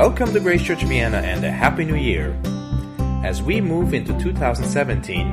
Welcome 0.00 0.32
to 0.32 0.40
Grace 0.40 0.62
Church 0.62 0.82
Vienna 0.84 1.18
and 1.18 1.44
a 1.44 1.50
Happy 1.50 1.84
New 1.84 1.94
Year. 1.94 2.34
As 3.22 3.42
we 3.42 3.60
move 3.60 3.92
into 3.92 4.18
2017, 4.18 5.26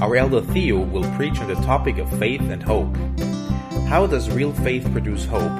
our 0.00 0.14
elder 0.14 0.40
Theo 0.40 0.78
will 0.78 1.02
preach 1.16 1.40
on 1.40 1.48
the 1.48 1.56
topic 1.56 1.98
of 1.98 2.08
faith 2.20 2.40
and 2.42 2.62
hope. 2.62 2.96
How 3.88 4.06
does 4.06 4.30
real 4.30 4.52
faith 4.52 4.88
produce 4.92 5.24
hope? 5.24 5.50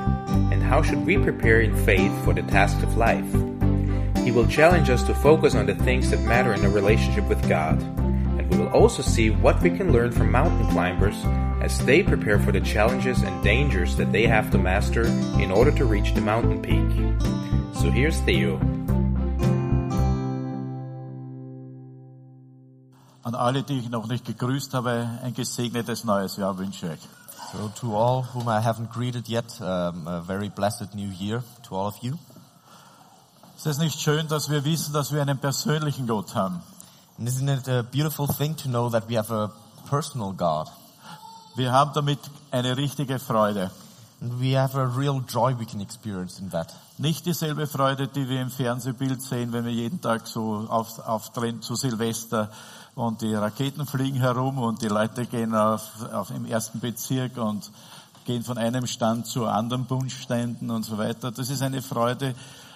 And 0.53 0.63
how 0.63 0.81
should 0.81 1.05
we 1.05 1.19
prepare 1.19 1.61
in 1.61 1.75
faith 1.85 2.13
for 2.25 2.35
the 2.35 2.43
tasks 2.43 2.85
of 2.85 2.97
life? 2.97 3.29
He 4.25 4.31
will 4.31 4.47
challenge 4.47 4.91
us 4.91 5.03
to 5.09 5.15
focus 5.17 5.57
on 5.57 5.67
the 5.67 5.75
things 5.75 6.13
that 6.13 6.21
matter 6.21 6.55
in 6.55 6.65
a 6.65 6.71
relationship 6.71 7.29
with 7.29 7.49
God. 7.49 7.83
And 7.83 8.49
we 8.49 8.59
will 8.59 8.69
also 8.69 9.03
see 9.03 9.31
what 9.31 9.61
we 9.61 9.71
can 9.71 9.93
learn 9.93 10.13
from 10.13 10.31
mountain 10.31 10.69
climbers 10.69 11.17
as 11.63 11.79
they 11.87 12.03
prepare 12.03 12.41
for 12.41 12.51
the 12.51 12.61
challenges 12.61 13.23
and 13.23 13.43
dangers 13.45 13.95
that 13.97 14.11
they 14.11 14.27
have 14.27 14.51
to 14.51 14.59
master 14.59 15.07
in 15.41 15.53
order 15.53 15.71
to 15.71 15.85
reach 15.85 16.13
the 16.13 16.21
mountain 16.21 16.61
peak. 16.61 16.91
So 17.81 17.89
here's 17.89 18.19
Theo. 18.21 18.59
An 23.25 23.37
alle, 23.37 23.63
die 23.63 23.79
ich 23.79 23.89
noch 23.89 24.09
nicht 24.09 24.25
gegrüßt 24.25 24.75
habe, 24.75 25.09
ein 25.23 25.35
gesegnetes 25.35 26.03
neues 26.03 26.37
Jahr 26.37 26.59
wünsche 26.59 26.95
ich. 26.95 27.01
So 27.53 27.69
to 27.81 27.97
all 27.97 28.25
whom 28.35 28.49
I 28.49 28.61
haven't 28.61 28.91
greeted 28.91 29.29
yet, 29.29 29.61
um, 29.61 30.09
a 30.09 30.21
very 30.21 30.49
blessed 30.49 30.97
new 30.97 31.11
year 31.11 31.45
to 31.69 31.77
all 31.77 31.87
of 31.87 31.97
you. 32.03 32.19
Es 33.57 33.67
ist 33.67 33.79
nicht 33.79 34.01
schön, 34.01 34.27
dass 34.27 34.51
wir 34.51 34.65
wissen, 34.65 34.93
dass 34.93 35.13
wir 35.13 35.23
einen 35.23 35.39
persönlichen 35.39 36.09
Gott 36.09 36.35
haben. 36.35 36.61
And 37.19 37.29
isn't 37.29 37.49
it 37.49 37.69
a 37.69 37.83
beautiful 37.83 38.27
thing 38.27 38.57
to 38.57 38.69
know 38.69 38.91
that 38.91 39.09
we 39.09 39.17
have 39.17 39.31
a 39.31 39.53
personal 39.89 40.33
God? 40.33 40.69
Wir 41.55 41.71
haben 41.71 41.93
damit 41.93 42.19
eine 42.51 42.79
richtige 42.79 43.19
Freude. 43.19 43.71
We 44.21 44.59
have 44.59 44.79
a 44.79 44.85
real 44.85 45.23
joy 45.29 45.55
we 45.59 45.67
can 45.67 45.81
experience 45.81 46.39
in 46.39 46.51
that. 46.51 46.75
Nicht 46.97 47.27
dieselbe 47.27 47.67
Freude, 47.67 48.09
die 48.09 48.27
wir 48.27 48.41
im 48.41 48.51
Fernsehbild 48.51 49.21
sehen, 49.21 49.53
wenn 49.53 49.67
wir 49.67 49.73
jeden 49.73 50.01
Tag 50.01 50.27
so 50.27 50.67
auf, 50.69 50.99
aufdrehen 51.01 51.61
zu 51.61 51.75
Silvester 51.75 52.51
und 52.95 53.21
die 53.21 53.35
Raketen 53.35 53.85
fliegen 53.87 54.19
herum 54.19 54.59
und 54.59 54.81
die 54.81 54.89
Leute 54.89 55.27
gehen 55.27 55.55
auf, 55.55 55.91
auf 56.13 56.31
im 56.31 56.47
ersten 56.47 56.81
Bezirk 56.81 57.37
und 57.37 57.71
gehen 58.25 58.45
von 58.45 58.57
einem 58.57 58.87
Stand 58.87 59.27
zu 59.27 59.47
anderen 59.47 59.85
Bunschständen 59.85 60.71
und 60.71 60.85
so 60.85 60.97
weiter. 60.97 61.33
Das 61.33 61.51
ist 61.51 61.61
eine 61.61 61.83
Freude, 61.83 62.35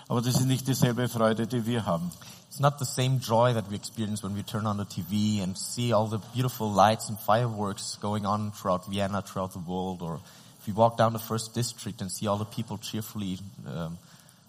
aber 0.09 0.21
das 0.21 0.35
ist 0.35 0.47
nicht 0.47 0.69
dieselbe 0.69 1.09
Freude, 1.09 1.47
die 1.47 1.65
wir 1.65 1.87
haben. 1.87 2.11
It's 2.57 2.63
not 2.63 2.79
the 2.79 2.87
same 2.87 3.21
joy 3.21 3.53
that 3.53 3.69
we 3.69 3.77
experience 3.77 4.23
when 4.23 4.35
we 4.35 4.43
turn 4.43 4.65
on 4.65 4.79
the 4.79 4.87
TV 4.87 5.43
and 5.43 5.59
see 5.59 5.93
all 5.93 6.07
the 6.07 6.21
beautiful 6.33 6.73
lights 6.73 7.11
and 7.11 7.21
fireworks 7.21 7.99
going 8.01 8.25
on 8.25 8.51
throughout 8.53 8.87
Vienna, 8.87 9.21
throughout 9.21 9.53
the 9.53 9.59
world, 9.59 10.01
or 10.01 10.23
if 10.59 10.67
we 10.67 10.73
walk 10.73 10.97
down 10.97 11.13
the 11.13 11.19
first 11.19 11.53
district 11.53 12.01
and 12.01 12.11
see 12.11 12.27
all 12.27 12.39
the 12.39 12.47
people 12.47 12.79
cheerfully 12.79 13.39
um, 13.67 13.99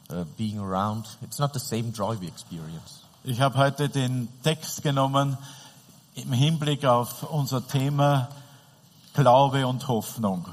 uh, 0.10 0.24
being 0.38 0.58
around. 0.58 1.06
It's 1.22 1.38
not 1.38 1.52
the 1.52 1.60
same 1.60 1.92
joy 1.92 2.16
we 2.16 2.28
experience. 2.28 3.04
Ich 3.26 3.42
habe 3.42 3.58
heute 3.58 3.90
den 3.90 4.30
Text 4.42 4.84
genommen 4.84 5.38
im 6.16 6.32
Hinblick 6.32 6.86
auf 6.86 7.24
unser 7.24 7.68
Thema 7.68 8.30
Glaube 9.16 9.68
und 9.68 9.86
Hoffnung. 9.90 10.46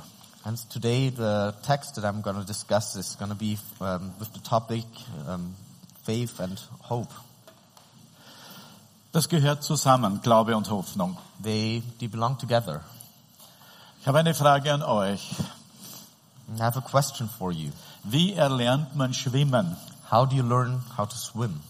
And 0.42 0.58
today 0.70 1.08
the 1.10 1.54
text 1.64 1.94
that 1.94 2.04
I'm 2.04 2.20
going 2.20 2.34
to 2.34 2.44
discuss 2.44 2.96
is 2.96 3.16
going 3.16 3.30
to 3.30 3.36
be 3.36 3.56
um, 3.80 4.12
with 4.18 4.32
the 4.32 4.40
topic 4.40 4.86
um, 5.28 5.54
faith 6.04 6.40
and 6.40 6.60
hope. 6.80 7.12
Das 9.14 9.28
gehört 9.28 9.62
zusammen, 9.62 10.22
Glaube 10.22 10.56
und 10.56 10.68
Hoffnung. 10.70 11.16
They, 11.40 11.84
they 12.00 12.08
belong 12.08 12.36
together. 12.36 12.80
Ich 14.00 14.08
habe 14.08 14.18
eine 14.18 14.34
Frage 14.34 14.74
an 14.74 14.82
euch. 14.82 15.30
I 16.52 16.60
have 16.60 16.76
a 16.76 16.82
question 16.82 17.28
for 17.28 17.52
you. 17.52 17.70
Wie 18.02 18.32
erlernt 18.32 18.96
man 18.96 19.14
schwimmen? 19.14 19.76
How 20.10 20.28
do 20.28 20.34
you 20.34 20.42
learn 20.42 20.82
how 20.98 21.08
to 21.08 21.14
swim? 21.14 21.60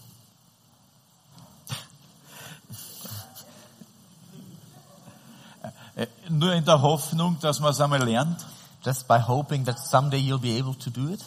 Äh, 5.95 6.07
Nur 6.29 6.51
in 6.53 6.65
der 6.65 6.81
Hoffnung, 6.81 7.37
dass 7.41 7.59
man 7.59 7.69
es 7.69 7.79
einmal 7.79 8.03
lernt? 8.03 8.43
Just 8.83 9.07
by 9.07 9.19
hoping 9.19 9.65
that 9.65 9.77
someday 9.77 10.17
you'll 10.17 10.39
be 10.39 10.57
able 10.59 10.73
to 10.79 10.89
do 10.89 11.09
it? 11.09 11.23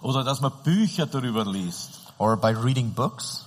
Oder 0.00 0.24
dass 0.24 0.40
man 0.40 0.50
Bücher 0.64 1.06
darüber 1.06 1.44
liest, 1.44 2.00
Or 2.18 2.36
by 2.36 2.48
reading 2.48 2.92
books? 2.92 3.46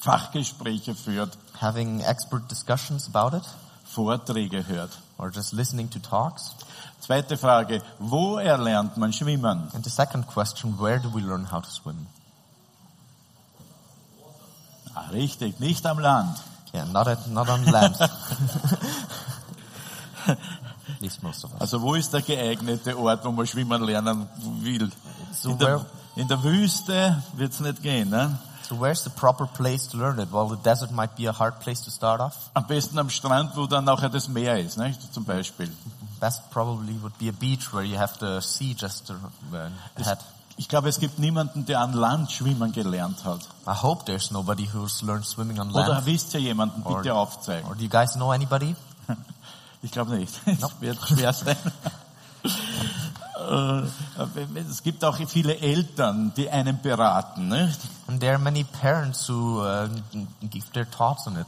Fachgespräche 0.00 0.94
führt, 0.94 1.36
Having 1.60 2.00
expert 2.00 2.50
discussions 2.50 3.08
about 3.12 3.36
it? 3.36 3.44
Vorträge 3.84 4.66
hört? 4.66 4.98
Or 5.18 5.30
just 5.30 5.52
listening 5.52 5.90
to 5.90 5.98
talks? 5.98 6.54
Zweite 7.00 7.36
Frage, 7.36 7.82
wo 7.98 8.38
erlernt 8.38 8.96
man 8.96 9.12
schwimmen? 9.12 9.68
And 9.74 9.84
the 9.84 9.90
second 9.90 10.26
question, 10.26 10.78
where 10.78 10.98
do 10.98 11.10
we 11.14 11.20
learn 11.20 11.50
how 11.50 11.60
to 11.60 11.70
swim? 11.70 12.06
Ah, 14.94 15.08
richtig, 15.12 15.60
nicht 15.60 15.84
am 15.86 15.98
Land. 15.98 16.36
Yeah, 16.72 16.84
not 16.84 17.08
at, 17.08 17.26
not 17.28 17.48
on 17.48 17.64
land. 17.64 17.96
At 20.26 20.38
least 21.00 21.22
most 21.22 21.44
of 21.44 21.52
us. 21.54 21.60
Also 21.60 21.82
wo 21.82 21.94
ist 21.94 22.12
der 22.12 22.22
geeignete 22.22 22.96
Ort, 22.96 23.24
wo 23.24 23.32
man 23.32 23.46
schwimmen 23.46 23.82
lernen 23.82 24.28
will? 24.60 24.88
So 25.32 25.50
In 25.50 25.58
der, 25.58 25.86
in 26.16 26.28
der 26.28 26.42
Wüste 26.44 27.22
wird's 27.34 27.58
nicht 27.60 27.82
gehen. 27.82 28.10
Ne? 28.10 28.38
So 28.70 28.76
where's 28.76 29.02
the 29.02 29.10
proper 29.10 29.46
place 29.46 29.88
to 29.88 29.96
learn 29.98 30.20
it? 30.20 30.30
Well, 30.30 30.46
the 30.46 30.56
desert 30.62 30.92
might 30.92 31.16
be 31.16 31.26
a 31.26 31.32
hard 31.32 31.58
place 31.60 31.80
to 31.86 31.90
start 31.90 32.20
off. 32.20 32.50
Am 32.54 32.64
besten 32.68 32.98
am 33.00 33.10
Strand, 33.10 33.56
wo 33.56 33.66
dann 33.66 33.84
nachher 33.84 34.08
das 34.08 34.28
Meer 34.28 34.58
ist, 34.60 34.78
nicht? 34.78 35.12
zum 35.12 35.24
Beispiel. 35.24 35.68
Best 36.20 36.48
probably 36.52 36.94
would 37.02 37.18
be 37.18 37.28
a 37.28 37.32
beach 37.32 37.72
where 37.72 37.82
you 37.82 37.98
have 37.98 38.14
the 38.20 38.40
sea 38.40 38.74
just 38.78 39.10
uh, 39.10 39.14
ahead. 39.98 40.18
Ich 40.56 40.68
glaube, 40.68 40.88
es 40.88 41.00
gibt 41.00 41.18
niemanden, 41.18 41.64
der 41.66 41.80
an 41.80 41.94
Land 41.94 42.30
schwimmen 42.30 42.70
gelernt 42.70 43.24
hat. 43.24 43.40
I 43.66 43.72
hope 43.82 44.04
there's 44.04 44.30
nobody 44.30 44.68
who's 44.72 45.02
learned 45.02 45.24
swimming 45.26 45.58
on 45.58 45.70
Oder 45.70 45.88
land. 45.88 46.06
wisst 46.06 46.32
ihr 46.34 46.40
jemanden, 46.40 46.82
Or- 46.84 46.98
bitte 46.98 47.14
aufzeigen. 47.14 47.68
Or 47.68 47.74
do 47.74 47.82
you 47.82 47.88
guys 47.88 48.12
know 48.14 48.30
anybody? 48.30 48.76
Ich 49.82 49.90
glaube 49.90 50.10
nicht. 50.14 50.38
Es 50.44 50.58
wird 50.80 50.98
schwer 51.08 51.32
sein. 51.32 51.56
Äh, 53.48 54.60
Es 54.68 54.82
gibt 54.82 55.04
auch 55.04 55.16
viele 55.28 55.58
Eltern, 55.58 56.32
die 56.36 56.50
einen 56.50 56.80
beraten. 56.80 57.48
Nicht? 57.48 57.80
And 58.06 58.20
there 58.20 58.32
are 58.32 58.42
many 58.42 58.64
parents 58.64 59.28
who 59.28 59.62
uh, 59.62 59.88
give 60.50 60.70
their 60.72 60.88
thoughts 60.90 61.26
on 61.26 61.36
it. 61.36 61.46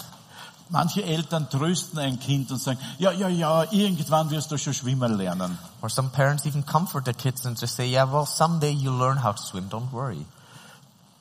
Manche 0.68 1.02
Eltern 1.04 1.50
trösten 1.50 1.98
ein 1.98 2.18
Kind 2.18 2.50
und 2.50 2.58
sagen, 2.58 2.78
ja, 2.98 3.12
ja, 3.12 3.28
ja, 3.28 3.64
irgendwann 3.72 4.30
wirst 4.30 4.50
du 4.50 4.56
schon 4.56 4.72
schwimmen 4.72 5.18
lernen. 5.18 5.58
Or 5.82 5.90
some 5.90 6.08
parents 6.08 6.46
even 6.46 6.64
comfort 6.64 7.04
their 7.04 7.14
kids 7.14 7.44
and 7.44 7.60
just 7.60 7.76
say, 7.76 7.86
yeah, 7.86 8.10
well, 8.10 8.24
someday 8.24 8.70
you'll 8.70 8.96
learn 8.96 9.22
how 9.22 9.34
to 9.34 9.42
swim, 9.42 9.68
don't 9.68 9.92
worry. 9.92 10.24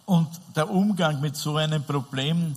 Und 0.05 0.29
der 0.55 0.69
Umgang 0.69 1.19
mit 1.19 1.35
so 1.35 1.57
einem 1.57 1.83
Problem, 1.83 2.55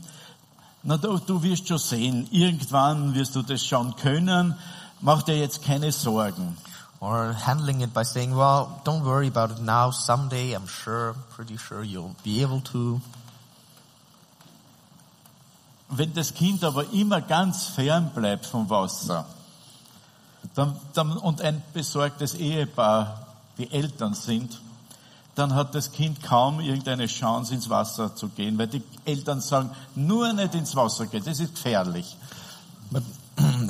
na 0.85 0.97
du, 0.97 1.19
du 1.19 1.43
wirst 1.43 1.67
schon 1.67 1.79
sehen, 1.79 2.29
irgendwann 2.31 3.15
wirst 3.15 3.35
du 3.35 3.43
das 3.43 3.65
schon 3.67 3.97
können, 3.97 4.55
mach 5.01 5.23
dir 5.23 5.37
jetzt 5.37 5.65
keine 5.65 5.91
Sorgen. 5.91 6.57
Or 7.05 7.35
handling 7.35 7.83
it 7.83 7.93
by 7.93 8.03
saying, 8.03 8.35
well, 8.35 8.81
don't 8.85 9.05
worry 9.05 9.29
about 9.29 9.51
it 9.51 9.61
now, 9.61 9.91
someday 9.91 10.53
I'm 10.53 10.67
sure, 10.67 11.15
pretty 11.37 11.59
sure 11.59 11.83
you'll 11.83 12.17
be 12.25 12.41
able 12.41 12.63
to. 12.73 13.03
Wenn 15.91 16.15
das 16.15 16.33
Kind 16.33 16.65
aber 16.65 16.91
immer 16.93 17.21
ganz 17.21 17.67
fern 17.67 18.11
bleibt 18.15 18.47
vom 18.47 18.71
Wasser 18.71 19.27
dann, 20.55 20.77
dann, 20.95 21.17
und 21.19 21.43
ein 21.43 21.63
besorgtes 21.75 22.35
Ehepaar 22.35 23.27
die 23.59 23.71
Eltern 23.71 24.15
sind, 24.15 24.61
dann 25.35 25.55
hat 25.55 25.75
das 25.75 25.93
Kind 25.93 26.23
kaum 26.23 26.61
irgendeine 26.61 27.07
Chance 27.07 27.55
ins 27.55 27.69
Wasser 27.69 28.15
zu 28.15 28.29
gehen, 28.29 28.57
weil 28.57 28.69
die 28.69 28.83
Eltern 29.05 29.41
sagen, 29.41 29.71
nur 29.95 30.33
nicht 30.33 30.55
ins 30.55 30.75
Wasser 30.75 31.07
gehen, 31.07 31.25
das 31.25 31.41
ist 31.41 31.55
gefährlich. 31.55 32.17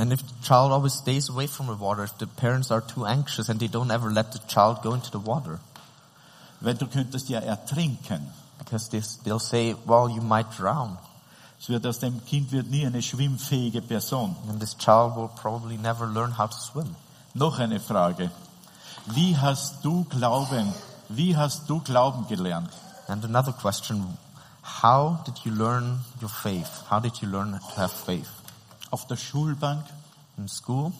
And 0.01 0.13
if 0.13 0.21
the 0.21 0.35
child 0.43 0.73
always 0.73 0.95
stays 0.95 1.29
away 1.29 1.47
from 1.47 1.67
the 1.67 1.75
water, 1.75 2.05
if 2.05 2.17
the 2.19 2.27
parents 2.27 2.71
are 2.71 2.81
too 2.81 3.05
anxious 3.07 3.49
and 3.49 3.59
they 3.61 3.69
don't 3.69 3.91
ever 3.91 4.11
let 4.11 4.33
the 4.33 4.41
child 4.49 4.83
go 4.83 4.95
into 4.95 5.11
the 5.11 5.19
water, 5.21 5.61
Weil 6.61 6.75
du 6.75 6.87
könntest 6.87 7.29
ja 7.29 7.41
ertrinken. 7.41 8.33
because 8.59 8.89
they, 8.89 9.03
they'll 9.25 9.39
say, 9.39 9.75
well, 9.87 10.09
you 10.09 10.23
might 10.23 10.51
drown. 10.57 10.97
Es 11.61 11.69
wird 11.69 11.87
aus 11.87 11.99
dem 11.99 12.25
Kind 12.25 12.53
wird 12.53 12.71
nie 12.71 12.87
eine 12.87 13.03
schwimmfähige 13.03 13.83
Person. 13.83 14.37
And 14.49 14.61
this 14.61 14.75
child 14.75 15.17
will 15.17 15.29
probably 15.29 15.77
never 15.77 16.07
learn 16.07 16.33
how 16.33 16.47
to 16.47 16.57
swim. 16.57 16.95
Noch 17.35 17.59
eine 17.59 17.81
Frage. 17.81 18.31
Wie 19.07 19.37
hast 19.37 19.85
du 19.85 20.05
Glauben, 20.05 20.73
wie 21.09 21.37
hast 21.37 21.69
du 21.69 21.81
Glauben 21.81 22.27
gelernt? 22.29 22.71
And 23.09 23.25
another 23.25 23.53
question, 23.53 24.17
how 24.83 25.19
did 25.27 25.39
you 25.45 25.53
learn 25.53 26.01
your 26.23 26.31
faith? 26.31 26.85
How 26.89 27.01
did 27.01 27.21
you 27.21 27.29
learn 27.29 27.53
to 27.53 27.81
have 27.81 27.93
faith? 27.93 28.29
Auf 28.95 29.09
der 29.09 29.17
Schulbank, 29.17 29.85
In 30.37 30.47
school, 30.47 30.93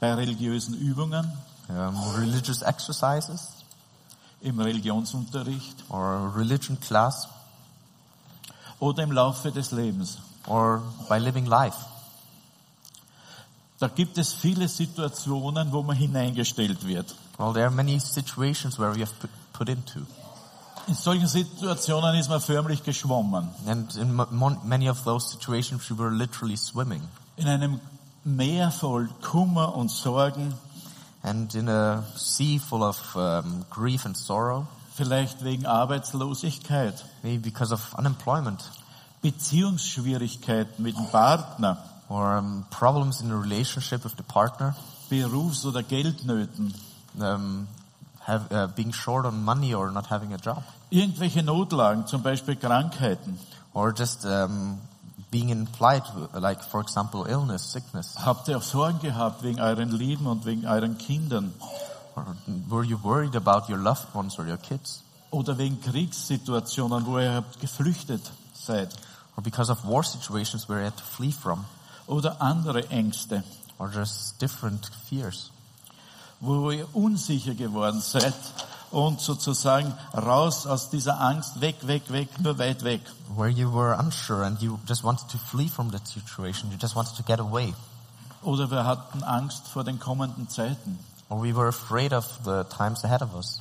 bei 0.00 0.14
religiösen 0.14 0.72
Übungen, 0.72 1.30
um, 1.68 2.14
religious 2.16 2.62
exercises, 2.62 3.48
im 4.40 4.58
Religionsunterricht 4.58 5.84
or 5.90 6.32
religion 6.34 6.80
class, 6.80 7.28
oder 8.78 9.02
im 9.02 9.12
Laufe 9.12 9.52
des 9.52 9.72
Lebens. 9.72 10.16
or 10.46 10.82
by 11.10 11.18
living 11.18 11.44
life. 11.44 11.76
Da 13.78 13.88
gibt 13.88 14.16
es 14.16 14.32
viele 14.32 14.68
Situationen, 14.68 15.70
wo 15.70 15.82
man 15.82 15.96
hineingestellt 15.96 16.86
wird. 16.86 17.14
Well, 17.36 17.52
there 17.52 17.66
are 17.66 17.74
many 17.74 18.00
situations 18.00 18.78
where 18.78 18.94
we 18.94 19.00
have 19.00 19.12
put 19.52 19.68
into. 19.68 20.06
In 20.90 20.96
solchen 20.96 21.28
Situationen 21.28 22.16
ist 22.16 22.28
man 22.28 22.40
förmlich 22.40 22.82
geschwommen. 22.82 23.48
And 23.64 23.94
in 23.94 24.12
many 24.64 24.90
of 24.90 25.04
those 25.04 25.30
situations, 25.30 25.88
we 25.88 25.96
were 25.96 26.10
literally 26.10 26.56
swimming. 26.56 27.00
In 27.36 27.46
einem 27.46 27.80
Meer 28.24 28.72
voll 28.72 29.08
Kummer 29.22 29.76
und 29.76 29.88
Sorgen, 29.88 30.52
And 31.22 31.54
in 31.54 31.68
a 31.68 32.02
sea 32.16 32.58
full 32.58 32.82
of 32.82 33.14
um, 33.14 33.64
grief 33.70 34.04
and 34.04 34.16
sorrow, 34.16 34.66
vielleicht 34.96 35.44
wegen 35.44 35.64
Arbeitslosigkeit, 35.64 37.04
maybe 37.22 37.38
because 37.38 37.72
of 37.72 37.94
unemployment. 37.96 38.68
Beziehungsschwierigkeiten 39.22 40.82
mit 40.82 40.96
dem 40.96 41.06
Partner, 41.06 41.78
or 42.08 42.36
um, 42.36 42.64
problems 42.70 43.20
in 43.20 43.30
a 43.30 43.36
relationship 43.36 44.02
with 44.02 44.16
the 44.16 44.24
partner, 44.24 44.74
Berufs- 45.08 45.64
oder 45.64 45.84
Geldnöten, 45.84 46.74
um, 47.16 47.68
have, 48.26 48.50
uh, 48.52 48.66
being 48.74 48.92
short 48.92 49.24
on 49.26 49.42
money 49.44 49.74
or 49.74 49.90
not 49.90 50.06
having 50.10 50.32
a 50.32 50.36
job, 50.38 50.62
irgendwelche 50.90 51.42
Notlagen, 51.42 52.06
zum 52.06 52.22
Beispiel 52.22 52.56
Krankheiten. 52.56 53.38
or 53.72 53.92
just 53.92 54.24
um, 54.26 54.80
being 55.30 55.48
in 55.50 55.66
plight, 55.66 56.02
like 56.34 56.62
for 56.62 56.80
example 56.80 57.24
illness, 57.28 57.62
sickness. 57.72 58.16
Habt 58.24 58.48
ihr 58.48 58.60
Sorgen 58.60 58.98
gehabt 59.00 59.42
wegen 59.42 59.60
euren 59.60 59.90
Lieben 59.90 60.26
und 60.26 60.44
wegen 60.44 60.66
euren 60.66 60.98
Kindern? 60.98 61.54
Or 62.16 62.26
were 62.68 62.84
you 62.84 62.98
worried 63.02 63.36
about 63.36 63.68
your 63.68 63.78
loved 63.78 64.12
ones 64.14 64.38
or 64.38 64.46
your 64.46 64.56
kids? 64.58 65.02
Oder 65.30 65.56
wegen 65.58 65.80
Kriegssituationen, 65.80 67.06
wo 67.06 67.18
ihr 67.18 67.32
habt 67.32 67.60
geflüchtet 67.60 68.22
seid? 68.52 68.88
Or 69.36 69.42
because 69.44 69.70
of 69.70 69.84
war 69.84 70.02
situations 70.02 70.68
where 70.68 70.80
you 70.80 70.86
had 70.86 70.96
to 70.96 71.04
flee 71.04 71.30
from? 71.32 71.64
Oder 72.08 72.42
andere 72.42 72.80
Ängste, 72.90 73.44
Or 73.78 73.88
just 73.88 74.42
different 74.42 74.90
fears? 75.08 75.50
Wo 76.40 76.70
ihr 76.70 76.86
unsicher 76.94 77.54
geworden 77.54 78.00
seid 78.00 78.34
und 78.90 79.20
sozusagen 79.20 79.94
raus 80.14 80.66
aus 80.66 80.90
dieser 80.90 81.20
Angst, 81.20 81.60
weg, 81.60 81.76
weg, 81.86 82.10
weg, 82.10 82.28
nur 82.40 82.58
weit 82.58 82.82
weg. 82.82 83.00
Where 83.36 83.48
you 83.48 83.72
were 83.72 83.96
unsure 83.96 84.44
and 84.44 84.60
you 84.60 84.78
just 84.88 85.04
wanted 85.04 85.28
to 85.28 85.38
flee 85.38 85.68
from 85.68 85.90
that 85.92 86.06
situation. 86.08 86.70
You 86.70 86.78
just 86.80 86.96
wanted 86.96 87.16
to 87.16 87.22
get 87.22 87.38
away. 87.38 87.74
Oder 88.42 88.70
wir 88.70 88.84
hatten 88.84 89.22
Angst 89.22 89.68
vor 89.68 89.84
den 89.84 89.98
kommenden 89.98 90.48
Zeiten. 90.48 90.98
Or 91.28 91.42
we 91.42 91.54
were 91.54 91.68
afraid 91.68 92.12
of 92.12 92.26
the 92.44 92.64
times 92.64 93.04
ahead 93.04 93.22
of 93.22 93.34
us. 93.34 93.60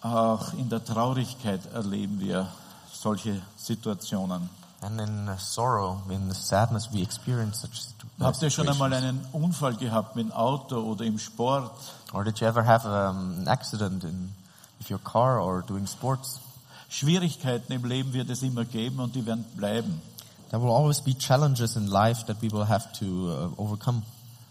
Auch 0.00 0.52
in 0.54 0.68
der 0.68 0.84
Traurigkeit 0.84 1.66
erleben 1.72 2.18
wir 2.18 2.48
solche 2.92 3.40
Situationen. 3.56 4.48
And 4.82 5.00
in 5.00 5.28
uh, 5.28 5.36
sorrow, 5.38 6.02
in 6.10 6.28
the 6.28 6.34
sadness, 6.34 6.88
we 6.92 7.02
experience 7.02 7.60
such 7.60 7.86
uh, 8.20 8.24
Habt 8.24 8.42
ihr 8.42 8.50
schon 8.50 8.68
einmal 8.68 8.92
einen 8.92 9.24
Unfall 9.32 9.76
gehabt 9.76 10.16
mit 10.16 10.26
dem 10.26 10.32
Auto 10.32 10.80
oder 10.80 11.04
im 11.04 11.18
Sport? 11.18 11.70
Or 12.12 12.24
did 12.24 12.40
you 12.40 12.48
ever 12.48 12.64
have 12.66 12.84
um, 12.84 13.38
an 13.40 13.48
accident 13.48 14.02
in 14.02 14.32
with 14.80 14.90
your 14.90 14.98
car 14.98 15.40
or 15.40 15.62
doing 15.62 15.86
sports? 15.86 16.40
Schwierigkeiten 16.88 17.72
im 17.72 17.84
Leben 17.84 18.12
wird 18.12 18.28
es 18.28 18.42
immer 18.42 18.64
geben 18.64 18.98
und 18.98 19.14
die 19.14 19.24
werden 19.24 19.44
bleiben. 19.56 20.02
There 20.50 20.60
will 20.60 20.70
always 20.70 21.00
be 21.00 21.14
challenges 21.14 21.76
in 21.76 21.86
life 21.86 22.26
that 22.26 22.42
we 22.42 22.50
will 22.50 22.68
have 22.68 22.92
to 22.98 23.06
uh, 23.06 23.50
overcome. 23.56 24.02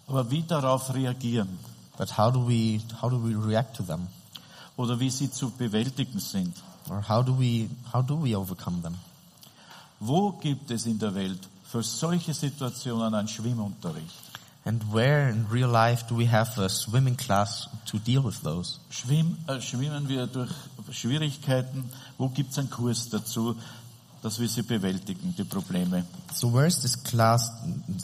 Aber 0.07 0.31
wie 0.31 0.43
darauf 0.43 0.93
reagieren 0.93 1.59
But 1.97 2.17
how 2.17 2.31
do 2.31 2.47
we 2.47 2.81
how 3.01 3.09
do 3.09 3.21
we 3.21 3.35
react 3.35 3.75
to 3.75 3.83
them? 3.83 4.07
oder 4.77 4.99
wie 4.99 5.09
sie 5.09 5.29
zu 5.29 5.51
bewältigen 5.51 6.19
sind? 6.19 6.55
Or 6.89 7.07
how 7.07 7.23
do 7.23 7.37
we 7.37 7.69
how 7.93 8.01
do 8.01 8.15
we 8.15 8.35
overcome 8.35 8.81
them? 8.81 8.95
Wo 10.03 10.31
gibt 10.31 10.71
es 10.71 10.87
in 10.87 10.97
der 10.97 11.13
Welt 11.13 11.47
für 11.63 11.83
solche 11.83 12.33
Situationen 12.33 13.13
einen 13.13 13.27
Schwimmunterricht? 13.27 14.31
And 14.65 14.83
where 14.91 15.29
in 15.29 15.45
real 15.45 15.69
life 15.69 16.05
do 16.09 16.17
we 16.17 16.25
have 16.25 16.59
a 16.59 16.69
swimming 16.69 17.15
class 17.15 17.69
to 17.85 17.99
deal 17.99 18.23
with 18.23 18.41
those? 18.41 18.79
Schwimm, 18.89 19.37
äh, 19.45 19.61
schwimmen 19.61 20.09
wir 20.09 20.25
durch 20.25 20.49
Schwierigkeiten? 20.91 21.83
Wo 22.17 22.29
gibt 22.29 22.51
es 22.51 22.57
einen 22.57 22.71
Kurs 22.71 23.09
dazu, 23.09 23.55
dass 24.23 24.39
wir 24.39 24.47
sie 24.47 24.63
bewältigen, 24.63 25.35
die 25.37 25.43
Probleme? 25.43 26.03
So 26.33 26.51
where 26.51 26.65
is 26.65 26.81
this 26.81 26.97
class 27.03 27.51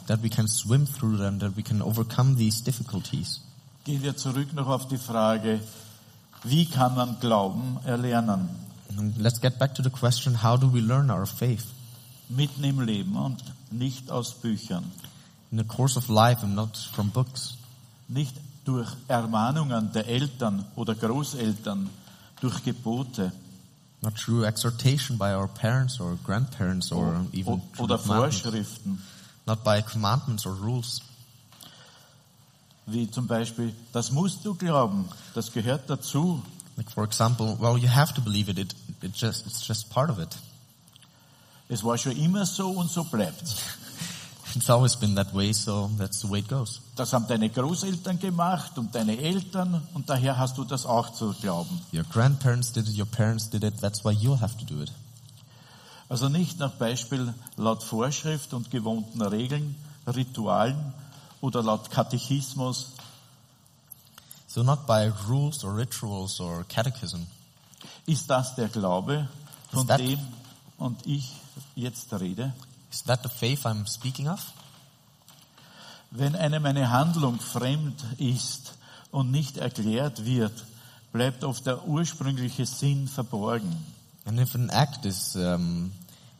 that 0.05 0.21
we 0.21 0.29
can 0.29 0.47
swim 0.47 0.85
through 0.85 1.17
them, 1.17 1.39
that 1.39 1.57
we 1.57 1.63
can 1.63 1.81
overcome 1.81 2.38
these 2.38 2.63
difficulties? 2.63 3.41
Gehen 3.85 4.03
wir 4.03 4.15
zurück 4.15 4.53
noch 4.53 4.67
auf 4.67 4.88
die 4.88 5.00
Frage, 5.00 5.61
wie 6.43 6.67
kann 6.67 6.93
man 6.93 7.19
Glauben 7.19 7.79
erlernen? 7.85 8.50
Let's 9.17 9.41
get 9.41 9.57
back 9.57 9.73
to 9.73 9.81
the 9.81 9.89
question, 9.89 10.43
how 10.43 10.57
do 10.57 10.71
we 10.71 10.79
learn 10.79 11.09
our 11.09 11.25
faith? 11.25 11.65
Mitten 12.29 12.63
im 12.63 12.81
Leben 12.81 13.15
und 13.15 13.44
nicht 13.71 14.12
aus 14.12 14.35
Büchern. 14.35 14.91
In 15.51 15.59
the 15.59 15.63
course 15.63 15.97
of 15.97 16.09
life 16.09 16.44
and 16.44 16.56
not 16.56 16.77
from 16.77 17.09
books. 17.12 17.56
Nicht 18.07 18.35
durch 18.65 18.89
Ermahnungen 19.07 19.91
der 19.94 20.07
Eltern 20.07 20.65
oder 20.75 20.94
Großeltern, 20.95 21.89
durch 22.41 22.63
Gebote 22.63 23.31
Not 24.01 24.15
through 24.15 24.44
exhortation 24.44 25.18
by 25.18 25.33
our 25.33 25.47
parents 25.47 26.00
or 26.00 26.18
grandparents 26.24 26.91
or 26.91 27.25
even 27.33 27.62
oder. 27.79 27.97
Vorschriften, 27.97 29.01
Not 29.47 29.63
by 29.63 29.81
commandments 29.81 30.45
or 30.45 30.53
rules. 30.53 31.01
wie 32.85 33.09
zum 33.09 33.27
Beispiel, 33.27 33.74
das 33.91 34.12
musst 34.12 34.45
du 34.45 34.53
glauben, 34.53 35.09
das 35.33 35.51
gehört 35.51 35.89
dazu. 35.89 36.41
Like 36.77 36.91
for 36.91 37.03
example, 37.03 37.57
well, 37.59 37.77
you 37.77 37.89
have 37.89 38.13
to 38.13 38.21
believe 38.21 38.50
it. 38.50 38.59
It, 38.59 38.75
it 39.01 39.15
just, 39.15 39.47
it's 39.47 39.68
just 39.68 39.89
part 39.89 40.09
of 40.09 40.19
it. 40.19 40.38
Es 41.69 41.83
war 41.83 41.97
schon 41.97 42.13
immer 42.15 42.45
so 42.45 42.69
und 42.69 42.89
so 42.89 43.03
bleibt's. 43.03 43.55
It's 44.55 44.69
always 44.69 44.95
been 44.95 45.15
that 45.15 45.33
way, 45.35 45.51
so 45.53 45.89
that's 45.99 46.21
the 46.21 46.29
way 46.29 46.39
it 46.39 46.47
goes. 46.47 46.81
Das 46.95 47.13
haben 47.13 47.27
deine 47.27 47.49
Großeltern 47.49 48.17
gemacht 48.17 48.77
und 48.77 48.95
deine 48.95 49.17
Eltern 49.17 49.85
und 49.93 50.09
daher 50.09 50.37
hast 50.37 50.57
du 50.57 50.63
das 50.63 50.85
auch 50.85 51.11
zu 51.13 51.33
glauben. 51.33 51.79
Your 51.93 52.05
grandparents 52.05 52.71
did 52.71 52.87
it, 52.87 52.97
your 52.97 53.05
parents 53.05 53.49
did 53.49 53.63
it, 53.63 53.79
that's 53.81 54.03
why 54.03 54.11
you'll 54.11 54.39
have 54.39 54.55
to 54.57 54.65
do 54.65 54.81
it. 54.81 54.91
Also 56.09 56.29
nicht 56.29 56.57
nach 56.59 56.71
Beispiel 56.71 57.33
laut 57.57 57.83
Vorschrift 57.83 58.53
und 58.53 58.71
gewohnten 58.71 59.21
Regeln, 59.21 59.75
Ritualen 60.07 60.93
oder 61.41 61.61
laut 61.61 61.91
Katechismus, 61.91 62.93
So 64.47 64.63
not 64.63 64.87
by 64.87 65.11
rules 65.27 65.63
or 65.63 65.75
rituals 65.75 66.39
or 66.39 66.63
catechism. 66.63 67.27
ist 68.07 68.27
das 68.29 68.55
der 68.55 68.69
Glaube, 68.69 69.27
von 69.71 69.85
dem 69.85 70.19
und 70.77 71.05
ich 71.05 71.31
jetzt 71.75 72.13
rede. 72.13 72.54
Is 72.92 73.04
that 73.04 73.21
the 73.24 73.30
faith 73.30 73.65
I'm 73.65 73.86
speaking 73.88 74.27
of? 74.27 74.39
Wenn 76.12 76.36
einem 76.36 76.65
eine 76.65 76.89
Handlung 76.89 77.39
fremd 77.39 78.03
ist 78.17 78.74
und 79.12 79.31
nicht 79.31 79.58
erklärt 79.58 80.25
wird, 80.25 80.65
bleibt 81.12 81.43
oft 81.43 81.65
der 81.65 81.88
ursprüngliche 81.88 82.65
Sinn 82.65 83.08
verborgen. 83.08 83.75
And 84.25 84.39
if 84.39 84.55
an 84.55 84.70
act 84.70 85.05
is 85.05 85.36
um, 85.36 85.91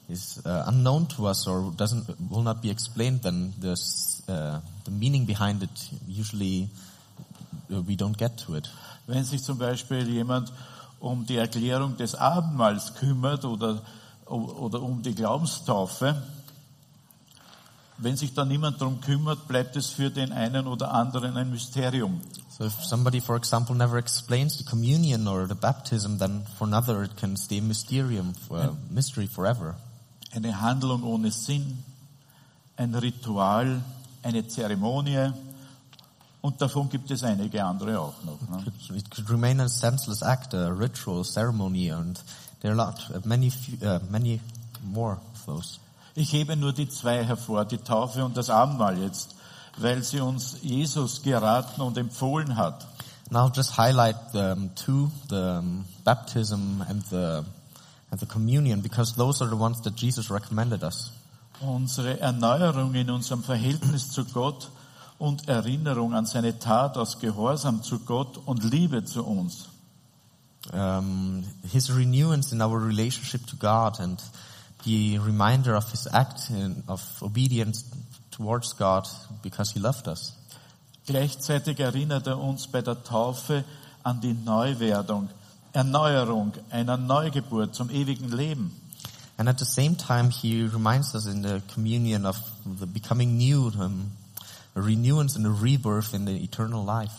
is 0.08 0.42
uh, 0.46 0.64
unknown 0.68 1.08
to 1.10 1.28
us 1.28 1.48
or 1.48 1.74
doesn't 1.76 2.08
will 2.30 2.44
not 2.44 2.62
be 2.62 2.70
explained, 2.70 3.22
then 3.24 3.54
this, 3.60 4.24
uh, 4.28 4.60
the 4.86 4.92
meaning 4.92 5.26
behind 5.26 5.64
it 5.64 5.90
usually 6.08 6.70
uh, 7.72 7.82
we 7.82 7.96
don't 7.96 8.18
get 8.18 8.38
to 8.38 8.56
it. 8.56 8.70
Wenn 9.06 9.24
sich 9.24 9.44
zum 9.44 9.58
Beispiel 9.58 10.08
jemand 10.10 10.52
um 11.00 11.26
die 11.26 11.38
Erklärung 11.38 11.98
des 11.98 12.16
Abendmahls 12.16 12.96
kümmert 12.96 13.46
oder, 13.46 13.82
oder 14.30 14.82
um 14.82 15.02
die 15.02 15.16
Glaubenstaufe, 15.16 16.22
wenn 17.98 18.16
sich 18.16 18.34
da 18.34 18.46
niemand 18.46 18.80
darum 18.80 19.02
kümmert, 19.02 19.48
bleibt 19.48 19.76
es 19.76 19.88
für 19.88 20.12
den 20.12 20.32
einen 20.32 20.68
oder 20.68 20.94
anderen 20.94 21.36
ein 21.36 21.50
Mysterium. 21.50 22.22
So 22.58 22.66
if 22.66 22.74
somebody, 22.84 23.22
for 23.22 23.36
example, 23.36 23.76
never 23.76 23.98
explains 23.98 24.58
the 24.58 24.64
communion 24.64 25.28
or 25.28 25.48
the 25.48 25.56
baptism, 25.56 26.18
then 26.18 26.46
for 26.58 26.68
another 26.68 27.04
it 27.04 27.16
can 27.16 27.38
stay 27.38 27.60
a 27.60 27.62
mysterium, 27.62 28.34
uh, 28.50 28.70
mystery 28.90 29.28
forever. 29.28 29.76
Eine 30.32 30.60
Handlung 30.60 31.04
ohne 31.04 31.32
Sinn, 31.32 31.84
ein 32.76 32.94
Ritual, 32.96 33.82
eine 34.24 34.48
Zeremonie 34.48 35.32
und 36.42 36.62
davon 36.62 36.90
gibt 36.90 37.12
es 37.12 37.24
einige 37.24 37.64
andere 37.64 38.00
auch 38.00 38.24
noch. 38.24 38.40
Ne? 38.50 38.64
It, 38.68 38.98
it 38.98 39.12
could 39.12 39.30
remain 39.30 39.60
a 39.60 39.68
senseless 39.68 40.22
act, 40.22 40.54
a 40.54 40.70
ritual, 40.70 41.24
ceremony, 41.24 41.92
and 41.92 42.20
there 42.62 42.72
are 42.72 42.76
lot, 42.76 43.10
uh, 43.14 43.20
many, 43.26 43.52
uh, 43.84 44.00
many 44.10 44.40
more 44.84 45.20
of 45.34 45.46
those. 45.46 45.80
Ich 46.16 46.34
hebe 46.34 46.56
nur 46.56 46.74
die 46.74 46.90
zwei 46.90 47.24
hervor, 47.24 47.66
die 47.66 47.78
Taufe 47.78 48.26
und 48.26 48.36
das 48.38 48.50
Abendmahl 48.50 48.98
jetzt, 48.98 49.36
weil 49.78 50.04
sie 50.04 50.20
uns 50.20 50.58
Jesus 50.62 51.22
geraten 51.22 51.82
und 51.82 51.98
empfohlen 51.98 52.56
hat. 52.56 52.88
And 53.30 53.38
I'll 53.38 53.52
just 53.54 53.78
highlight 53.78 54.16
the 54.32 54.54
um, 54.54 54.72
two, 54.74 55.12
the 55.30 55.60
um, 55.60 55.86
baptism 56.04 56.82
and 56.88 57.06
the 57.10 57.44
and 58.10 58.20
the 58.20 58.26
communion, 58.26 58.82
because 58.82 59.16
those 59.16 59.44
are 59.44 59.50
the 59.50 59.58
ones 59.58 59.82
that 59.82 59.96
Jesus 59.96 60.32
recommended 60.32 60.82
us. 60.84 61.12
Unsere 61.60 62.20
Erneuerung 62.20 62.96
in 62.96 63.10
unserem 63.10 63.44
Verhältnis 63.44 64.12
zu 64.12 64.26
Gott 64.26 64.70
und 65.18 65.48
Erinnerung 65.50 66.14
an 66.14 66.26
seine 66.26 66.58
Tat 66.58 66.98
aus 66.98 67.20
Gehorsam 67.20 67.84
zu 67.84 68.00
Gott 68.00 68.38
und 68.46 68.64
Liebe 68.64 69.04
zu 69.04 69.26
uns. 69.26 69.70
Um, 70.74 71.44
his 71.72 71.92
renewance 71.92 72.52
in 72.52 72.62
our 72.62 72.78
relationship 72.78 73.46
to 73.48 73.56
God 73.56 74.00
and 74.00 74.22
the 74.86 75.20
reminder 75.20 75.76
of 75.76 75.90
his 75.92 76.08
act 76.14 76.50
in, 76.50 76.84
of 76.88 77.02
obedience 77.22 77.84
towards 78.32 78.74
God 78.74 79.08
because 79.42 79.72
he 79.72 79.80
loved 79.80 80.08
us. 80.08 80.34
Gleichzeitig 81.08 81.80
erinnert 81.80 82.28
er 82.28 82.38
uns 82.38 82.68
bei 82.68 82.82
der 82.82 83.02
Taufe 83.04 83.64
an 84.04 84.20
die 84.20 84.34
Neuwerdung, 84.34 85.30
Erneuerung, 85.74 86.54
einer 86.70 86.98
Neugeburt 86.98 87.76
zum 87.76 87.90
ewigen 87.90 88.30
Leben. 88.30 88.72
And 89.38 89.48
at 89.48 89.60
the 89.60 89.66
same 89.66 89.96
time, 89.96 90.32
he 90.32 90.64
reminds 90.64 91.14
us 91.14 91.28
in 91.28 91.44
the 91.44 91.62
communion 91.74 92.26
of 92.26 92.38
the 92.66 92.88
becoming 92.88 93.38
new, 93.38 93.72
um, 93.80 94.12
a 94.76 94.82
renewance 94.82 95.36
and 95.36 95.46
a 95.46 95.50
rebirth 95.50 96.14
in 96.14 96.26
the 96.26 96.44
eternal 96.44 96.84
life. 96.84 97.14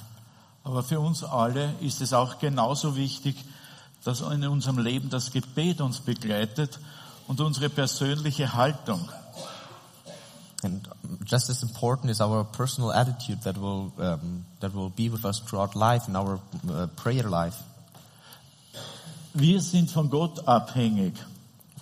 Aber 0.68 0.82
für 0.82 1.00
uns 1.00 1.25
alle 1.25 1.72
ist 1.80 2.02
es 2.02 2.12
auch 2.12 2.40
genauso 2.40 2.94
wichtig, 2.94 3.42
dass 4.04 4.20
in 4.20 4.46
unserem 4.46 4.76
Leben 4.76 5.08
das 5.08 5.32
Gebet 5.32 5.80
uns 5.80 6.00
begleitet 6.00 6.78
und 7.26 7.40
unsere 7.40 7.70
persönliche 7.70 8.52
Haltung. 8.52 9.08
And 10.62 10.87
just 11.25 11.48
as 11.48 11.62
important 11.62 12.10
is 12.10 12.20
our 12.20 12.44
personal 12.44 12.90
attitude 12.90 13.40
that 13.44 13.56
will 13.56 13.92
um, 13.96 14.44
that 14.60 14.75
will 14.75 14.90
be 14.90 15.10
with 15.10 15.25
us 15.25 15.40
throughout 15.42 15.75
life 15.75 16.06
in 16.06 16.14
our 16.16 16.38
uh, 16.68 16.87
prayer 16.96 17.26
life. 17.26 17.56
Wir 19.32 19.62
sind 19.62 19.90
von 19.90 20.10
Gott 20.10 20.46
abhängig. 20.46 21.14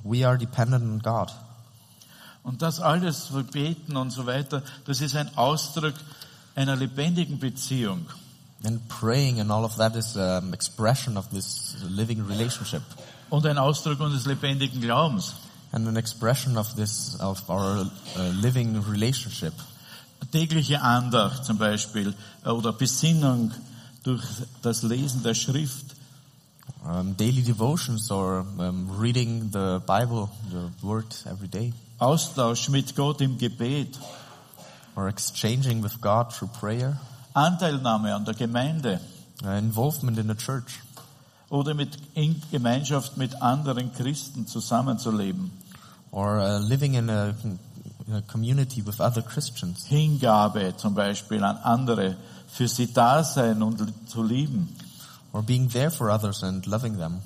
We 0.05 0.25
are 0.25 0.38
dependent 0.38 0.85
on 0.85 1.00
God. 1.00 1.33
Und 2.45 2.62
das 2.62 2.78
alles, 2.78 3.35
wir 3.35 3.43
beten 3.43 3.97
und 3.97 4.11
so 4.12 4.26
weiter, 4.26 4.62
das 4.85 5.00
ist 5.00 5.16
ein 5.16 5.37
Ausdruck 5.37 5.95
einer 6.55 6.76
lebendigen 6.76 7.40
Beziehung. 7.40 8.07
And 8.66 8.80
praying 8.88 9.38
and 9.38 9.50
all 9.52 9.64
of 9.64 9.76
that 9.76 9.94
is 9.94 10.16
an 10.16 10.52
expression 10.52 11.16
of 11.16 11.28
this 11.30 11.76
living 11.88 12.26
relationship 12.26 12.82
Und 13.30 13.46
ein 13.46 13.58
Ausdruck 13.58 14.00
unseres 14.00 14.26
lebendigen 14.26 14.80
Glaubens. 14.80 15.35
and 15.73 15.87
an 15.88 15.96
expression 15.96 16.56
of 16.56 16.75
this 16.75 17.16
of 17.20 17.49
our 17.49 17.87
uh, 18.16 18.23
living 18.42 18.76
relationship. 18.88 19.52
Tägliche 20.32 20.80
Andacht 20.82 21.44
zum 21.44 21.58
Beispiel 21.58 22.14
äh, 22.44 22.49
oder 22.50 22.73
Besinnung 22.73 23.52
durch 24.02 24.23
das 24.62 24.82
Lesen 24.82 25.23
der 25.23 25.35
Schrift. 25.35 25.94
Um, 26.85 27.16
daily 27.16 27.42
devotions 27.42 28.11
or 28.11 28.44
um, 28.58 28.88
reading 28.99 29.50
the 29.52 29.80
Bible, 29.87 30.28
the 30.50 30.70
Word 30.87 31.14
every 31.26 31.49
day, 31.49 31.73
Austausch 31.99 32.68
mit 32.68 32.94
Gott 32.96 33.20
im 33.20 33.38
Gebet. 33.38 33.99
or 34.96 35.08
exchanging 35.08 35.82
with 35.82 36.00
God 36.00 36.32
through 36.32 36.49
prayer, 36.58 36.99
Anteilnahme 37.37 38.14
an 38.14 38.25
der 38.25 38.35
Gemeinde. 38.35 39.00
uh, 39.45 39.50
involvement 39.59 40.19
in 40.19 40.26
the 40.28 40.35
church, 40.35 40.81
Oder 41.50 41.75
mit 41.75 41.97
in 42.14 42.40
Gemeinschaft 42.50 43.16
mit 43.19 43.40
anderen 43.43 43.93
Christen 43.93 44.47
zusammenzuleben. 44.47 45.50
or 46.11 46.38
uh, 46.40 46.59
living 46.59 46.95
in 46.95 47.11
a, 47.11 47.35
in 48.07 48.14
a 48.14 48.23
community 48.23 48.81
with 48.85 49.00
other 49.00 49.21
Christians, 49.23 49.85
Hingabe 49.87 50.76
zum 50.76 50.95
Beispiel 50.95 51.45
an 51.45 51.57
andere. 51.59 52.16
Für 52.49 52.69
sie 52.69 52.90
da 52.93 53.23
sein 53.23 53.62
und 53.62 53.83
zu 54.09 54.23
lieben. 54.23 54.75
or 55.33 55.43
being 55.43 55.69
there 55.69 55.90
for 55.90 56.09
others 56.11 56.43
and 56.43 56.64
loving 56.66 56.97
them, 56.97 57.21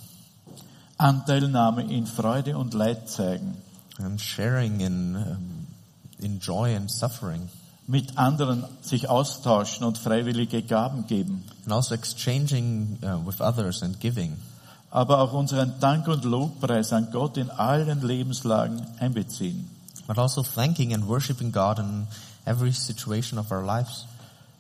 Anteilnahme 0.99 1.83
in 1.85 2.07
Freude 2.07 2.59
und 2.59 2.75
Leid 2.75 3.09
zeigen. 3.09 3.57
and 3.99 4.21
sharing 4.21 4.81
in 4.81 5.15
um, 5.17 5.67
in 6.19 6.41
joy 6.41 6.75
and 6.75 6.91
suffering, 6.91 7.49
Mit 7.91 8.17
anderen 8.17 8.65
sich 8.83 9.09
austauschen 9.09 9.85
und 9.85 9.99
freiwillige 9.99 10.63
Gaben 10.63 11.07
geben. 11.09 11.45
and 11.65 11.73
also 11.73 11.93
exchanging 11.95 12.99
uh, 13.03 13.19
with 13.27 13.41
others 13.41 13.83
and 13.83 13.99
giving. 13.99 14.37
Aber 14.93 15.19
auch 15.21 15.33
unseren 15.33 15.75
Dank 15.81 16.07
und 16.07 16.25
Lobpreis 16.25 16.93
an 16.93 17.09
Gott 17.11 17.37
in 17.37 17.51
allen 17.51 18.01
Lebenslagen 18.07 18.81
einbeziehen. 19.01 19.69
but 20.07 20.19
also 20.19 20.43
thanking 20.43 20.95
and 20.95 21.09
worshiping 21.09 21.51
God 21.51 21.79
in 21.81 22.07
every 22.47 22.73
situation 22.73 23.39
of 23.41 23.51
our 23.51 23.65
lives. 23.65 24.07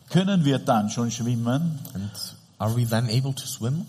Können 0.08 0.44
wir 0.44 0.58
dann 0.58 0.90
schon 0.90 1.10
schwimmen? 1.12 1.78
And 1.94 2.10
are 2.58 2.75
we 2.75 2.84
then 2.84 3.08
able 3.08 3.32
to 3.32 3.46
swim? 3.46 3.87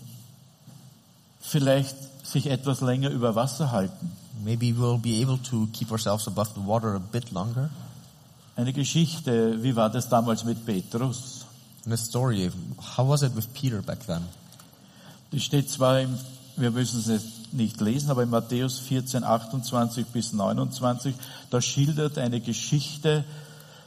Vielleicht 1.40 1.96
sich 2.24 2.46
etwas 2.46 2.80
länger 2.80 3.10
über 3.10 3.34
Wasser 3.34 3.72
halten? 3.72 4.12
Maybe 4.44 4.72
we'll 4.76 4.98
be 4.98 5.20
able 5.20 5.38
to 5.50 5.66
keep 5.72 5.90
ourselves 5.90 6.26
above 6.28 6.50
the 6.54 6.64
water 6.64 6.94
a 6.94 7.00
bit 7.00 7.32
longer. 7.32 7.70
Eine 8.54 8.72
Geschichte, 8.72 9.62
wie 9.62 9.74
war 9.76 9.88
das 9.90 10.08
damals 10.08 10.44
mit 10.44 10.64
Petrus? 10.66 11.46
And 11.84 11.94
a 11.94 11.96
story, 11.96 12.50
how 12.96 13.08
was 13.08 13.22
it 13.22 13.34
with 13.34 13.46
Peter 13.54 13.82
back 13.82 14.06
then? 14.06 14.22
Die 15.32 15.40
steht 15.40 15.70
zwar 15.70 16.00
im, 16.00 16.16
wir 16.56 16.70
müssen 16.70 17.00
es 17.10 17.22
nicht 17.52 17.80
lesen, 17.80 18.10
aber 18.10 18.22
in 18.22 18.30
Matthäus 18.30 18.78
14, 18.78 19.24
28 19.24 20.06
bis 20.06 20.32
29, 20.32 21.14
da 21.50 21.60
schildert 21.60 22.18
eine 22.18 22.40
Geschichte, 22.40 23.24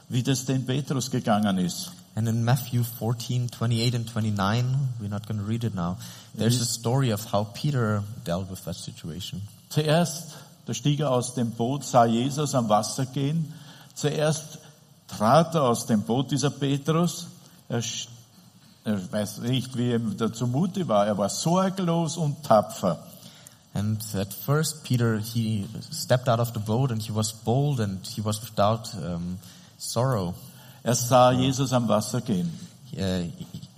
wie 0.08 0.22
das 0.22 0.44
den 0.44 0.66
Petrus 0.66 1.10
gegangen 1.10 1.58
ist. 1.58 1.92
And 2.16 2.28
in 2.28 2.44
Matthew 2.44 2.82
14, 2.82 3.50
28 3.52 3.94
and 3.94 4.06
29, 4.06 4.64
we're 5.00 5.08
not 5.08 5.26
going 5.26 5.38
to 5.38 5.46
read 5.46 5.64
it 5.64 5.74
now, 5.74 5.96
there's 6.36 6.60
a 6.60 6.64
story 6.64 7.12
of 7.12 7.32
how 7.32 7.44
Peter 7.44 8.02
dealt 8.24 8.50
with 8.50 8.64
that 8.64 8.76
situation. 8.76 9.42
Zuerst, 9.68 10.34
da 10.66 10.74
stieg 10.74 11.00
er 11.00 11.10
aus 11.10 11.34
dem 11.34 11.50
Boot, 11.52 11.84
sah 11.84 12.06
Jesus 12.06 12.54
am 12.54 12.68
Wasser 12.68 13.06
gehen. 13.06 13.52
Zuerst 13.96 14.58
trat 15.08 15.54
er 15.54 15.62
aus 15.62 15.86
dem 15.86 16.02
Boot, 16.02 16.30
dieser 16.30 16.50
Petrus. 16.50 17.28
Er, 17.66 17.82
er 18.84 19.12
weiß 19.12 19.38
nicht, 19.38 19.74
wie 19.76 19.92
ihm 19.94 20.18
da 20.18 20.30
zumute 20.30 20.86
war. 20.86 21.06
Er 21.06 21.16
war 21.16 21.30
sorglos 21.30 22.18
und 22.18 22.42
tapfer. 22.42 22.98
And 23.72 24.02
at 24.14 24.32
first, 24.32 24.84
Peter, 24.84 25.18
he 25.18 25.66
stepped 25.90 26.28
out 26.28 26.40
of 26.40 26.52
the 26.52 26.60
boat 26.60 26.90
and 26.90 27.02
he 27.02 27.14
was 27.14 27.32
bold 27.32 27.80
and 27.80 28.06
he 28.06 28.22
was 28.22 28.40
without 28.42 28.94
um, 28.94 29.38
sorrow. 29.78 30.34
Er 30.82 30.94
sah 30.94 31.32
Jesus 31.32 31.72
am 31.72 31.88
Wasser 31.88 32.20
gehen. 32.20 32.50
Uh, 32.96 33.24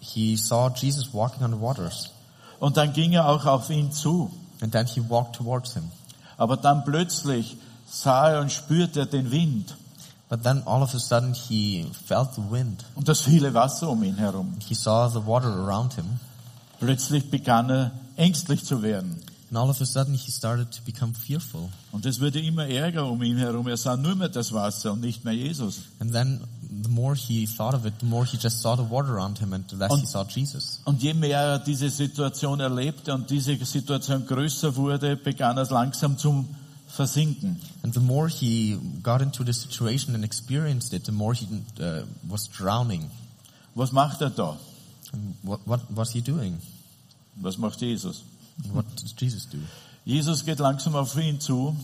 he 0.00 0.36
saw 0.36 0.68
Jesus 0.68 1.12
walking 1.12 1.44
on 1.44 1.52
the 1.52 1.60
waters. 1.60 2.10
Und 2.58 2.76
dann 2.76 2.92
ging 2.92 3.12
er 3.12 3.28
auch 3.28 3.46
auf 3.46 3.70
ihn 3.70 3.92
zu. 3.92 4.32
And 4.60 4.72
then 4.72 4.86
he 4.86 5.00
walked 5.00 5.36
towards 5.36 5.74
him. 5.74 5.90
Aber 6.36 6.56
dann 6.56 6.84
plötzlich 6.84 7.56
sah 7.88 8.30
er 8.30 8.40
und 8.40 8.50
spürte 8.50 9.00
er 9.00 9.06
den 9.06 9.30
Wind 9.30 9.76
But 10.28 10.42
then 10.42 10.62
all 10.66 10.82
of 10.82 10.94
a 10.94 10.98
sudden 10.98 11.32
he 11.34 11.86
felt 12.06 12.34
the 12.34 12.42
wind. 12.50 12.84
und 12.94 13.08
das 13.08 13.22
viele 13.22 13.54
Wasser 13.54 13.88
um 13.88 14.02
ihn 14.04 14.16
herum. 14.16 14.54
He 14.66 14.74
saw 14.74 15.08
the 15.08 15.26
water 15.26 15.48
around 15.48 15.94
him. 15.94 16.04
Plötzlich 16.80 17.30
begann 17.30 17.70
er 17.70 17.92
ängstlich 18.16 18.64
zu 18.64 18.82
werden. 18.82 19.20
And 19.50 19.56
all 19.56 19.70
of 19.70 19.80
a 19.80 19.86
sudden 19.86 20.12
he 20.12 20.30
started 20.30 20.70
to 20.72 20.82
become 20.84 21.14
fearful. 21.14 21.70
Und 21.90 22.04
es 22.04 22.20
wurde 22.20 22.38
immer 22.40 22.66
ärger 22.66 23.06
um 23.10 23.22
ihn 23.22 23.38
herum. 23.38 23.66
Er 23.66 23.78
sah 23.78 23.96
nur 23.96 24.14
mehr 24.14 24.28
das 24.28 24.52
Wasser 24.52 24.92
und 24.92 25.00
nicht 25.00 25.24
mehr 25.24 25.32
Jesus. 25.32 25.80
And 26.00 26.12
then 26.12 26.42
the 26.84 26.90
more 26.90 27.14
he 27.16 27.46
thought 27.46 27.74
of 27.74 27.86
it, 27.86 27.94
the 28.00 28.06
more 28.06 28.26
he 28.26 28.36
just 28.36 28.60
saw 28.60 28.76
the 28.76 28.90
water 28.90 29.14
around 29.14 29.38
him 29.38 29.54
and 29.54 29.64
the 29.70 29.76
less 29.76 29.90
Und- 29.90 30.00
he 30.00 30.06
saw 30.06 30.24
Jesus. 30.28 30.80
Und 30.84 31.02
je 31.02 31.14
mehr 31.14 31.40
er 31.40 31.58
diese 31.60 31.88
Situation 31.88 32.60
erlebte 32.60 33.14
und 33.14 33.30
diese 33.30 33.56
Situation 33.64 34.26
größer 34.26 34.76
wurde, 34.76 35.16
begann 35.16 35.56
er 35.56 35.64
langsam 35.70 36.18
zum 36.18 36.46
Versinken. 36.88 37.56
And 37.82 37.92
the 37.92 38.00
more 38.00 38.28
he 38.28 38.78
got 39.02 39.20
into 39.22 39.44
the 39.44 39.52
situation 39.52 40.14
and 40.14 40.24
experienced 40.24 40.92
it, 40.92 41.04
the 41.04 41.12
more 41.12 41.34
he 41.34 41.46
uh, 41.80 42.02
was 42.28 42.48
drowning. 42.48 43.10
Was 43.74 43.92
macht 43.92 44.20
er 44.22 44.30
da? 44.30 44.56
What, 45.42 45.60
what 45.66 45.80
was 45.90 46.12
he 46.12 46.20
doing? 46.20 46.58
Was 47.40 47.58
macht 47.58 47.80
Jesus? 47.80 48.24
What 48.72 48.84
does 48.96 49.12
Jesus 49.12 49.46
do? 49.46 49.58
Jesus 50.04 50.42
geht 50.44 50.58
langsam 50.58 50.96
auf 50.96 51.16
ihn 51.16 51.38
zu 51.40 51.76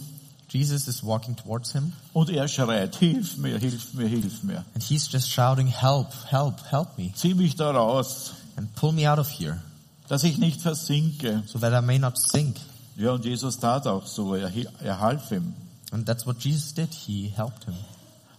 Jesus 0.49 0.87
is 0.88 1.02
walking 1.02 1.34
towards 1.34 1.73
him 1.73 1.92
und 2.12 2.30
er 2.30 2.46
schreit, 2.49 2.94
hilf 2.96 3.37
mir, 3.38 3.58
hilf 3.58 3.92
mir, 3.94 4.06
hilf 4.06 4.44
mir. 4.44 4.64
and 4.75 4.82
he's 4.82 5.08
just 5.11 5.28
shouting, 5.28 5.66
help, 5.66 6.12
help, 6.30 6.61
help 6.70 6.96
me 6.96 7.12
Zieh 7.16 7.34
mich 7.34 7.56
da 7.56 7.70
raus, 7.73 8.34
and 8.56 8.73
pull 8.76 8.92
me 8.92 9.04
out 9.06 9.18
of 9.18 9.28
here 9.28 9.61
dass 10.08 10.23
ich 10.23 10.38
nicht 10.38 10.61
versinke. 10.61 11.42
so 11.46 11.58
that 11.58 11.73
I 11.73 11.80
may 11.84 11.99
not 11.99 12.18
sink. 12.18 12.56
Ja, 12.96 13.12
und 13.12 13.24
Jesus 13.24 13.58
tat 13.58 13.86
auch 13.86 14.06
so. 14.06 14.34
Er, 14.34 14.52
er 14.80 15.00
half 15.00 15.30
ihm. 15.32 15.54
And 15.90 16.06
that's 16.06 16.26
what 16.26 16.42
Jesus 16.42 16.74
did. 16.74 16.92
He 16.92 17.28
helped 17.28 17.64
him. 17.64 17.74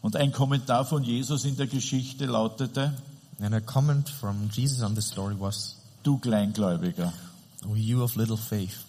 Und 0.01 0.15
ein 0.15 0.31
Kommentar 0.31 0.85
von 0.85 1.03
Jesus 1.03 1.45
in 1.45 1.57
der 1.57 1.67
Geschichte 1.67 2.25
lautete, 2.25 2.93
And 3.39 3.53
a 3.53 3.59
comment 3.59 4.09
from 4.09 4.49
Jesus 4.49 4.81
on 4.81 4.95
this 4.95 5.07
story 5.07 5.35
was, 5.37 5.75
du 6.03 6.17
Kleingläubiger. 6.17 7.11
"O 7.67 7.75
you 7.75 8.01
of 8.01 8.15
little 8.15 8.37
faith. 8.37 8.85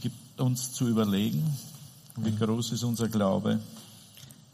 Gibt 0.00 0.40
uns 0.40 0.72
zu 0.72 0.88
überlegen, 0.88 1.56
wie 2.16 2.34
groß 2.34 2.72
ist 2.72 2.82
unser 2.82 3.08
Glaube. 3.08 3.60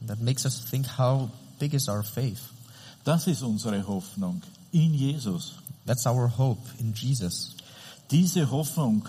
That 0.07 0.21
makes 0.21 0.45
us 0.45 0.65
think 0.65 0.87
how 0.99 1.31
big 1.59 1.75
is 1.75 1.89
our 1.89 2.05
faith. 2.05 2.41
Das 3.05 3.27
ist 3.27 3.43
unsere 3.43 3.87
Hoffnung 3.87 4.43
in 4.73 4.95
Jesus. 4.95 5.55
That's 5.87 6.07
our 6.07 6.29
hope 6.29 6.61
in 6.79 6.93
Jesus. 6.93 7.56
Diese 8.11 8.51
Hoffnung, 8.51 9.09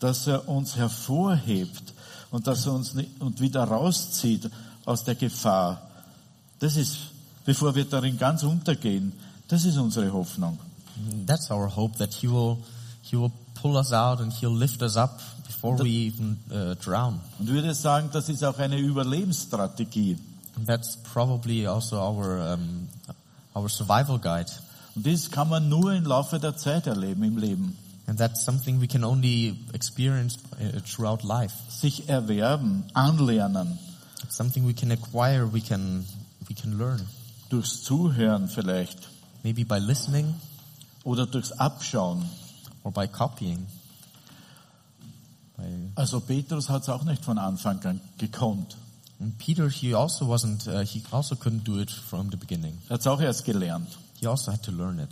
dass 0.00 0.26
er 0.26 0.48
uns 0.48 0.76
hervorhebt 0.76 1.94
und 2.30 2.46
dass 2.46 2.66
er 2.66 2.72
uns 2.72 2.94
und 3.18 3.40
wieder 3.40 3.64
rauszieht 3.64 4.50
aus 4.84 5.04
der 5.04 5.14
Gefahr. 5.14 5.82
Das 6.60 6.76
ist, 6.76 6.98
bevor 7.44 7.74
wir 7.74 7.84
darin 7.84 8.18
ganz 8.18 8.42
untergehen, 8.42 9.12
das 9.48 9.64
ist 9.64 9.76
unsere 9.76 10.12
Hoffnung. 10.12 10.58
That's 11.26 11.50
our 11.50 11.74
hope 11.74 11.96
that 11.98 12.12
He 12.14 12.28
will, 12.28 12.58
He 13.02 13.16
will 13.16 13.30
pull 13.54 13.76
us 13.76 13.92
out 13.92 14.20
and 14.20 14.32
He'll 14.32 14.56
lift 14.56 14.82
us 14.82 14.96
up 14.96 15.20
before 15.46 15.78
we 15.78 15.88
even 15.88 16.38
uh, 16.50 16.74
drown. 16.74 17.20
Und 17.38 17.48
würde 17.48 17.74
sagen, 17.74 18.10
das 18.12 18.28
ist 18.28 18.44
auch 18.44 18.58
eine 18.58 18.78
Überlebensstrategie. 18.78 20.18
That's 20.66 20.96
probably 20.96 21.66
also 21.66 21.96
our 21.96 22.54
um, 22.54 22.88
our 23.54 23.68
survival 23.68 24.18
guide. 24.18 24.50
Und 24.94 25.06
das 25.06 25.30
kann 25.30 25.48
man 25.48 25.68
nur 25.68 25.92
im 25.92 26.04
Laufe 26.04 26.40
der 26.40 26.56
Zeit 26.56 26.86
erleben 26.86 27.22
im 27.22 27.38
Leben. 27.38 27.76
And 28.08 28.18
that's 28.18 28.42
something 28.42 28.80
we 28.80 28.88
can 28.88 29.04
only 29.04 29.54
experience 29.74 30.38
uh, 30.54 30.80
throughout 30.80 31.22
life. 31.22 31.52
Sich 31.68 32.08
erwerben, 32.08 32.84
anlernen, 32.94 33.78
It's 34.24 34.34
something 34.36 34.66
we 34.66 34.72
can 34.74 34.90
acquire, 34.90 35.46
we 35.52 35.60
can, 35.60 36.04
we 36.48 36.54
can 36.54 36.76
learn. 36.78 37.06
durchs 37.50 37.82
Zuhören 37.82 38.48
vielleicht 38.48 39.08
Maybe 39.44 39.64
by 39.64 39.78
listening 39.78 40.34
oder 41.04 41.26
durchs 41.26 41.52
Abschauen. 41.52 42.24
or 42.82 42.92
by 42.92 43.06
copying. 43.06 43.66
Also 45.96 46.20
Petrus 46.20 46.68
hat 46.68 46.82
es 46.82 46.88
auch 46.88 47.04
nicht 47.04 47.24
von 47.24 47.36
Anfang 47.38 47.84
an 47.84 48.00
gekonnt. 48.18 48.76
and 49.20 49.36
Peter, 49.38 49.68
he 49.68 49.94
also 49.94 50.26
wasn't, 50.28 50.66
uh, 50.68 50.80
he 50.84 51.02
also 51.10 51.34
couldn't 51.34 51.64
do 51.64 51.78
it 51.80 51.90
from 51.90 52.30
the 52.30 52.36
beginning. 52.36 52.78
Er 52.88 52.94
hat 52.94 53.00
es 53.00 53.06
auch 53.08 53.20
erst 53.20 53.44
gelernt. 53.44 53.88
He 54.20 54.26
also 54.28 54.52
had 54.52 54.62
to 54.62 54.70
learn 54.70 54.98
it. 55.00 55.10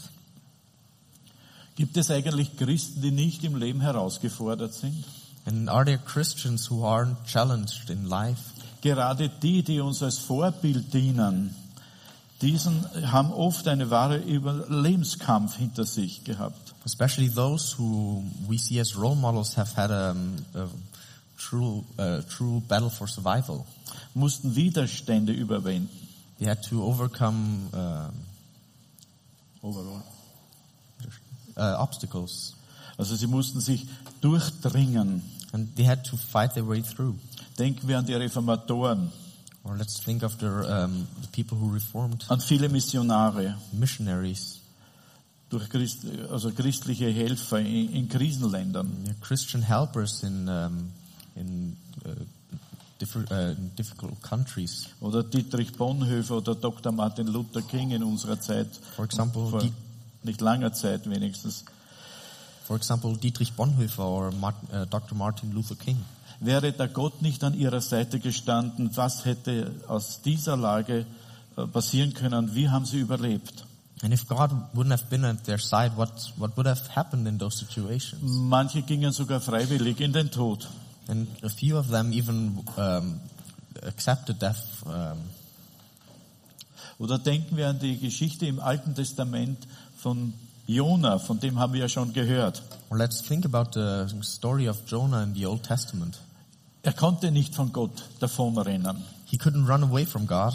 Gibt 1.76 1.98
es 1.98 2.10
eigentlich 2.10 2.56
Christen, 2.56 3.02
die 3.02 3.10
nicht 3.10 3.44
im 3.44 3.56
Leben 3.56 3.82
herausgefordert 3.82 4.72
sind? 4.72 5.04
And 5.44 5.68
are 5.68 5.84
there 5.84 5.98
Christians 5.98 6.70
who 6.70 6.84
aren't 6.84 7.24
challenged 7.26 7.90
in 7.90 8.06
life? 8.06 8.40
Gerade 8.80 9.28
die, 9.28 9.62
die 9.62 9.80
uns 9.80 10.02
als 10.02 10.18
Vorbild 10.18 10.92
dienen, 10.92 11.54
diesen 12.40 12.84
haben 13.10 13.32
oft 13.32 13.68
eine 13.68 13.90
wahre 13.90 14.16
Überlebenskampf 14.18 15.56
hinter 15.56 15.84
sich 15.84 16.24
gehabt. 16.24 16.74
Especially 16.84 17.28
those 17.28 17.78
who 17.78 18.24
we 18.48 18.58
see 18.58 18.80
as 18.80 18.96
role 18.96 19.16
models 19.16 19.56
have 19.56 19.76
had 19.76 19.90
a, 19.90 20.14
a 20.54 20.68
true, 21.38 21.84
uh, 21.98 22.22
true 22.22 22.60
battle 22.68 22.90
for 22.90 23.06
survival. 23.06 23.64
Mussten 24.14 24.56
Widerstände 24.56 25.32
überwinden. 25.32 25.90
They 26.38 26.48
had 26.48 26.62
to 26.68 26.82
overcome 26.82 27.68
um 29.62 30.15
uh, 31.56 31.76
obstacles, 31.78 32.54
Also 32.98 33.14
sie 33.16 33.26
mussten 33.26 33.60
sich 33.60 33.86
durchdringen. 34.20 35.22
and 35.52 35.74
they 35.76 35.84
had 35.86 36.04
to 36.04 36.16
fight 36.16 36.54
their 36.54 36.66
way 36.66 36.82
through. 36.82 37.14
Denken 37.58 37.88
wir 37.88 37.98
an 37.98 38.06
die 38.06 38.14
Reformatoren, 38.14 39.10
Or 39.64 39.76
let's 39.76 39.98
think 39.98 40.22
of 40.22 40.36
the, 40.38 40.46
um, 40.46 41.06
the 41.22 41.28
people 41.32 41.58
who 41.58 41.72
reformed, 41.72 42.24
an 42.28 42.40
viele 42.40 42.68
Missionare, 42.68 43.56
missionaries, 43.72 44.60
durch 45.50 45.68
Christ, 45.68 46.04
also 46.30 46.50
christliche 46.52 47.08
Helfer 47.10 47.58
in, 47.60 47.90
in 47.92 48.08
Krisenländern. 48.08 48.90
yeah, 49.04 49.14
Christian 49.20 49.62
helpers 49.62 50.22
in 50.22 50.48
um, 50.48 50.90
in, 51.34 51.76
uh, 52.04 52.10
uh, 53.30 53.54
difficult 53.76 54.20
countries. 54.22 54.88
Oder 55.00 55.22
Dietrich 55.22 55.72
Bonhoeffer 55.76 56.36
oder 56.38 56.54
Dr. 56.54 56.92
Martin 56.92 57.26
Luther 57.26 57.62
King 57.62 57.90
in 57.90 58.02
unserer 58.02 58.40
Zeit. 58.40 58.68
For 58.96 59.04
example, 59.04 59.48
Vor 59.50 59.62
nicht 60.26 60.40
langer 60.40 60.72
Zeit 60.72 61.08
wenigstens. 61.08 61.64
For 62.66 62.76
example, 62.76 63.16
Dietrich 63.16 63.54
Bonhoeffer 63.54 64.04
or 64.04 64.32
Martin, 64.32 64.68
uh, 64.72 64.84
Dr. 64.86 65.16
Martin 65.16 65.52
Luther 65.52 65.76
King. 65.76 66.04
Wäre 66.40 66.72
der 66.72 66.88
Gott 66.88 67.22
nicht 67.22 67.42
an 67.44 67.54
ihrer 67.54 67.80
Seite 67.80 68.18
gestanden, 68.18 68.90
was 68.94 69.24
hätte 69.24 69.72
aus 69.86 70.20
dieser 70.20 70.56
Lage 70.56 71.06
äh, 71.56 71.66
passieren 71.66 72.12
können? 72.12 72.54
Wie 72.54 72.68
haben 72.68 72.84
sie 72.84 72.98
überlebt? 72.98 73.64
And 74.02 74.12
if 74.12 74.26
God 74.26 74.50
wouldn't 74.74 74.90
have 74.90 75.06
been 75.08 75.24
at 75.24 75.44
their 75.44 75.58
side, 75.58 75.92
what 75.96 76.10
what 76.36 76.54
would 76.58 76.66
have 76.66 76.94
happened 76.94 77.26
in 77.26 77.38
those 77.38 77.56
situations? 77.56 78.20
Manche 78.22 78.82
gingen 78.82 79.12
sogar 79.12 79.40
freiwillig 79.40 80.00
in 80.00 80.12
den 80.12 80.30
Tod. 80.30 80.68
And 81.08 81.28
a 81.42 81.48
few 81.48 81.78
of 81.78 81.88
them 81.88 82.12
even 82.12 82.62
um, 82.76 83.20
accepted 83.86 84.42
death. 84.42 84.82
Um, 84.84 85.18
Oder 86.98 87.18
denken 87.18 87.56
wir 87.56 87.68
an 87.68 87.78
die 87.78 87.98
Geschichte 87.98 88.46
im 88.46 88.58
Alten 88.58 88.94
Testament 88.94 89.66
von 89.96 90.32
Jona, 90.66 91.18
von 91.18 91.38
dem 91.40 91.58
haben 91.58 91.72
wir 91.72 91.80
ja 91.80 91.88
schon 91.88 92.12
gehört. 92.12 92.62
or 92.90 92.98
let's 92.98 93.20
think 93.22 93.44
about 93.44 93.70
the 93.74 94.06
story 94.22 94.68
of 94.68 94.78
Jonah 94.86 95.22
in 95.22 95.34
the 95.34 95.46
Old 95.46 95.62
Testament. 95.62 96.18
Er 96.82 96.92
konnte 96.92 97.32
nicht 97.32 97.54
von 97.54 97.72
Gott 97.72 98.04
davonrennen. 98.20 99.02
He 99.24 99.38
couldn't 99.38 99.66
run 99.68 99.82
away 99.82 100.06
from 100.06 100.26
God. 100.26 100.54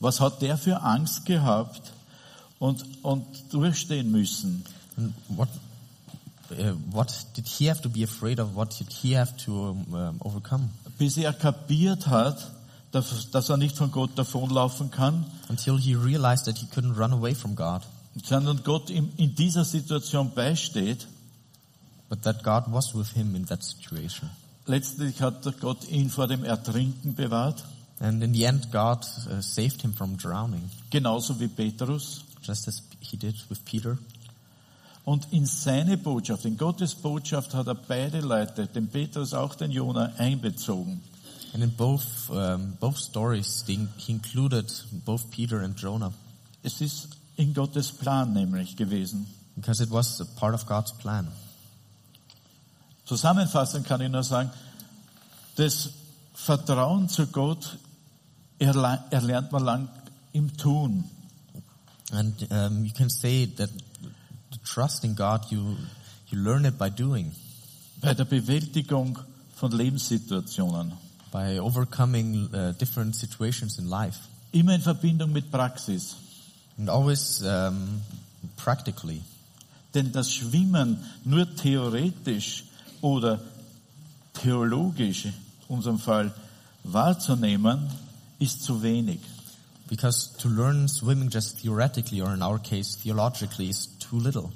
Was 0.00 0.20
hat 0.20 0.40
der 0.40 0.56
für 0.56 0.82
Angst 0.82 1.26
gehabt 1.26 1.92
und, 2.60 2.84
und 3.02 3.26
durchstehen 3.52 4.10
müssen? 4.12 4.64
And 4.96 5.12
what 5.28 5.48
uh, 6.52 6.74
what 6.92 7.12
did 7.36 7.46
he 7.46 7.68
have 7.68 7.82
to 7.82 7.88
be 7.88 8.04
afraid 8.04 8.38
of? 8.38 8.54
What 8.54 8.78
did 8.78 8.92
he 8.92 9.16
have 9.16 9.36
to 9.44 9.70
um, 9.70 10.20
overcome? 10.20 10.70
Bis 10.98 11.16
er 11.16 11.32
kapiert 11.32 12.06
hat, 12.06 12.52
dass, 12.92 13.30
dass 13.30 13.48
er 13.48 13.56
nicht 13.56 13.76
von 13.76 13.90
Gott 13.90 14.10
davonlaufen 14.16 14.90
kann, 14.90 15.26
Until 15.48 15.78
he 15.78 15.94
realized 15.94 16.44
that 16.46 16.58
he 16.58 16.66
couldn't 16.66 16.96
run 16.96 17.12
away 17.12 17.34
from 17.34 17.56
God, 17.56 17.82
sondern 18.24 18.62
Gott 18.64 18.90
ihm 18.90 19.10
in 19.16 19.34
dieser 19.34 19.64
Situation 19.64 20.32
beisteht. 20.34 21.06
but 22.08 22.22
that 22.22 22.42
God 22.42 22.64
was 22.72 22.94
with 22.94 23.12
him 23.12 23.34
in 23.34 23.44
that 23.46 23.62
situation. 23.62 24.30
Letztlich 24.66 25.20
hat 25.20 25.42
Gott 25.60 25.86
ihn 25.88 26.08
vor 26.10 26.26
dem 26.26 26.44
Ertrinken 26.44 27.14
bewahrt, 27.14 27.64
And 28.00 28.22
in 28.22 28.32
the 28.32 28.44
end, 28.44 28.70
God 28.70 29.04
uh, 29.28 29.40
saved 29.42 29.82
him 29.82 29.92
from 29.92 30.16
drowning, 30.16 30.70
genauso 30.90 31.38
wie 31.40 31.48
Petrus. 31.48 32.22
just 32.42 32.68
as 32.68 32.82
he 33.00 33.16
did 33.16 33.34
with 33.50 33.64
Peter. 33.64 33.98
Und 35.04 35.26
in 35.32 35.46
seine 35.46 35.96
Botschaft, 35.98 36.44
in 36.44 36.56
Gottes 36.56 36.94
Botschaft 36.94 37.54
hat 37.54 37.66
er 37.66 37.74
beide 37.74 38.20
Leute, 38.20 38.66
den 38.66 38.88
Petrus 38.88 39.34
auch 39.34 39.54
den 39.54 39.70
Jona, 39.70 40.12
einbezogen. 40.18 41.00
And 41.54 41.62
in 41.64 41.70
both 41.70 42.30
um, 42.30 42.76
both 42.78 42.98
stories, 42.98 43.64
he 43.66 43.88
included 44.06 44.70
both 45.04 45.30
Peter 45.30 45.60
and 45.62 45.78
Jonah 45.80 46.12
Es 46.62 46.80
ist 46.82 47.08
in 47.38 47.54
Gottes 47.54 47.90
Plan 47.92 48.34
nämlich 48.34 48.76
gewesen. 48.76 49.26
because 49.56 49.80
it 49.82 49.90
was 49.90 50.20
a 50.20 50.24
part 50.38 50.54
of 50.54 50.66
God's 50.66 50.92
plan. 50.98 51.26
Zusammenfassend 53.06 53.86
kann 53.86 54.00
ich 54.00 54.10
nur 54.10 54.22
sagen, 54.22 54.50
das 55.56 55.90
Vertrauen 56.34 57.08
zu 57.08 57.26
Gott 57.26 57.78
erle- 58.60 59.02
erlernt 59.10 59.50
man 59.50 59.64
lang 59.64 59.88
im 60.32 60.56
Tun. 60.56 61.04
And 62.12 62.34
um, 62.50 62.84
you 62.84 62.92
can 62.92 63.10
say 63.10 63.46
that 63.56 63.70
the 64.52 64.58
trust 64.64 65.04
in 65.04 65.14
God, 65.14 65.50
you 65.50 65.76
you 66.30 66.38
learn 66.38 66.64
it 66.64 66.78
by 66.78 66.90
doing, 66.90 67.32
bei 68.00 68.14
der 68.14 68.24
Bewältigung 68.24 69.18
von 69.56 69.72
Lebenssituationen. 69.72 70.92
by 71.32 71.58
overcoming 71.58 72.48
uh, 72.54 72.72
different 72.78 73.14
situations 73.14 73.78
in 73.78 73.86
life, 73.88 74.18
Immer 74.52 74.74
in 74.74 74.80
Verbindung 74.80 75.32
mit 75.32 75.50
Praxis. 75.50 76.16
And 76.78 76.88
always 76.88 77.42
um, 77.42 78.00
practically. 78.56 79.22
Denn 79.94 80.12
das 80.12 80.32
Schwimmen 80.32 80.98
nur 81.24 81.46
theoretisch 81.56 82.64
oder 83.00 83.40
theologisch, 84.34 85.26
in 85.26 85.34
unserem 85.68 85.98
Fall, 85.98 86.32
wahrzunehmen, 86.84 87.88
ist 88.38 88.62
zu 88.62 88.82
wenig. 88.82 89.20
Because 89.88 90.36
to 90.38 90.48
learn 90.48 90.86
swimming 90.88 91.30
just 91.30 91.60
theoretically, 91.60 92.20
or 92.20 92.34
in 92.34 92.42
our 92.42 92.58
case 92.58 92.96
theologically, 92.96 93.68
is 93.68 93.88
too 93.98 94.18
little. 94.18 94.50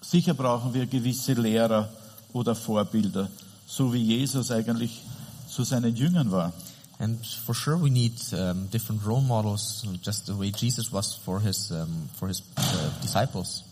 Sicher 0.00 0.34
brauchen 0.34 0.72
wir 0.74 0.86
gewisse 0.86 1.32
Lehrer 1.32 1.88
oder 2.32 2.54
Vorbilder, 2.54 3.28
so 3.66 3.92
wie 3.92 4.02
Jesus 4.02 4.50
eigentlich 4.50 5.02
zu 5.48 5.64
seinen 5.64 5.96
Jüngern 5.96 6.30
war. 6.30 6.52
And 6.98 7.24
for 7.26 7.54
sure, 7.54 7.76
we 7.76 7.90
need 7.90 8.14
um, 8.32 8.68
different 8.68 9.04
role 9.04 9.20
models, 9.20 9.84
just 10.00 10.26
the 10.26 10.36
way 10.36 10.52
Jesus 10.52 10.92
was 10.92 11.14
for 11.14 11.40
his 11.40 11.72
um, 11.72 12.08
for 12.14 12.28
his 12.28 12.42
uh, 12.56 12.90
disciples. 13.02 13.64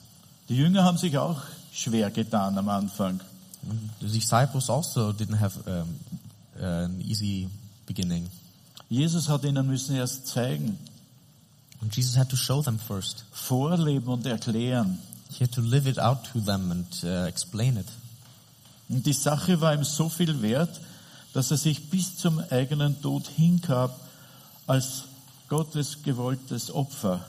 Die 0.48 0.56
Jünger 0.56 0.82
haben 0.82 0.98
sich 0.98 1.16
auch 1.16 1.40
schwer 1.72 2.10
getan 2.10 2.58
am 2.58 2.68
Anfang. 2.68 3.20
The 4.00 4.08
disciples 4.08 4.68
also 4.68 5.12
didn't 5.12 5.38
have 5.38 5.56
um, 5.66 6.00
an 6.60 7.00
easy 7.00 7.48
beginning, 7.86 8.28
Jesus 8.88 9.28
hat 9.28 9.44
ihnen 9.44 9.66
müssen 9.66 9.96
erst 9.96 10.26
zeigen, 10.26 10.78
and 11.80 11.96
Jesus 11.96 12.16
had 12.16 12.28
to 12.28 12.36
show 12.36 12.60
them 12.60 12.78
first. 12.78 13.24
vorleben 13.32 14.08
und 14.08 14.26
erklären. 14.26 14.98
He 15.30 15.44
had 15.44 15.52
to 15.52 15.62
live 15.62 15.86
it 15.88 15.98
out 15.98 16.24
to 16.32 16.40
them 16.40 16.70
and 16.70 17.04
uh, 17.04 17.26
explain 17.26 17.78
it. 17.78 17.86
Und 18.90 19.06
die 19.06 19.14
Sache 19.14 19.60
war 19.62 19.72
ihm 19.72 19.84
so 19.84 20.10
viel 20.10 20.42
wert, 20.42 20.78
dass 21.32 21.50
er 21.50 21.56
sich 21.56 21.90
bis 21.90 22.16
zum 22.16 22.38
eigenen 22.50 23.00
Tod 23.00 23.26
hingab 23.28 23.98
als 24.66 25.04
Gottes 25.48 26.02
gewolltes 26.02 26.70
Opfer, 26.70 27.24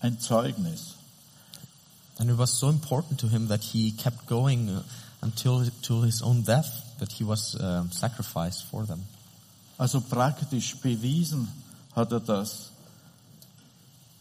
ein 0.00 0.20
Zeugnis. 0.20 0.94
And 2.18 2.30
it 2.30 2.38
was 2.38 2.58
so 2.58 2.68
important 2.68 3.18
to 3.20 3.28
him 3.28 3.48
that 3.48 3.62
he 3.62 3.90
kept 3.90 4.26
going 4.26 4.68
uh, 4.68 4.82
until 5.20 5.68
to 5.82 6.02
his 6.02 6.22
own 6.22 6.44
death, 6.44 6.82
that 6.98 7.10
he 7.10 7.24
was 7.24 7.56
um, 7.56 7.90
sacrificed 7.90 8.64
for 8.70 8.86
them. 8.86 9.02
Also 9.76 10.00
praktisch 10.00 10.76
bewiesen 10.76 11.48
hat 11.96 12.12
er 12.12 12.20
das, 12.20 12.70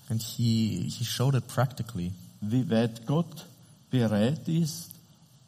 And 0.09 0.21
he, 0.21 0.89
he 0.89 1.05
showed 1.05 1.35
it 1.35 1.47
practically, 1.47 2.11
wie 2.41 2.69
weit 2.69 3.05
Gott 3.07 3.45
bereit 3.89 4.47
ist, 4.47 4.89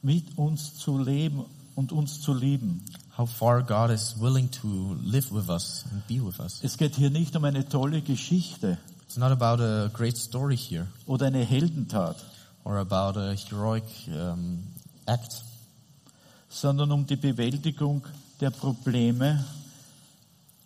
mit 0.02 0.38
uns 0.38 0.78
zu 0.78 0.98
leben 0.98 1.46
und 1.76 1.92
uns 1.92 2.22
zu 2.22 2.34
lieben. 2.34 2.84
How 3.18 3.26
far 3.26 3.62
God 3.62 3.92
is 3.92 4.16
willing 4.20 4.50
to 4.62 4.68
live 5.04 5.32
with 5.32 5.50
us 5.50 5.86
and 5.92 6.06
be 6.08 6.20
with 6.20 6.40
us. 6.40 6.60
Es 6.64 6.78
geht 6.78 6.96
hier 6.96 7.10
nicht 7.10 7.36
um 7.36 7.46
eine 7.46 7.68
tolle 7.68 8.02
Geschichte. 8.02 8.78
It's 9.06 9.18
not 9.18 9.32
about 9.32 9.62
a 9.64 9.90
great 9.94 10.18
story 10.18 10.58
here 10.58 10.88
oder 11.06 11.28
eine 11.28 11.44
Heldentat, 11.46 12.18
or 12.64 12.78
about 12.78 13.20
a 13.20 13.34
heroic 13.36 13.84
um, 14.08 14.64
act, 15.06 15.44
sondern 16.50 16.92
um 16.92 17.06
die 17.06 17.16
Bewältigung 17.16 18.06
der 18.42 18.50
Probleme, 18.50 19.46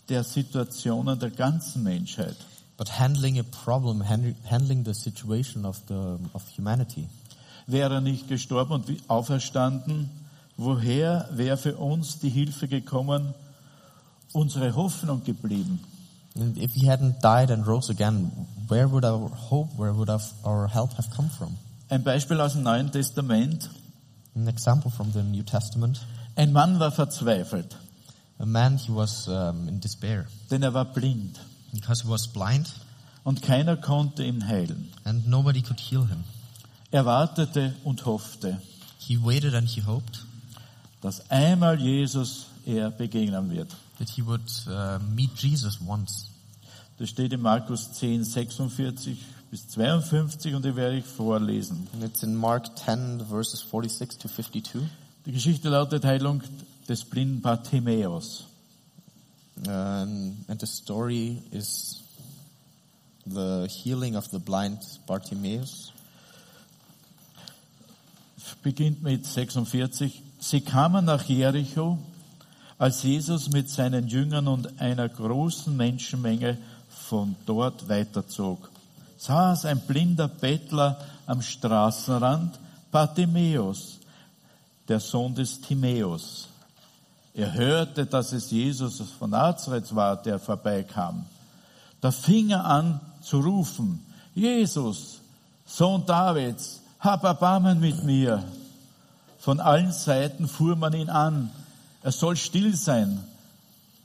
der 0.08 0.24
Situationen 0.24 1.20
der 1.20 1.30
ganzen 1.30 1.84
Menschheit. 1.84 2.38
but 2.80 2.88
handling 2.88 3.38
a 3.38 3.44
problem, 3.44 4.00
hand, 4.00 4.38
handling 4.50 4.86
the 4.86 4.94
situation 4.94 5.66
of 5.66 5.78
the 5.90 6.18
of 6.34 6.48
humanity. 6.58 7.10
Wäre 7.68 7.96
er 7.96 8.02
nicht 8.02 8.30
gestorben 8.30 8.72
und 8.72 9.10
auferstanden, 9.10 10.10
woher 10.60 11.28
wäre 11.32 11.58
für 11.58 11.78
uns 11.78 12.20
die 12.20 12.30
Hilfe 12.30 12.68
gekommen, 12.68 13.34
unsere 14.34 14.76
Hoffnung 14.76 15.24
geblieben? 15.24 15.80
If 16.36 16.74
he 16.74 16.90
hadn't 16.90 17.22
died 17.24 17.50
and 17.52 17.66
rose 17.66 17.90
again, 17.92 18.32
where 18.68 18.90
would 18.92 19.04
our 19.04 19.30
hope, 19.50 19.70
where 19.78 19.96
would 19.96 20.10
our, 20.10 20.22
our 20.44 20.68
help 20.68 20.96
have 20.98 21.10
come 21.16 21.30
from? 21.30 21.58
Ein 21.90 22.04
Beispiel 22.04 22.40
aus 22.40 22.54
dem 22.54 22.64
Neuen 22.64 22.92
Testament. 22.92 23.70
An 24.36 24.48
example 24.48 24.92
from 24.92 25.12
the 25.12 25.24
New 25.24 25.44
Testament. 25.44 26.06
Ein 26.36 26.54
Mann 26.54 26.80
war 26.80 26.92
verzweifelt, 26.92 27.76
A 28.38 28.46
man, 28.46 28.78
he 28.78 28.94
was 28.94 29.28
um, 29.28 29.68
in 29.68 29.82
despair 29.82 30.26
denn 30.50 30.64
er 30.64 30.74
war 30.74 30.86
blind 30.86 31.38
because 31.74 32.04
he 32.04 32.10
was 32.10 32.28
blind 32.30 32.72
und 33.26 33.42
keiner 33.42 33.76
konnte 33.76 34.24
ihn 34.24 34.48
heilen. 34.48 34.90
and 35.04 35.28
nobody 35.28 35.62
could 35.62 35.80
heal 35.80 36.06
him. 36.06 36.24
Er 36.92 37.06
wartete 37.06 37.74
und 37.84 38.06
hoffte, 38.06 38.62
He 39.00 39.18
waited 39.18 39.56
and 39.56 39.68
he 39.68 39.82
hoped 39.82 40.26
dass 41.02 41.30
einmal 41.30 41.80
Jesus 41.80 42.48
er 42.66 42.92
begegnen 42.92 43.50
wird. 43.50 43.76
that 44.00 44.10
he 44.10 44.22
would 44.22 44.50
uh, 44.68 44.98
meet 45.14 45.32
Jesus 45.38 45.80
once. 45.86 46.32
Das 46.98 47.10
steht 47.10 47.32
in 47.32 47.42
Markus 47.42 47.92
10, 47.94 48.24
46 48.24 49.18
bis 49.52 49.68
52 49.70 50.56
und 50.56 50.66
die 50.66 50.76
werde 50.76 50.98
ich 50.98 51.06
vorlesen. 51.06 51.88
And 51.94 52.04
it's 52.04 52.24
in 52.24 52.36
Mark 52.36 52.78
10, 52.78 53.26
verses 53.30 53.62
46 53.62 54.18
to 54.20 54.28
52. 54.28 54.82
Die 55.26 55.32
Geschichte 55.32 55.70
lautet 55.70 56.06
Heilung 56.06 56.42
des 56.88 57.04
blinden 57.06 57.42
Bartimäus. 57.42 58.46
Um, 59.68 60.46
and 60.48 60.60
the 60.60 60.68
story 60.68 61.42
is 61.52 62.02
the 63.26 63.68
healing 63.68 64.16
of 64.16 64.28
the 64.32 64.40
blind 64.40 64.80
Bartimaeus. 65.06 65.92
Beginnt 68.64 69.04
mit 69.04 69.26
46. 69.26 70.22
Sie 70.40 70.62
kamen 70.62 71.04
nach 71.04 71.24
Jericho, 71.24 71.98
als 72.78 73.04
Jesus 73.04 73.50
mit 73.50 73.70
seinen 73.70 74.08
Jüngern 74.08 74.48
und 74.48 74.80
einer 74.80 75.10
großen 75.10 75.76
Menschenmenge 75.76 76.58
von 76.88 77.36
dort 77.46 77.90
weiterzog. 77.90 78.72
Saß 79.18 79.66
ein 79.66 79.82
blinder 79.82 80.30
Bettler 80.30 80.98
am 81.26 81.42
Straßenrand, 81.42 82.58
Bartimäus, 82.90 84.00
der 84.88 85.02
Sohn 85.02 85.36
des 85.36 85.60
Timäus. 85.60 86.48
Er 87.34 87.54
hörte, 87.54 88.06
dass 88.06 88.32
es 88.32 88.50
Jesus 88.50 89.02
von 89.20 89.32
Nazareth 89.32 89.94
war, 89.94 90.16
der 90.22 90.40
vorbeikam. 90.40 91.26
Da 92.00 92.12
fing 92.12 92.52
er 92.52 92.64
an 92.64 93.02
zu 93.22 93.42
rufen, 93.42 94.06
Jesus, 94.34 95.20
Sohn 95.66 96.06
Davids, 96.06 96.82
hab 97.00 97.26
Erbarmen 97.26 97.82
mit 97.82 98.04
mir. 98.06 98.42
Von 99.40 99.60
allen 99.60 99.92
Seiten 99.92 100.48
fuhr 100.48 100.76
man 100.76 100.94
ihn 100.94 101.10
an, 101.10 101.50
er 102.04 102.12
soll 102.12 102.36
still 102.36 102.76
sein. 102.76 103.24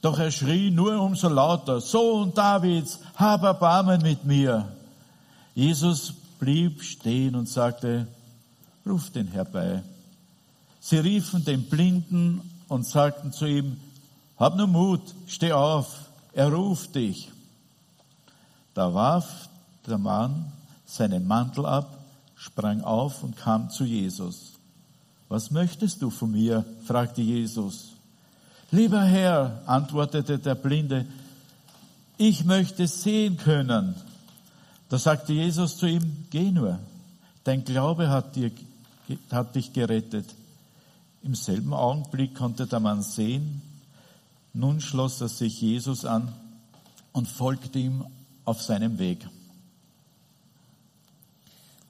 Doch 0.00 0.18
er 0.18 0.30
schrie 0.30 0.70
nur 0.70 1.00
umso 1.00 1.28
lauter, 1.28 1.80
Sohn 1.80 2.34
Davids, 2.34 3.00
hab 3.16 3.42
Erbarmen 3.42 4.02
mit 4.02 4.24
mir. 4.24 4.68
Jesus 5.54 6.12
blieb 6.38 6.82
stehen 6.82 7.34
und 7.34 7.48
sagte, 7.48 8.06
ruf 8.86 9.10
den 9.10 9.28
herbei. 9.28 9.82
Sie 10.80 10.98
riefen 10.98 11.44
den 11.44 11.64
Blinden 11.64 12.50
und 12.68 12.86
sagten 12.86 13.32
zu 13.32 13.46
ihm, 13.46 13.80
hab 14.36 14.56
nur 14.56 14.66
Mut, 14.66 15.14
steh 15.26 15.52
auf, 15.52 16.10
er 16.32 16.52
ruft 16.52 16.94
dich. 16.94 17.30
Da 18.74 18.92
warf 18.92 19.48
der 19.86 19.98
Mann 19.98 20.52
seinen 20.84 21.26
Mantel 21.26 21.64
ab, 21.64 21.98
sprang 22.36 22.82
auf 22.82 23.22
und 23.22 23.36
kam 23.36 23.70
zu 23.70 23.84
Jesus. 23.84 24.53
Was 25.28 25.50
möchtest 25.50 26.02
du 26.02 26.10
von 26.10 26.32
mir? 26.32 26.64
fragte 26.84 27.22
Jesus. 27.22 27.92
Lieber 28.70 29.02
Herr, 29.02 29.62
antwortete 29.66 30.38
der 30.38 30.54
Blinde, 30.54 31.06
ich 32.16 32.44
möchte 32.44 32.86
sehen 32.86 33.36
können. 33.36 33.94
Da 34.88 34.98
sagte 34.98 35.32
Jesus 35.32 35.76
zu 35.76 35.86
ihm, 35.86 36.26
geh 36.30 36.50
nur, 36.50 36.78
dein 37.44 37.64
Glaube 37.64 38.08
hat, 38.08 38.36
dir, 38.36 38.50
hat 39.30 39.54
dich 39.54 39.72
gerettet. 39.72 40.26
Im 41.22 41.34
selben 41.34 41.72
Augenblick 41.72 42.34
konnte 42.34 42.66
der 42.66 42.80
Mann 42.80 43.02
sehen. 43.02 43.62
Nun 44.52 44.80
schloss 44.80 45.20
er 45.20 45.28
sich 45.28 45.60
Jesus 45.60 46.04
an 46.04 46.32
und 47.12 47.26
folgte 47.26 47.78
ihm 47.78 48.04
auf 48.44 48.62
seinem 48.62 48.98
Weg. 48.98 49.26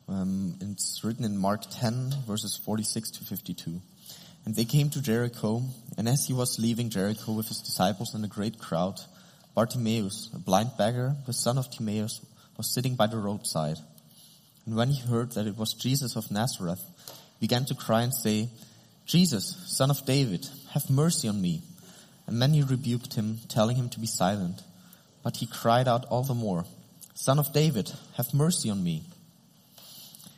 Um, 0.08 0.56
it's 0.60 1.02
written 1.02 1.24
in 1.24 1.38
Mark 1.38 1.62
10, 1.70 2.14
verses 2.26 2.60
46 2.64 3.10
to 3.12 3.24
52. 3.24 3.80
And 4.44 4.54
they 4.54 4.64
came 4.64 4.90
to 4.90 5.00
Jericho, 5.00 5.62
and 5.96 6.08
as 6.08 6.26
he 6.26 6.34
was 6.34 6.58
leaving 6.58 6.90
Jericho 6.90 7.32
with 7.32 7.48
his 7.48 7.62
disciples 7.62 8.14
and 8.14 8.24
a 8.24 8.28
great 8.28 8.58
crowd, 8.58 9.00
Bartimaeus, 9.54 10.30
a 10.34 10.38
blind 10.38 10.72
beggar, 10.76 11.16
the 11.26 11.32
son 11.32 11.56
of 11.56 11.70
Timaeus, 11.70 12.20
was 12.56 12.72
sitting 12.72 12.96
by 12.96 13.06
the 13.06 13.16
roadside. 13.16 13.78
And 14.66 14.76
when 14.76 14.90
he 14.90 15.00
heard 15.00 15.32
that 15.32 15.46
it 15.46 15.56
was 15.56 15.72
Jesus 15.72 16.16
of 16.16 16.30
Nazareth, 16.30 16.82
he 17.38 17.46
began 17.46 17.64
to 17.66 17.74
cry 17.74 18.02
and 18.02 18.14
say, 18.14 18.48
Jesus, 19.06 19.56
son 19.66 19.90
of 19.90 20.04
David, 20.04 20.46
have 20.72 20.90
mercy 20.90 21.28
on 21.28 21.40
me. 21.40 21.62
And 22.26 22.38
many 22.38 22.62
rebuked 22.62 23.14
him, 23.14 23.38
telling 23.48 23.76
him 23.76 23.88
to 23.90 24.00
be 24.00 24.06
silent. 24.06 24.62
But 25.22 25.36
he 25.36 25.46
cried 25.46 25.88
out 25.88 26.04
all 26.06 26.22
the 26.22 26.34
more, 26.34 26.64
Son 27.14 27.38
of 27.38 27.52
David, 27.52 27.90
have 28.16 28.34
mercy 28.34 28.70
on 28.70 28.82
me. 28.82 29.04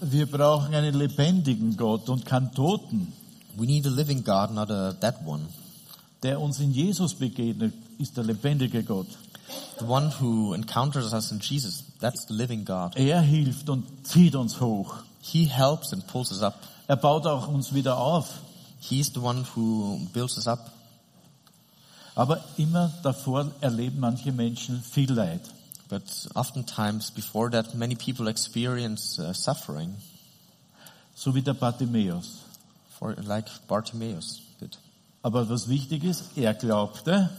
Wir 0.00 0.26
brauchen 0.26 0.74
einen 0.74 0.94
lebendigen 0.94 1.76
Gott 1.76 2.08
und 2.08 2.26
keinen 2.26 2.52
Toten. 2.52 3.12
We 3.56 3.66
need 3.66 3.86
a 3.86 3.90
living 3.90 4.24
God, 4.24 4.50
not 4.52 4.70
a 4.70 4.92
dead 4.92 5.14
one. 5.24 5.46
Der 6.22 6.40
uns 6.40 6.58
in 6.58 6.72
Jesus 6.72 7.14
begegnet, 7.14 7.74
ist 7.98 8.16
der 8.16 8.24
lebendige 8.24 8.82
Gott. 8.82 9.06
The 9.78 9.86
one 9.86 10.12
who 10.20 10.54
encounters 10.54 11.12
us 11.12 11.30
in 11.30 11.40
Jesus, 11.40 11.84
that's 12.00 12.26
the 12.26 12.34
living 12.34 12.64
God. 12.64 12.96
Er 12.96 13.20
hilft 13.20 13.68
und 13.68 13.84
zieht 14.06 14.34
uns 14.34 14.60
hoch. 14.60 14.96
He 15.20 15.44
helps 15.44 15.92
and 15.92 16.06
pulls 16.06 16.32
us 16.32 16.42
up. 16.42 16.58
Er 16.86 16.96
baut 16.96 17.26
auch 17.26 17.48
uns 17.48 17.72
wieder 17.74 17.98
auf. 17.98 18.28
He's 18.80 19.12
the 19.14 19.20
one 19.20 19.44
who 19.54 20.00
builds 20.12 20.36
us 20.36 20.46
up. 20.46 20.70
Aber 22.14 22.44
immer 22.56 22.92
davor 23.02 23.50
erleben 23.60 24.00
manche 24.00 24.32
Menschen 24.32 24.82
viel 24.82 25.12
Leid. 25.12 25.40
But 25.94 26.02
oftentimes 26.34 27.12
before 27.12 27.50
that, 27.50 27.76
many 27.76 27.94
people 27.94 28.26
experience 28.26 29.16
uh, 29.20 29.32
suffering, 29.32 29.94
So 31.14 31.36
wie 31.36 31.42
der 31.42 31.54
Bartimäus. 31.54 32.40
for 32.98 33.14
like 33.14 33.46
Bartimaeus 33.68 34.40
did. 34.60 34.76
Aber 35.22 35.48
was 35.48 35.68
wichtig 35.68 36.02
ist, 36.02 36.36
er 36.36 36.52
glaubte, 36.54 37.30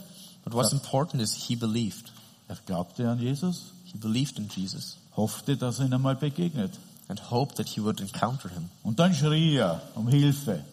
But 0.45 0.53
what's 0.53 0.71
important 0.71 1.21
is 1.21 1.33
he 1.33 1.57
believed. 1.57 2.11
er 2.47 2.55
glaubte 2.65 3.09
an 3.09 3.19
Jesus, 3.19 3.73
He 3.91 3.97
believed 3.97 4.37
in 4.39 4.47
Jesus 4.47 4.95
hoffte, 5.17 5.57
dass 5.57 5.79
er 5.79 5.87
ihn 5.87 5.93
einmal 5.93 6.15
begegnet. 6.15 6.71
and 7.09 7.19
hoped 7.29 7.57
that 7.57 7.67
he 7.67 7.81
would 7.83 7.99
encounter 7.99 8.47
him. 8.49 8.69
Und 8.83 8.99
dann 8.99 9.13
schrie 9.13 9.57
er 9.57 9.81
um 9.95 10.07
Hilfe. 10.07 10.63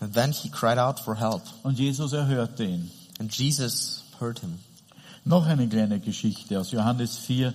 And 0.00 0.12
then 0.12 0.32
he 0.32 0.50
cried 0.50 0.76
out 0.78 1.00
for 1.00 1.14
help. 1.16 1.42
Und 1.62 1.78
Jesus 1.78 2.12
erhörte 2.12 2.62
ihn. 2.64 2.90
And 3.18 3.32
Jesus 3.34 4.02
heard 4.20 4.38
him. 4.40 4.58
Noch 5.24 5.46
eine 5.46 5.68
kleine 5.68 6.00
Geschichte 6.00 6.58
aus 6.58 6.72
Johannes 6.72 7.16
4, 7.18 7.54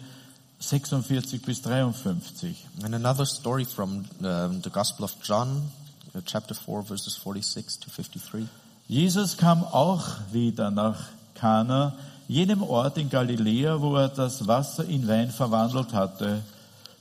46 0.59 1.41
bis 1.41 1.61
53. 1.61 2.65
And 2.83 2.95
another 2.95 3.25
story 3.25 3.65
from 3.65 4.05
um, 4.21 4.61
the 4.63 4.69
Gospel 4.69 5.03
of 5.03 5.13
John, 5.21 5.69
uh, 6.15 6.21
chapter 6.25 6.55
4, 6.55 6.83
verses 6.83 7.15
46 7.15 7.79
to 7.81 7.89
53. 7.89 8.47
Jesus 8.87 9.35
kam 9.35 9.65
auch 9.65 10.05
wieder 10.31 10.71
nach 10.71 11.09
Kana 11.35 11.93
jenem 12.29 12.63
Ort 12.63 12.97
in 12.97 13.09
Galiläa, 13.09 13.81
wo 13.81 13.97
er 13.97 14.07
das 14.07 14.47
Wasser 14.47 14.85
in 14.85 15.05
Wein 15.05 15.29
verwandelt 15.29 15.93
hatte. 15.93 16.43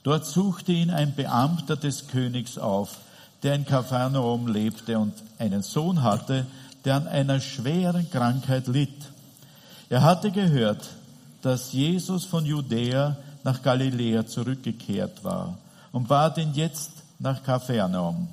Dort 0.03 0.25
suchte 0.25 0.73
ihn 0.73 0.89
ein 0.89 1.15
Beamter 1.15 1.77
des 1.77 2.07
Königs 2.07 2.57
auf, 2.57 2.97
der 3.41 3.55
in 3.55 3.65
Kapharnaum 3.65 4.47
lebte 4.47 4.99
und 4.99 5.13
einen 5.39 5.63
Sohn 5.63 6.03
hatte, 6.03 6.45
der 6.83 6.95
an 6.95 7.07
einer 7.07 7.39
schweren 7.39 8.09
Krankheit 8.11 8.67
litt. 8.67 9.11
Er 9.89 10.01
hatte 10.01 10.31
gehört, 10.31 10.89
dass 11.41 11.71
Jesus 11.71 12.25
von 12.25 12.45
Judäa 12.45 13.15
nach 13.43 13.61
Galiläa 13.61 14.25
zurückgekehrt 14.25 15.23
war 15.23 15.57
und 15.91 16.07
bat 16.07 16.37
ihn 16.37 16.53
jetzt 16.53 16.91
nach 17.19 17.41
Kapharnaum 17.41 18.27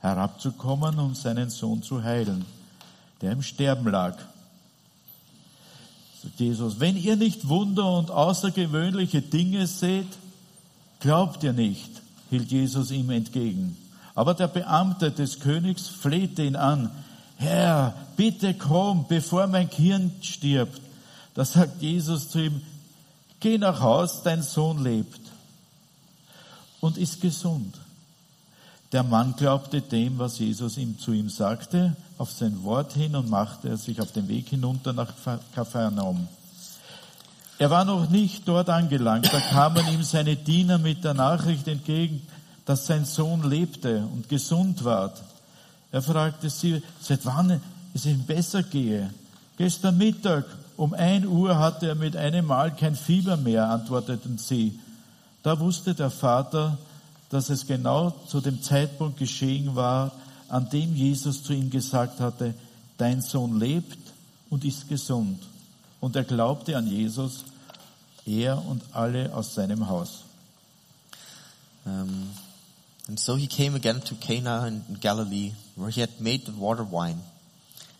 herabzukommen, 0.00 0.98
um 0.98 1.14
seinen 1.14 1.50
Sohn 1.50 1.82
zu 1.82 2.02
heilen, 2.02 2.44
der 3.20 3.32
im 3.32 3.42
Sterben 3.42 3.90
lag. 3.90 4.16
Sagt 6.22 6.38
Jesus, 6.38 6.78
wenn 6.78 6.96
ihr 6.96 7.16
nicht 7.16 7.48
Wunder 7.48 7.98
und 7.98 8.10
außergewöhnliche 8.10 9.22
Dinge 9.22 9.66
seht, 9.66 10.06
glaubt 11.00 11.42
ihr 11.42 11.52
nicht, 11.52 11.90
hielt 12.30 12.52
Jesus 12.52 12.92
ihm 12.92 13.10
entgegen. 13.10 13.76
Aber 14.14 14.34
der 14.34 14.48
Beamte 14.48 15.10
des 15.10 15.40
Königs 15.40 15.88
flehte 15.88 16.44
ihn 16.44 16.54
an, 16.54 16.90
Herr, 17.36 17.94
bitte 18.16 18.54
komm, 18.54 19.06
bevor 19.08 19.48
mein 19.48 19.68
Kind 19.68 20.24
stirbt. 20.24 20.80
Da 21.34 21.44
sagt 21.44 21.80
Jesus 21.80 22.28
zu 22.28 22.40
ihm, 22.40 22.62
geh 23.40 23.58
nach 23.58 23.80
Haus, 23.80 24.22
dein 24.22 24.42
Sohn 24.42 24.82
lebt 24.82 25.20
und 26.80 26.98
ist 26.98 27.20
gesund. 27.20 27.76
Der 28.92 29.02
Mann 29.02 29.34
glaubte 29.36 29.80
dem, 29.80 30.18
was 30.18 30.38
Jesus 30.38 30.76
ihm 30.76 30.98
zu 30.98 31.12
ihm 31.12 31.30
sagte, 31.30 31.96
auf 32.18 32.30
sein 32.30 32.62
Wort 32.62 32.92
hin 32.92 33.16
und 33.16 33.30
machte 33.30 33.74
sich 33.78 34.00
auf 34.02 34.12
den 34.12 34.28
Weg 34.28 34.48
hinunter 34.48 34.92
nach 34.92 35.14
Kapharnaum. 35.54 36.28
Er 37.58 37.70
war 37.70 37.84
noch 37.84 38.10
nicht 38.10 38.46
dort 38.46 38.68
angelangt, 38.68 39.32
da 39.32 39.40
kamen 39.40 39.86
ihm 39.88 40.02
seine 40.02 40.36
Diener 40.36 40.78
mit 40.78 41.04
der 41.04 41.14
Nachricht 41.14 41.68
entgegen, 41.68 42.26
dass 42.66 42.86
sein 42.86 43.04
Sohn 43.04 43.48
lebte 43.48 44.06
und 44.12 44.28
gesund 44.28 44.84
ward. 44.84 45.22
Er 45.90 46.02
fragte 46.02 46.50
sie, 46.50 46.82
seit 47.00 47.24
wann 47.24 47.60
es 47.94 48.04
ihm 48.04 48.24
besser 48.24 48.62
gehe. 48.62 49.12
Gestern 49.56 49.96
Mittag 49.96 50.44
um 50.82 50.94
ein 50.94 51.28
Uhr 51.28 51.60
hatte 51.60 51.86
er 51.86 51.94
mit 51.94 52.16
einem 52.16 52.46
Mal 52.46 52.74
kein 52.74 52.96
Fieber 52.96 53.36
mehr, 53.36 53.68
antworteten 53.68 54.36
sie. 54.36 54.80
Da 55.44 55.60
wusste 55.60 55.94
der 55.94 56.10
Vater, 56.10 56.76
dass 57.30 57.50
es 57.50 57.68
genau 57.68 58.10
zu 58.26 58.40
dem 58.40 58.60
Zeitpunkt 58.62 59.16
geschehen 59.16 59.76
war, 59.76 60.10
an 60.48 60.68
dem 60.70 60.96
Jesus 60.96 61.44
zu 61.44 61.52
ihm 61.52 61.70
gesagt 61.70 62.18
hatte, 62.18 62.54
dein 62.98 63.22
Sohn 63.22 63.60
lebt 63.60 63.96
und 64.50 64.64
ist 64.64 64.88
gesund. 64.88 65.40
Und 66.00 66.16
er 66.16 66.24
glaubte 66.24 66.76
an 66.76 66.88
Jesus, 66.88 67.44
er 68.26 68.66
und 68.66 68.82
alle 68.90 69.32
aus 69.36 69.54
seinem 69.54 69.88
Haus. 69.88 70.24
Um, 71.84 72.28
and 73.06 73.20
so 73.20 73.36
he 73.36 73.46
came 73.46 73.76
again 73.76 74.02
to 74.02 74.16
Cana 74.16 74.66
in 74.66 74.82
Galilee, 75.00 75.52
where 75.76 75.90
he 75.90 76.00
had 76.00 76.20
made 76.20 76.44
the 76.44 76.52
water 76.58 76.82
wine. 76.82 77.20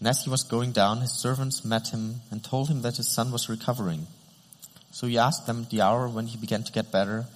And 0.00 0.08
as 0.08 0.24
he 0.24 0.30
was 0.30 0.42
going 0.42 0.72
down, 0.72 1.02
his 1.02 1.12
servants 1.12 1.64
met 1.64 1.88
him 1.88 2.22
and 2.30 2.42
told 2.42 2.68
him 2.68 2.80
that 2.82 2.96
his 2.96 3.08
son 3.08 3.30
was 3.30 3.50
recovering. 3.50 4.06
So 4.92 5.06
he 5.06 5.18
asked 5.18 5.46
them 5.46 5.66
the 5.70 5.82
hour 5.82 6.08
when 6.08 6.26
he 6.26 6.38
began 6.38 6.64
to 6.64 6.72
get 6.72 6.90
better, 6.90 7.26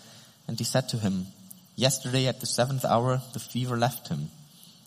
and 0.48 0.58
he 0.58 0.64
said 0.64 0.88
to 0.88 0.96
him, 0.96 1.26
Yesterday 1.76 2.26
at 2.26 2.40
the 2.40 2.46
seventh 2.46 2.84
hour 2.84 3.20
the 3.34 3.38
fever 3.38 3.76
left 3.76 4.08
him. 4.08 4.30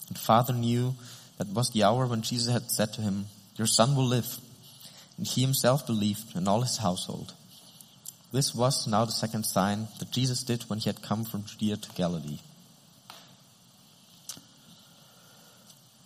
And 0.10 0.18
father 0.18 0.54
knew 0.54 0.96
that 1.38 1.50
was 1.50 1.70
the 1.70 1.84
hour 1.84 2.08
when 2.08 2.24
Jesus 2.24 2.52
had 2.52 2.72
said 2.72 2.94
to 2.94 3.02
him, 3.02 3.28
Your 3.58 3.68
son 3.68 3.96
will 3.96 4.08
live. 4.08 4.38
And 5.18 5.28
he 5.28 5.42
himself 5.42 5.86
believed, 5.86 6.36
and 6.36 6.48
all 6.48 6.62
his 6.62 6.78
household. 6.78 7.34
This 8.32 8.54
was 8.54 8.88
now 8.88 9.06
the 9.06 9.12
second 9.12 9.46
sign 9.46 9.88
that 10.00 10.12
Jesus 10.12 10.44
did 10.44 10.63
when 10.63 10.80
he 10.80 10.90
had 10.90 11.02
come 11.02 11.26
from 11.26 11.46
Judea 11.46 11.78
to 11.78 11.92
Galilee. 11.94 12.40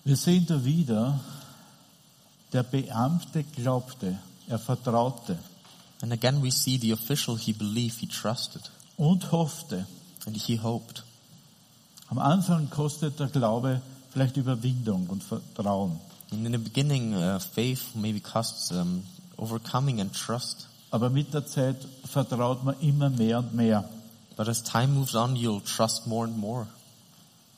Wir 0.03 0.15
sehen 0.15 0.45
da 0.47 0.63
wieder, 0.63 1.19
der 2.53 2.63
Beamte 2.63 3.43
glaubte, 3.43 4.17
er 4.47 4.59
vertraute 4.59 5.37
And 6.01 6.11
again 6.11 6.41
we 6.41 6.51
see 6.51 6.77
the 6.77 6.93
official, 6.93 7.37
he 7.37 7.53
believed, 7.53 7.99
he 7.99 8.07
trusted, 8.07 8.61
und 8.97 9.31
hoffte. 9.31 9.85
and 10.25 10.35
he 10.35 10.55
hoped. 10.57 11.03
Am 12.09 12.17
Anfang 12.19 12.69
kostet 12.69 13.19
der 13.19 13.27
Glaube 13.27 13.81
vielleicht 14.11 14.37
Überwindung 14.37 15.07
und 15.07 15.23
Vertrauen. 15.23 15.99
And 16.31 16.45
in 16.45 16.53
the 16.53 16.57
beginning, 16.57 17.13
uh, 17.13 17.39
faith 17.39 17.95
maybe 17.95 18.19
costs 18.19 18.71
um, 18.71 19.03
overcoming 19.37 20.01
and 20.01 20.13
trust. 20.13 20.67
Aber 20.89 21.09
mit 21.09 21.33
der 21.33 21.45
Zeit 21.45 21.77
vertraut 22.05 22.63
man 22.63 22.75
immer 22.81 23.09
mehr 23.09 23.39
und 23.39 23.53
mehr. 23.53 23.87
But 24.35 24.47
as 24.47 24.63
time 24.63 24.87
moves 24.93 25.15
on, 25.15 25.35
you'll 25.35 25.63
trust 25.63 26.07
more 26.07 26.25
and 26.25 26.37
more. 26.37 26.67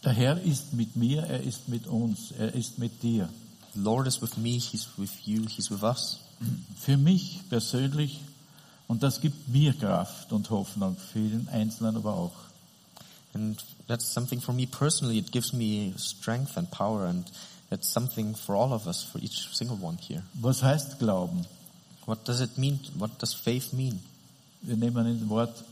Der 0.03 0.11
Herr 0.11 0.41
ist 0.41 0.73
mit 0.73 0.95
mir, 0.95 1.23
er 1.23 1.41
ist 1.41 1.69
mit 1.69 1.87
uns, 1.87 2.31
er 2.31 2.53
ist 2.53 2.77
mit 2.77 3.01
dir. 3.01 3.29
The 3.75 3.81
Lord 3.81 4.07
is 4.07 4.21
with 4.21 4.37
me, 4.37 4.59
He's 4.59 4.87
with 4.97 5.27
you, 5.27 5.45
He's 5.47 5.69
with 5.71 5.83
us. 5.83 6.19
Für 6.77 6.97
mich 6.97 7.41
persönlich, 7.49 8.19
und 8.87 9.01
das 9.01 9.21
gibt 9.21 9.49
mir 9.49 9.73
Kraft 9.73 10.31
und 10.31 10.49
Hoffnung, 10.49 10.97
vielen 11.13 11.47
Einzelnen 11.49 11.95
aber 11.95 12.13
auch. 12.13 12.35
And 13.33 13.57
that's 13.87 14.05
something 14.05 14.39
for 14.39 14.53
me 14.53 14.67
personally. 14.67 15.17
It 15.17 15.31
gives 15.31 15.53
me 15.53 15.93
strength 15.97 16.57
and 16.57 16.69
power, 16.69 17.05
and 17.05 17.25
that's 17.69 17.87
something 17.87 18.35
for 18.35 18.55
all 18.55 18.73
of 18.73 18.85
us, 18.85 19.03
for 19.03 19.19
each 19.19 19.47
single 19.53 19.77
one 19.81 19.97
here. 19.97 20.23
Was 20.35 20.61
heißt 20.61 20.99
Glauben? 20.99 21.45
What 22.05 22.27
does 22.27 22.41
it 22.41 22.57
mean? 22.57 22.79
What 22.95 23.17
does 23.19 23.33
faith 23.33 23.73
mean? 23.73 23.99
Wir 24.61 24.77
nehmen 24.77 25.07
in 25.07 25.19
das 25.19 25.29
Wort 25.29 25.63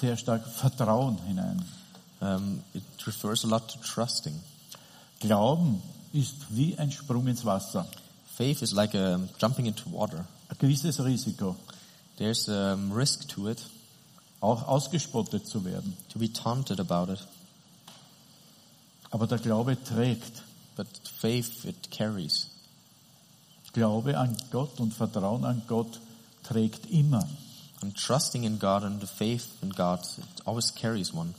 sehr 0.00 0.16
stark 0.16 0.46
Vertrauen 0.46 1.18
hinein. 1.26 1.64
Um, 2.20 2.62
it 2.72 2.84
refers 3.06 3.44
a 3.44 3.48
lot 3.48 3.68
to 3.68 3.78
trusting. 3.80 4.38
Glauben 5.18 5.82
ist 6.12 6.34
wie 6.50 6.78
ein 6.78 6.90
Sprung 6.92 7.26
ins 7.26 7.44
Wasser. 7.44 7.86
Faith 8.36 8.62
is 8.62 8.72
like 8.72 8.94
um, 8.94 9.28
jumping 9.40 9.66
into 9.66 9.90
water. 9.92 10.26
Ein 10.48 10.56
gewisses 10.58 11.02
Risiko, 11.02 11.56
There's 12.18 12.48
a 12.48 12.74
risk 12.92 13.28
to 13.28 13.48
it, 13.48 13.62
auch 14.40 14.66
ausgespottet 14.68 15.46
zu 15.46 15.64
werden. 15.64 15.96
to 16.12 16.18
be 16.18 16.30
taunted 16.32 16.78
about 16.80 17.12
it, 17.12 17.20
Aber 19.10 19.26
der 19.26 19.38
Glaube 19.38 19.76
trägt. 19.82 20.42
but 20.76 20.86
faith, 21.20 21.64
it 21.64 21.90
carries. 21.90 22.48
Glaube 23.72 24.18
an 24.18 24.36
Gott 24.50 24.80
und 24.80 24.92
Vertrauen 24.94 25.44
an 25.44 25.62
Gott 25.66 26.00
trägt 26.42 26.86
immer. 26.90 27.26
And 27.82 27.96
trusting 27.96 28.44
in 28.44 28.58
God 28.58 28.84
and 28.84 29.00
the 29.00 29.06
faith 29.06 29.46
in 29.62 29.70
God, 29.72 30.00
it 30.18 30.46
always 30.46 30.74
carries 30.74 31.12
one. 31.12 31.34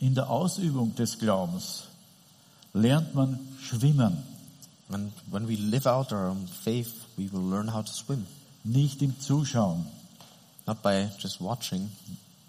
In 0.00 0.14
der 0.14 0.28
Ausübung 0.28 0.94
des 0.96 1.18
Glaubens 1.18 1.84
lernt 2.74 3.14
man 3.14 3.38
schwimmen, 3.62 4.22
And 4.90 5.12
when 5.30 5.46
we 5.46 5.56
live 5.56 5.86
out 5.86 6.12
our 6.12 6.28
own 6.28 6.46
faith, 6.46 6.92
we 7.16 7.28
will 7.32 7.40
learn 7.48 7.68
how 7.68 7.82
to 7.82 7.92
swim. 7.92 8.26
nicht 8.64 9.00
im 9.02 9.18
Zuschauen, 9.18 9.86
Not 10.66 10.82
by 10.82 11.08
just 11.18 11.40
watching, 11.40 11.90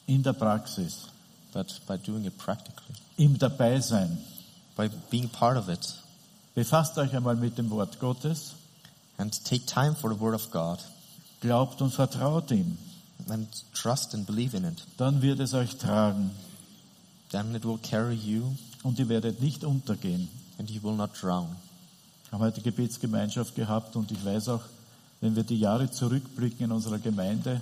in 0.08 0.22
der 0.24 0.34
Praxis, 0.34 1.08
but 1.54 1.68
by 1.88 1.98
doing 1.98 2.26
it 2.26 2.38
practically. 2.38 2.96
im 3.18 3.38
Dabeisein. 3.38 4.18
By 4.76 4.90
being 5.10 5.30
part 5.30 5.58
of 5.58 5.70
it. 5.70 5.94
Befasst 6.56 6.98
euch 6.98 7.14
einmal 7.16 7.36
mit 7.38 7.58
dem 7.58 7.70
Wort 7.70 8.00
Gottes, 8.00 8.56
And 9.18 9.32
take 9.46 9.66
time 9.66 9.96
for 9.96 10.10
the 10.14 10.20
Word 10.20 10.34
of 10.36 10.52
God. 10.52 10.80
glaubt 11.42 11.82
und 11.82 11.92
vertraut 11.94 12.52
ihm. 12.52 12.78
And 13.30 13.48
trust 13.74 14.14
and 14.14 14.26
believe 14.28 14.54
in 14.56 14.66
it. 14.66 14.84
Dann 14.98 15.22
wird 15.22 15.40
es 15.40 15.54
euch 15.54 15.78
tragen 15.78 16.32
Then 17.32 17.56
it 17.56 17.64
will 17.64 17.78
carry 17.80 18.16
you 18.16 18.56
und 18.86 19.00
ihr 19.00 19.10
werdet 19.10 19.42
nicht 19.42 19.64
untergehen. 19.64 20.30
and 20.58 20.70
you 20.70 20.82
will 20.82 20.96
not 20.96 21.12
drown. 21.20 21.48
Wir 22.30 22.34
haben 22.34 22.42
heute 22.42 22.62
Gebetsgemeinschaft 22.62 23.56
gehabt 23.56 23.96
und 23.96 24.12
ich 24.12 24.24
weiß 24.24 24.50
auch, 24.50 24.62
wenn 25.22 25.36
wir 25.36 25.44
die 25.44 25.60
Jahre 25.60 25.90
zurückblicken 25.90 26.66
in 26.66 26.72
unserer 26.72 27.00
Gemeinde, 27.00 27.62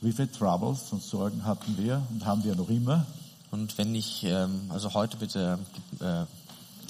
wie 0.00 0.12
viele 0.12 0.30
Troubles 0.30 0.92
und 0.92 1.02
Sorgen 1.02 1.44
hatten 1.44 1.76
wir 1.78 2.02
und 2.10 2.24
haben 2.26 2.44
wir 2.44 2.54
noch 2.54 2.68
immer. 2.68 3.06
Und 3.50 3.76
wenn 3.78 3.94
ich, 3.94 4.24
ähm, 4.24 4.62
also 4.68 4.92
heute 4.94 5.16
bitte, 5.16 5.58
äh, 6.00 6.24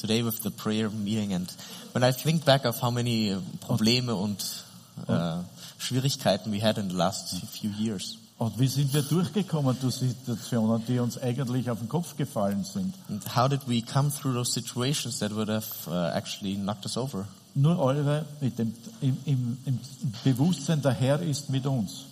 today 0.00 0.24
with 0.24 0.40
the 0.42 0.50
prayer 0.50 0.90
meeting 0.90 1.34
and 1.34 1.54
when 1.92 2.02
I 2.02 2.12
think 2.12 2.44
back 2.44 2.64
of 2.64 2.82
how 2.82 2.90
many 2.90 3.30
äh, 3.30 3.38
Probleme 3.60 4.14
und 4.14 4.64
uh, 5.08 5.42
Schwierigkeiten 5.78 6.52
we 6.52 6.60
had 6.60 6.78
in 6.78 6.90
the 6.90 6.96
last 6.96 7.36
few 7.52 7.70
years. 7.70 8.18
Und 8.36 8.58
wie 8.58 8.66
sind 8.66 8.92
wir 8.92 9.02
durchgekommen 9.02 9.76
durch 9.80 9.94
Situationen, 9.94 10.84
die 10.86 10.98
uns 10.98 11.16
eigentlich 11.18 11.70
auf 11.70 11.78
den 11.78 11.88
Kopf 11.88 12.16
gefallen 12.16 12.64
sind? 12.64 12.94
And 13.08 13.36
how 13.36 13.48
did 13.48 13.60
we 13.68 13.80
come 13.80 14.10
through 14.10 14.34
those 14.34 14.52
situations 14.52 15.20
that 15.20 15.34
would 15.34 15.48
have 15.48 15.66
uh, 15.86 16.16
actually 16.16 16.56
knocked 16.56 16.84
us 16.84 16.96
over? 16.96 17.26
Nur 17.54 17.78
eure 17.78 18.26
mit 18.40 18.58
dem, 18.58 18.74
im, 19.00 19.16
im, 19.24 19.58
im 19.64 19.80
Bewusstsein, 20.24 20.82
der 20.82 20.92
Herr 20.92 21.22
ist 21.22 21.48
mit 21.50 21.64
uns. 21.66 22.06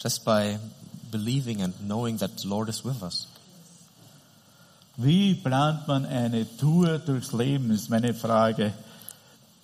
Just 0.00 0.24
by 0.24 0.58
believing 1.12 1.62
and 1.62 1.74
knowing 1.86 2.18
that 2.18 2.40
the 2.40 2.48
Lord 2.48 2.68
is 2.68 2.84
with 2.84 3.00
us. 3.02 3.28
Wie 4.96 5.34
plant 5.34 5.86
man 5.86 6.04
eine 6.06 6.44
Tour 6.56 6.98
durchs 6.98 7.32
Leben, 7.32 7.70
ist 7.70 7.88
meine 7.88 8.14
Frage. 8.14 8.72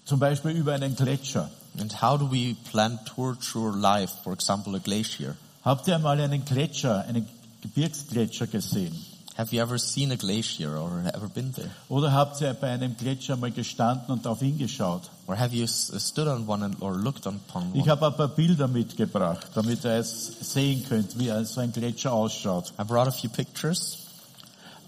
Zum 0.04 0.20
Beispiel 0.20 0.52
über 0.52 0.74
einen 0.74 0.94
Gletscher. 0.94 1.50
And 1.76 2.00
how 2.00 2.16
do 2.16 2.30
we 2.30 2.54
plan 2.70 3.00
tour 3.04 3.36
through 3.36 3.74
life, 3.74 4.12
for 4.22 4.32
example, 4.32 4.76
a 4.76 4.78
glacier? 4.78 5.34
Habt 5.64 5.88
ihr 5.88 5.96
einmal 5.96 6.20
einen 6.20 6.44
Gletscher, 6.44 7.04
einen 7.08 7.26
Gebirgsgletscher 7.62 8.46
gesehen? 8.46 8.94
Have 9.36 9.52
you 9.54 9.60
ever 9.60 9.78
seen 9.78 10.12
a 10.12 10.14
glacier 10.16 10.76
or 10.80 11.02
ever 11.12 11.28
been 11.28 11.52
there? 11.52 11.70
Oder 11.88 12.12
habt 12.12 12.40
ihr 12.40 12.54
bei 12.54 12.70
einem 12.70 12.96
Gletscher 12.96 13.36
mal 13.36 13.50
gestanden 13.50 14.12
und 14.12 14.26
auf 14.28 14.42
ihn 14.42 14.58
geschaut? 14.58 15.10
Or 15.26 15.36
have 15.36 15.52
you 15.56 15.64
s- 15.64 15.90
stood 15.98 16.28
on 16.28 16.46
one 16.46 16.64
and, 16.64 16.80
or 16.80 16.94
looked 16.96 17.26
upon 17.26 17.70
Ich 17.74 17.82
one? 17.82 17.90
habe 17.90 18.06
ein 18.06 18.14
paar 18.16 18.28
Bilder 18.28 18.68
mitgebracht, 18.68 19.48
damit 19.54 19.84
ihr 19.84 19.92
es 19.94 20.26
sehen 20.52 20.84
könnt, 20.88 21.18
wie 21.18 21.32
so 21.46 21.60
ein 21.60 21.72
Gletscher 21.72 22.12
ausschaut. 22.12 22.72
I 22.80 22.84
brought 22.84 23.08
a 23.08 23.10
few 23.10 23.28
pictures. 23.28 23.98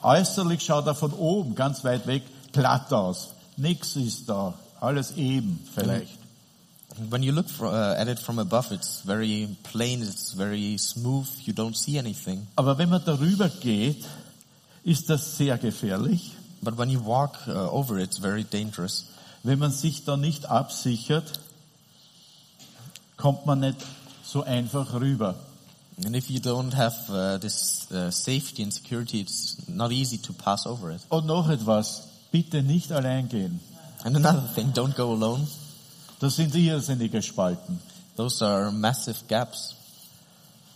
Äußerlich 0.02 0.62
schaut 0.62 0.86
er 0.86 0.94
von 0.94 1.12
oben, 1.12 1.56
ganz 1.56 1.82
weit 1.82 2.06
weg, 2.06 2.22
glatt 2.52 2.92
aus. 2.92 3.30
Nix 3.56 3.96
ist 3.96 4.28
da. 4.28 4.54
Alles 4.80 5.12
eben, 5.16 5.58
vielleicht. 5.74 6.18
When 7.10 7.22
you 7.22 7.32
look 7.32 7.48
fro- 7.48 7.70
uh, 7.70 7.94
at 7.98 8.08
it 8.08 8.18
from 8.18 8.38
above, 8.38 8.72
it's 8.72 9.02
very 9.02 9.48
plain, 9.62 10.02
it's 10.02 10.32
very 10.32 10.78
smooth, 10.78 11.28
you 11.44 11.52
don't 11.52 11.76
see 11.76 11.98
anything. 11.98 12.46
Aber 12.56 12.78
wenn 12.78 12.88
man 12.88 13.04
darüber 13.04 13.48
geht, 13.48 14.04
ist 14.82 15.10
das 15.10 15.36
sehr 15.36 15.58
gefährlich. 15.58 16.32
But 16.62 16.78
when 16.78 16.88
you 16.88 17.00
walk 17.00 17.36
uh, 17.46 17.68
over 17.70 17.98
it, 17.98 18.04
it's 18.04 18.18
very 18.18 18.44
dangerous. 18.44 19.06
Wenn 19.42 19.58
man 19.58 19.72
sich 19.72 20.04
da 20.04 20.16
nicht 20.16 20.46
absichert, 20.46 21.38
kommt 23.16 23.46
man 23.46 23.60
nicht 23.60 23.78
so 24.24 24.42
einfach 24.42 24.94
rüber. 24.94 25.34
And 26.04 26.14
if 26.14 26.28
you 26.28 26.40
don't 26.40 26.74
have 26.74 26.94
uh, 27.08 27.38
this 27.38 27.86
uh, 27.90 28.10
safety 28.10 28.62
and 28.62 28.72
security, 28.72 29.20
it's 29.20 29.56
not 29.68 29.92
easy 29.92 30.18
to 30.18 30.32
pass 30.32 30.66
over 30.66 30.90
it. 30.90 31.00
Und 31.08 31.26
noch 31.26 31.48
etwas, 31.48 32.08
bitte 32.30 32.62
nicht 32.62 32.92
allein 32.92 33.28
gehen. 33.28 33.60
And 34.04 34.16
another 34.16 34.48
thing, 34.54 34.72
don't 34.72 34.94
go 34.94 35.12
alone. 35.12 35.46
Das 36.20 36.36
sind 36.36 36.54
irrsinnige 36.54 37.22
Spalten. 37.22 37.80
Those 38.16 38.44
are 38.44 38.72
massive 38.72 39.16
gaps. 39.28 39.74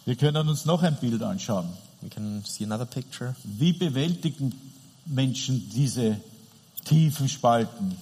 Wir 0.04 0.16
können 0.16 0.48
uns 0.48 0.64
noch 0.64 0.82
ein 0.82 0.96
Bild 0.96 1.22
anschauen. 1.22 1.68
We 2.02 2.08
can 2.08 2.42
see 2.44 2.64
another 2.64 2.86
picture. 2.86 3.34
Wie 3.44 3.72
bewältigen 3.72 4.52
Menschen 5.06 5.70
diese 5.70 6.16
tiefen 6.84 7.28
Spalten? 7.28 7.96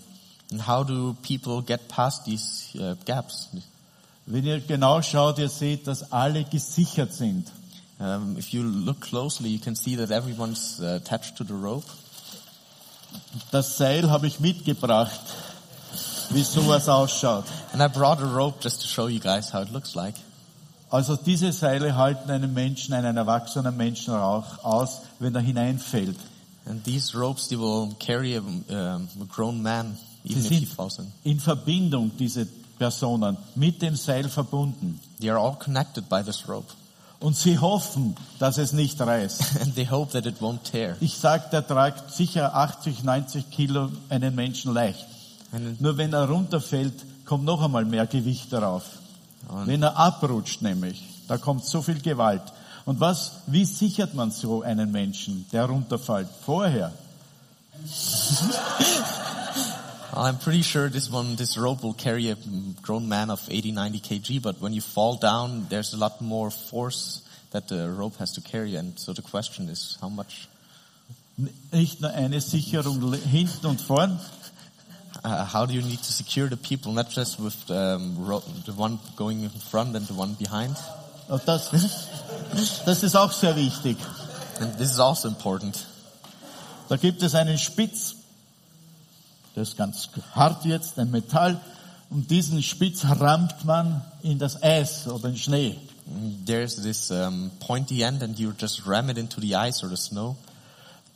And 0.51 0.67
how 0.67 0.85
do 0.85 1.15
people 1.23 1.63
get 1.63 1.89
past 1.89 2.25
these 2.25 2.71
uh, 2.75 2.95
gaps? 3.05 3.49
Wenn 4.27 4.45
ihr 4.45 4.61
genau 4.61 5.03
schaut, 5.03 5.39
ihr 5.39 5.49
seht, 5.49 5.87
dass 5.87 6.13
alle 6.13 6.45
gesichert 6.45 7.13
sind. 7.13 7.51
Um, 7.99 8.37
if 8.37 8.53
you 8.53 8.63
look 8.63 9.01
closely, 9.01 9.49
you 9.49 9.59
can 9.59 9.75
see 9.75 9.97
that 9.97 10.11
everyone's 10.11 10.81
uh, 10.81 10.97
attached 10.97 11.37
to 11.37 11.45
the 11.45 11.55
rope. 11.55 11.87
Das 13.51 13.77
Seil 13.77 14.11
habe 14.11 14.27
ich 14.27 14.39
mitgebracht, 14.39 15.21
wie 16.31 16.43
sowas 16.43 16.89
ausschaut. 16.89 17.45
And 17.73 17.83
I 17.83 17.89
brought 17.89 18.21
a 18.21 18.27
rope 18.27 18.61
just 18.63 18.83
to 18.83 18.89
show 18.89 19.09
you 19.09 19.21
guys 19.21 19.53
how 19.53 19.63
it 19.63 19.71
looks 19.73 19.95
like. 19.95 20.15
Also 20.91 21.17
diese 21.17 21.53
Seile 21.53 21.97
halten 21.97 22.31
einen 22.31 22.55
Menschen, 22.55 22.95
einen 22.95 23.17
erwachsenen 23.17 23.77
Menschen 23.77 24.15
auch 24.15 24.65
aus, 24.65 25.03
wenn 25.19 25.35
er 25.35 25.43
hineinfällt. 25.43 26.17
And 26.67 26.85
these 26.85 27.15
ropes, 27.15 27.49
they 27.49 27.59
will 27.59 27.95
carry 27.99 28.37
a, 28.37 28.41
um, 28.41 29.09
a 29.21 29.25
grown 29.27 29.63
man, 29.63 29.97
even 30.25 30.45
if 30.45 30.51
he 30.51 30.67
falls 30.67 30.99
in. 30.99 31.13
in 31.25 31.41
Verbindung, 31.41 32.11
diese 32.19 32.47
Personen, 32.79 33.37
mit 33.55 33.83
dem 33.83 33.97
Seil 33.97 34.29
verbunden. 34.29 35.01
They 35.21 35.31
are 35.31 35.39
all 35.39 35.57
connected 35.57 36.09
by 36.09 36.23
this 36.23 36.49
rope. 36.49 36.73
Und 37.21 37.37
sie 37.37 37.59
hoffen, 37.59 38.15
dass 38.39 38.59
es 38.59 38.73
nicht 38.73 39.01
reißt. 39.01 39.61
And 39.61 39.75
they 39.75 39.87
hope 39.87 40.13
that 40.13 40.27
it 40.27 40.41
won't 40.41 40.63
tear. 40.71 40.97
Ich 41.01 41.17
sag, 41.19 41.51
der 41.51 41.67
tragt 41.67 42.15
sicher 42.15 42.55
80, 42.55 43.03
90 43.03 43.51
Kilo 43.51 43.91
einen 44.09 44.35
Menschen 44.35 44.73
leicht. 44.73 45.07
Nur 45.79 45.97
wenn 45.97 46.13
er 46.13 46.29
runterfällt, 46.29 46.95
kommt 47.25 47.45
noch 47.45 47.63
einmal 47.63 47.85
mehr 47.85 48.07
Gewicht 48.07 48.53
darauf. 48.53 48.85
Wenn 49.65 49.83
er 49.83 49.97
abrutscht 49.97 50.63
nämlich, 50.63 51.03
da 51.27 51.39
kommt 51.39 51.65
so 51.65 51.81
viel 51.83 52.01
Gewalt. 52.01 52.43
Und 52.85 53.01
was, 53.01 53.33
wie 53.47 53.65
sichert 53.65 54.15
man 54.15 54.31
so 54.31 54.63
einen 54.63 54.91
Menschen, 54.91 55.47
der 55.53 55.65
runterfällt? 55.67 56.29
Vorher. 56.45 56.93
I'm 60.15 60.39
pretty 60.39 60.63
sure 60.63 60.89
this 60.91 61.11
one, 61.13 61.37
this 61.37 61.57
rope 61.57 61.83
will 61.83 61.95
carry 61.95 62.31
a 62.31 62.37
grown 62.83 63.09
man 63.09 63.31
of 63.31 63.41
80, 63.49 63.73
90 63.73 64.01
kg, 64.01 64.43
but 64.43 64.61
when 64.61 64.73
you 64.73 64.81
fall 64.81 65.17
down, 65.17 65.67
there's 65.69 65.95
a 65.95 65.97
lot 65.97 66.21
more 66.21 66.51
force 66.51 67.23
that 67.53 67.69
the 67.69 67.89
rope 67.89 68.17
has 68.19 68.33
to 68.33 68.41
carry. 68.41 68.75
And 68.75 68.99
so 68.99 69.13
the 69.13 69.23
question 69.23 69.69
is, 69.69 69.97
how 70.01 70.09
much, 70.09 70.49
Nicht 71.71 72.01
nur 72.01 72.11
eine 72.11 72.41
Sicherung 72.41 73.13
hinten 73.13 73.67
und 73.67 73.81
vorn, 73.81 74.19
uh, 75.25 75.45
how 75.45 75.67
do 75.67 75.73
you 75.73 75.83
need 75.83 75.99
to 75.99 76.13
secure 76.13 76.49
the 76.49 76.57
people, 76.57 76.93
not 76.93 77.11
just 77.11 77.39
with 77.39 77.71
um, 77.71 78.17
ro- 78.19 78.45
the 78.67 78.73
one 78.73 78.99
going 79.17 79.43
in 79.43 79.51
front 79.51 79.97
and 79.97 80.07
the 80.07 80.15
one 80.15 80.35
behind? 80.35 80.77
Und 81.29 81.43
das, 81.47 81.71
das 82.87 83.03
ist 83.03 83.17
auch 83.17 83.33
sehr 83.33 83.55
wichtig. 83.57 83.99
And 84.61 84.77
this 84.79 84.91
is 84.91 84.99
also 84.99 85.29
important. 85.29 85.87
Da 86.89 86.97
gibt 86.97 87.23
es 87.23 87.35
einen 87.35 87.59
Spitz, 87.59 88.15
der 89.55 89.63
ist 89.65 89.77
ganz 89.77 90.09
hart 90.35 90.65
jetzt, 90.65 90.99
ein 90.99 91.11
Metall, 91.11 91.61
und 92.11 92.31
diesen 92.31 92.63
Spitz 92.63 93.05
rammt 93.05 93.65
man 93.67 94.03
in 94.23 94.39
das 94.39 94.63
Eis 94.63 95.07
oder 95.07 95.27
in 95.27 95.35
den 95.35 95.39
Schnee. 95.39 95.79
There's 96.47 96.77
this 96.77 97.11
um, 97.11 97.51
pointy 97.61 98.03
end 98.03 98.23
and 98.23 98.39
you 98.39 98.53
just 98.59 98.87
ram 98.87 99.11
it 99.11 99.19
into 99.19 99.43
the 99.43 99.57
ice 99.57 99.85
or 99.85 99.91
the 99.91 99.97
snow. 99.97 100.37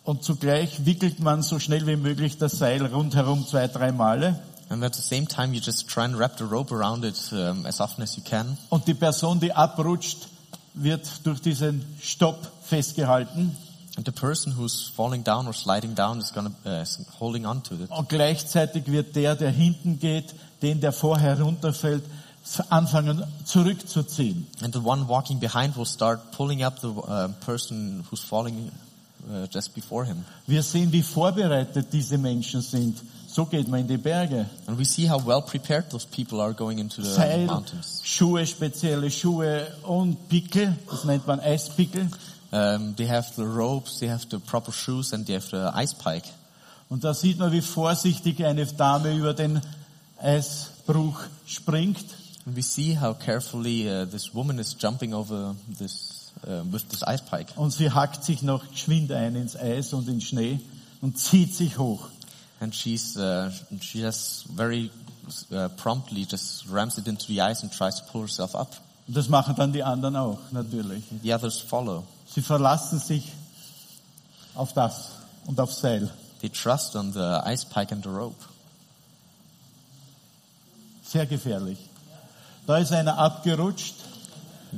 Und 0.05 0.25
zugleich 0.25 0.85
wickelt 0.85 1.21
man 1.21 1.43
so 1.43 1.59
schnell 1.59 1.87
wie 1.87 1.97
möglich 1.97 2.37
das 2.38 2.53
Seil 2.53 2.85
rundherum 2.87 3.47
zwei, 3.47 3.69
drei 3.69 3.93
Male. 3.93 4.41
And 4.69 4.83
at 4.83 4.95
the 4.95 5.03
same 5.03 5.27
time, 5.27 5.55
you 5.55 5.61
just 5.61 5.88
try 5.88 6.05
and 6.05 6.19
wrap 6.19 6.38
the 6.38 6.45
rope 6.45 6.75
around 6.75 7.05
it 7.05 7.17
um, 7.33 7.67
as 7.67 7.81
often 7.81 8.03
as 8.03 8.17
you 8.17 8.23
can. 8.25 8.57
Und 8.71 8.88
die 8.88 8.95
Person, 8.95 9.38
die 9.38 9.53
abrutscht, 9.53 10.29
wird 10.75 11.07
durch 11.25 11.41
diesen 11.41 11.85
Stopp 12.01 12.51
festgehalten. 12.65 13.57
And 13.97 14.07
the 14.07 14.12
person 14.12 14.57
who's 14.57 14.91
falling 14.97 15.23
down 15.23 15.47
or 15.47 15.53
sliding 15.53 15.95
down 15.95 16.19
is 16.19 16.33
gonna 16.33 16.53
uh, 16.65 16.81
is 16.81 16.99
holding 17.21 17.45
on 17.45 17.62
to 17.62 17.75
it. 17.75 17.91
Und 17.91 18.09
gleichzeitig 18.09 18.87
wird 18.87 19.15
der, 19.15 19.37
der 19.37 19.51
hinten 19.51 19.99
geht, 19.99 20.35
den, 20.62 20.81
der 20.81 20.93
vorher 20.93 21.38
runterfällt, 21.41 22.03
anfangen 22.71 23.23
zurückzuziehen. 23.45 24.47
And 24.62 24.75
the 24.75 24.81
one 24.81 25.07
walking 25.07 25.38
behind 25.38 25.77
will 25.77 25.87
start 25.87 26.33
pulling 26.33 26.65
up 26.65 26.81
the 26.81 26.88
um, 26.88 27.35
person 27.45 28.05
who's 28.11 28.21
falling 28.21 28.73
uh, 29.29 29.47
just 29.51 29.75
before 29.75 30.05
him. 30.05 30.25
Wir 30.47 30.63
sehen, 30.63 30.93
wie 30.93 31.03
vorbereitet 31.03 31.93
diese 31.93 32.19
Menschen 32.19 32.63
sind. 32.63 33.03
So 33.27 33.47
geht 33.47 33.67
man 33.67 33.81
in 33.81 33.89
die 33.89 33.97
Berge. 33.97 34.47
And 34.67 34.79
we 34.79 34.85
see 34.85 35.09
how 35.09 35.25
well 35.25 35.41
prepared 35.41 35.89
those 35.91 36.07
people 36.07 36.41
are 36.41 36.53
going 36.53 36.79
into 36.79 37.03
the 37.03 37.11
Seil, 37.11 37.47
mountains. 37.47 38.03
Schuhe, 38.05 38.47
spezielle 38.47 39.11
Schuhe 39.11 39.69
und 39.85 40.29
Pickel, 40.29 40.77
das 40.91 41.05
nennt 41.05 41.27
man 41.27 41.41
Eispickel. 41.41 42.09
Um, 42.51 42.95
they 42.97 43.07
have 43.07 43.33
the 43.35 43.47
ropes, 43.47 44.01
they 44.01 44.09
have 44.11 44.27
the 44.31 44.39
proper 44.39 44.71
shoes, 44.73 45.15
and 45.15 45.27
they 45.27 45.33
have 45.35 45.49
the 45.51 45.71
ice 45.75 45.95
pike. 45.95 46.29
Und 46.91 47.05
da 47.05 47.15
sieht 47.15 47.39
man, 47.39 47.51
wie 47.53 47.63
vorsichtig 47.63 48.44
eine 48.44 48.67
Dame 48.67 49.17
über 49.17 49.33
den 49.33 49.63
Eisbruch 50.21 51.21
springt. 51.46 52.05
And 52.44 52.55
we 52.55 52.63
see 52.63 52.94
how 52.94 53.15
carefully 53.15 53.88
uh, 53.88 54.05
this 54.05 54.35
woman 54.35 54.59
is 54.59 54.77
jumping 54.79 55.15
over 55.15 55.55
this 55.79 56.12
this 56.43 57.03
ice 57.07 57.23
pike. 57.23 57.53
Und 57.57 57.73
sie 57.73 57.90
hackt 57.90 58.25
sich 58.25 58.43
noch 58.43 58.69
geschwind 58.71 59.13
ein 59.13 59.37
ins 59.37 59.57
Eis 59.57 59.93
und 59.93 60.09
in 60.09 60.21
Schnee 60.21 60.61
und 61.01 61.19
zieht 61.19 61.55
sich 61.55 61.79
hoch. 61.79 62.09
And 62.61 62.75
she's 62.75 63.17
uh, 63.17 63.51
she 63.81 64.01
just 64.01 64.47
very 64.55 64.90
uh, 65.51 65.69
promptly 65.77 66.27
just 66.29 66.65
rams 66.71 66.97
it 66.97 67.09
into 67.09 67.27
the 67.27 67.40
ice 67.40 67.63
and 67.63 67.73
tries 67.73 67.97
to 67.97 68.05
pull 68.11 68.23
herself 68.23 68.55
up. 68.55 68.77
Und 69.09 69.17
das 69.17 69.29
machen 69.29 69.55
dann 69.57 69.73
die 69.73 69.83
anderen 69.83 70.17
auch, 70.17 70.38
natürlich. 70.53 71.03
The 71.23 71.35
others 71.35 71.59
follow. 71.59 72.05
Sie 72.33 72.40
verlassen 72.40 73.01
sich 73.01 73.33
auf 74.55 74.73
das 74.73 75.11
und 75.47 75.59
auf 75.59 75.73
Seil. 75.73 76.11
They 76.40 76.51
trust 76.51 76.95
on 76.97 77.13
the 77.13 77.40
ice 77.45 77.65
pike 77.65 77.93
and 77.93 78.05
the 78.05 78.11
rope. 78.11 78.37
Sehr 81.05 81.27
gefährlich. 81.27 81.79
Da 82.67 82.79
ist 82.79 82.93
einer 82.93 83.19
abgerutscht, 83.19 83.97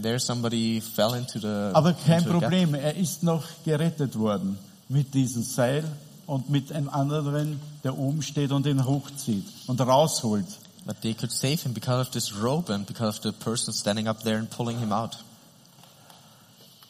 There 0.00 0.18
somebody 0.18 0.80
fell 0.80 1.14
into 1.14 1.38
the 1.38 1.70
aber 1.72 1.92
kein 1.94 2.18
into. 2.18 2.38
Problem. 2.38 2.74
Er 2.74 2.96
ist 2.96 3.22
noch 3.22 3.44
gerettet 3.64 4.18
worden 4.18 4.58
mit 4.88 5.14
diesem 5.14 5.42
Seil 5.42 5.84
und 6.26 6.50
mit 6.50 6.72
einem 6.72 6.88
anderen, 6.88 7.60
der 7.82 7.96
oben 7.96 8.22
steht 8.22 8.50
und 8.50 8.66
ihn 8.66 8.84
hochzieht 8.84 9.46
und 9.66 9.80
rausholt. 9.80 10.46
But 10.86 11.00
they 11.00 11.14
could 11.14 11.32
save 11.32 11.62
him 11.62 11.72
because 11.72 12.00
of 12.00 12.10
this 12.10 12.34
rope 12.36 12.72
and 12.72 12.86
because 12.86 13.18
of 13.18 13.22
the 13.22 13.32
person 13.32 13.72
standing 13.72 14.08
up 14.08 14.22
there 14.22 14.38
and 14.38 14.50
pulling 14.50 14.78
him 14.78 14.92
out. 14.92 15.16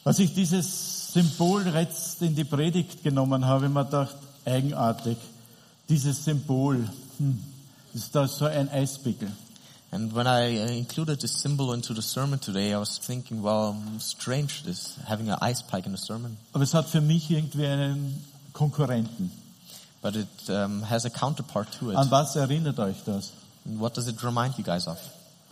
Als 0.05 0.18
ich 0.18 0.34
dieses 0.34 1.12
Symbol 1.12 1.64
jetzt 1.66 2.20
in 2.20 2.34
die 2.34 2.44
Predigt 2.44 3.02
genommen 3.02 3.46
habe, 3.46 3.68
mir 3.68 3.84
gedacht, 3.84 4.16
eigenartig, 4.44 5.16
dieses 5.88 6.24
Symbol, 6.24 6.88
hm, 7.18 7.42
ist 7.94 8.14
da 8.14 8.26
so 8.26 8.46
ein 8.46 8.68
Eispickel. 8.68 9.30
And 9.95 10.12
when 10.12 10.26
I 10.26 10.59
uh, 10.59 10.66
included 10.72 11.20
this 11.20 11.40
symbol 11.40 11.72
into 11.72 11.95
the 11.95 12.03
sermon 12.03 12.40
today, 12.40 12.72
I 12.72 12.78
was 12.78 12.99
thinking, 12.99 13.42
well, 13.42 13.80
strange 14.01 14.64
this, 14.64 14.99
having 15.07 15.30
an 15.30 15.38
ice 15.40 15.62
pike 15.62 15.86
in 15.86 15.95
a 15.95 15.97
sermon. 15.97 16.36
Aber 16.53 16.64
es 16.64 16.74
hat 16.74 16.88
für 16.88 17.01
mich 17.01 17.30
irgendwie 17.30 17.64
einen 17.64 18.24
Konkurrenten. 18.53 19.30
But 20.03 20.16
it 20.16 20.51
um, 20.51 20.82
has 20.82 21.05
a 21.05 21.11
counterpart 21.11 21.70
to 21.78 21.92
it. 21.92 21.97
An 21.97 22.11
was 22.11 22.34
erinnert 22.34 22.80
euch 22.80 23.05
das? 23.05 23.32
And 23.64 23.78
what 23.78 23.95
does 23.95 24.09
it 24.09 24.20
remind 24.24 24.59
you 24.59 24.64
guys 24.64 24.88
of? 24.88 24.99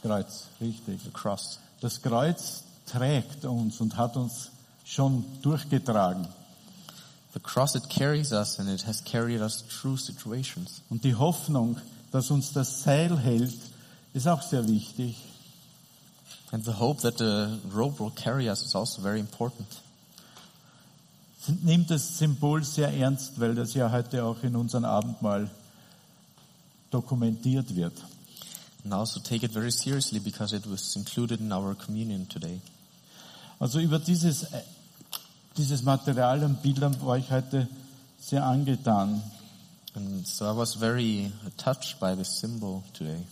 Kreuz, 0.02 0.48
richtig. 0.60 1.00
The 1.04 1.12
cross. 1.12 1.60
Das 1.80 2.02
Kreuz 2.02 2.64
trägt 2.86 3.44
uns 3.44 3.80
und 3.80 3.96
hat 3.96 4.16
uns 4.16 4.50
schon 4.84 5.24
durchgetragen. 5.42 6.26
The 7.34 7.40
cross, 7.40 7.76
it 7.76 7.88
carries 7.88 8.32
us 8.32 8.58
and 8.58 8.68
it 8.68 8.84
has 8.88 9.04
carried 9.04 9.40
us 9.40 9.62
through 9.68 9.98
situations. 9.98 10.82
Und 10.90 11.04
die 11.04 11.14
Hoffnung, 11.14 11.76
dass 12.10 12.32
uns 12.32 12.52
das 12.52 12.82
Seil 12.82 13.16
hält, 13.16 13.71
ist 14.14 14.26
auch 14.28 14.42
sehr 14.42 14.66
wichtig. 14.68 15.16
And 16.50 16.64
the 16.64 16.78
hope 16.78 17.00
that 17.00 17.18
the 17.18 17.58
rope 17.72 17.98
will 17.98 18.10
carry 18.10 18.48
us 18.48 18.62
is 18.62 18.74
also 18.74 19.00
very 19.00 19.20
important. 19.20 19.66
Nimmt 21.62 21.90
das 21.90 22.18
Symbol 22.18 22.62
sehr 22.62 22.92
ernst, 22.92 23.40
weil 23.40 23.54
das 23.54 23.74
ja 23.74 23.90
heute 23.90 24.24
auch 24.24 24.42
in 24.42 24.54
unserem 24.54 24.84
Abendmahl 24.84 25.50
dokumentiert 26.90 27.74
wird. 27.74 27.94
And 28.84 28.92
also 28.92 29.20
take 29.20 29.46
it 29.46 29.52
very 29.52 29.70
seriously 29.70 30.20
because 30.20 30.54
it 30.54 30.66
was 30.70 30.94
included 30.94 31.40
in 31.40 31.52
our 31.52 31.74
communion 31.74 32.28
today. 32.28 32.60
Also 33.58 33.80
über 33.80 33.98
dieses, 33.98 34.46
dieses 35.56 35.82
Material 35.82 36.44
und 36.44 36.62
Bildern 36.62 37.00
war 37.00 37.16
ich 37.16 37.30
heute 37.30 37.66
sehr 38.20 38.44
angetan. 38.44 39.22
And 39.94 40.26
so 40.26 40.44
I 40.44 40.56
was 40.56 40.74
very 40.74 41.32
touched 41.56 41.98
by 41.98 42.14
this 42.14 42.28
symbol 42.40 42.82
today. 42.92 43.24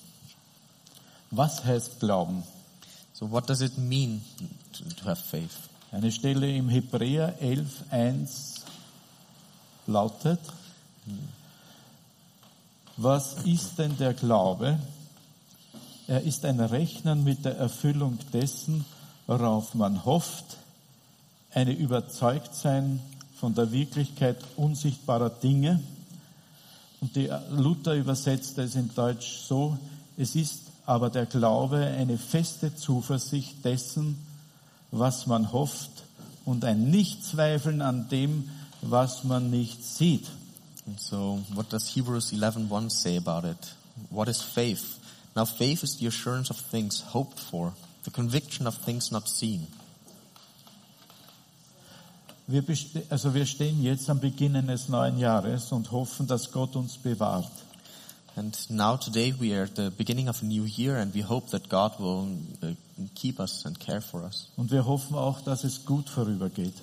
Was 1.31 1.65
heißt 1.65 2.01
Glauben? 2.01 2.43
So 3.13 3.31
what 3.31 3.49
does 3.49 3.61
it 3.61 3.79
mean 3.79 4.23
to, 4.73 5.05
have 5.05 5.21
faith? 5.21 5.69
Eine 5.93 6.11
Stelle 6.11 6.51
im 6.57 6.69
Hebräer 6.69 7.39
11.1 7.41 8.61
lautet, 9.87 10.41
was 12.97 13.45
ist 13.45 13.79
denn 13.79 13.97
der 13.97 14.15
Glaube? 14.15 14.79
Er 16.07 16.23
ist 16.23 16.45
ein 16.45 16.61
Rechnen 16.61 17.23
mit 17.25 17.45
der 17.45 17.57
Erfüllung 17.57 18.19
dessen, 18.33 18.85
worauf 19.27 19.75
man 19.75 20.05
hofft, 20.05 20.57
eine 21.53 21.73
Überzeugtsein 21.73 23.01
von 23.37 23.55
der 23.55 23.73
Wirklichkeit 23.73 24.39
unsichtbarer 24.57 25.31
Dinge. 25.31 25.81
Und 27.01 27.17
die 27.17 27.31
Luther 27.51 27.95
übersetzt 27.95 28.59
es 28.59 28.75
in 28.75 28.93
Deutsch 28.95 29.39
so, 29.47 29.79
es 30.17 30.35
ist 30.35 30.70
aber 30.91 31.09
der 31.09 31.27
Glaube 31.27 31.77
eine 31.77 32.19
feste 32.19 32.75
Zuversicht 32.75 33.65
dessen, 33.65 34.19
was 34.91 35.29
man 35.29 35.53
hofft 35.53 36.03
und 36.45 36.65
ein 36.65 36.91
Nichtzweifeln 36.91 37.81
an 37.81 38.09
dem, 38.09 38.51
was 38.83 39.23
man 39.23 39.51
nicht 39.51 39.85
sieht. 39.85 40.27
So 40.97 41.45
what 41.55 41.73
does 41.73 41.87
Hebrews 41.95 42.33
11:1 42.33 42.91
say 42.91 43.17
about 43.17 43.47
it? 43.47 43.77
What 44.11 44.27
is 44.27 44.43
faith? 44.43 44.99
Now 45.37 45.45
faith 45.45 45.85
is 45.85 45.97
the 45.99 46.09
assurance 46.09 46.51
of 46.51 46.61
things 46.73 47.05
hoped 47.15 47.39
for, 47.39 47.73
the 48.03 48.11
conviction 48.11 48.67
of 48.67 48.75
things 48.85 49.13
not 49.13 49.29
seen. 49.29 49.69
Wir, 52.49 52.65
also 53.11 53.33
wir 53.33 53.47
stehen 53.47 53.81
jetzt 53.81 54.11
am 54.11 54.19
Beginn 54.19 54.57
eines 54.57 54.89
neuen 54.89 55.19
Jahres 55.19 55.71
und 55.71 55.93
hoffen, 55.93 56.27
dass 56.27 56.51
Gott 56.51 56.75
uns 56.75 56.99
bewahrt. 56.99 57.53
And 58.37 58.55
now 58.71 58.97
today 58.97 59.33
we 59.39 59.55
are 59.55 59.65
at 59.65 59.77
the 59.77 59.91
beginning 59.91 60.29
of 60.29 60.43
a 60.43 60.45
new 60.45 60.65
year 60.65 60.97
and 60.97 61.13
we 61.15 61.21
hope 61.21 61.51
that 61.51 61.69
God 61.69 61.99
will 61.99 62.39
uh, 62.63 62.75
keep 63.15 63.41
us 63.41 63.65
and 63.65 63.79
care 63.79 64.01
for 64.01 64.23
us. 64.25 64.49
Und 64.57 64.71
wir 64.71 64.87
hoffen 64.87 65.17
auch, 65.17 65.41
dass 65.41 65.65
es 65.65 65.85
gut 65.85 66.09
vorübergeht. 66.09 66.75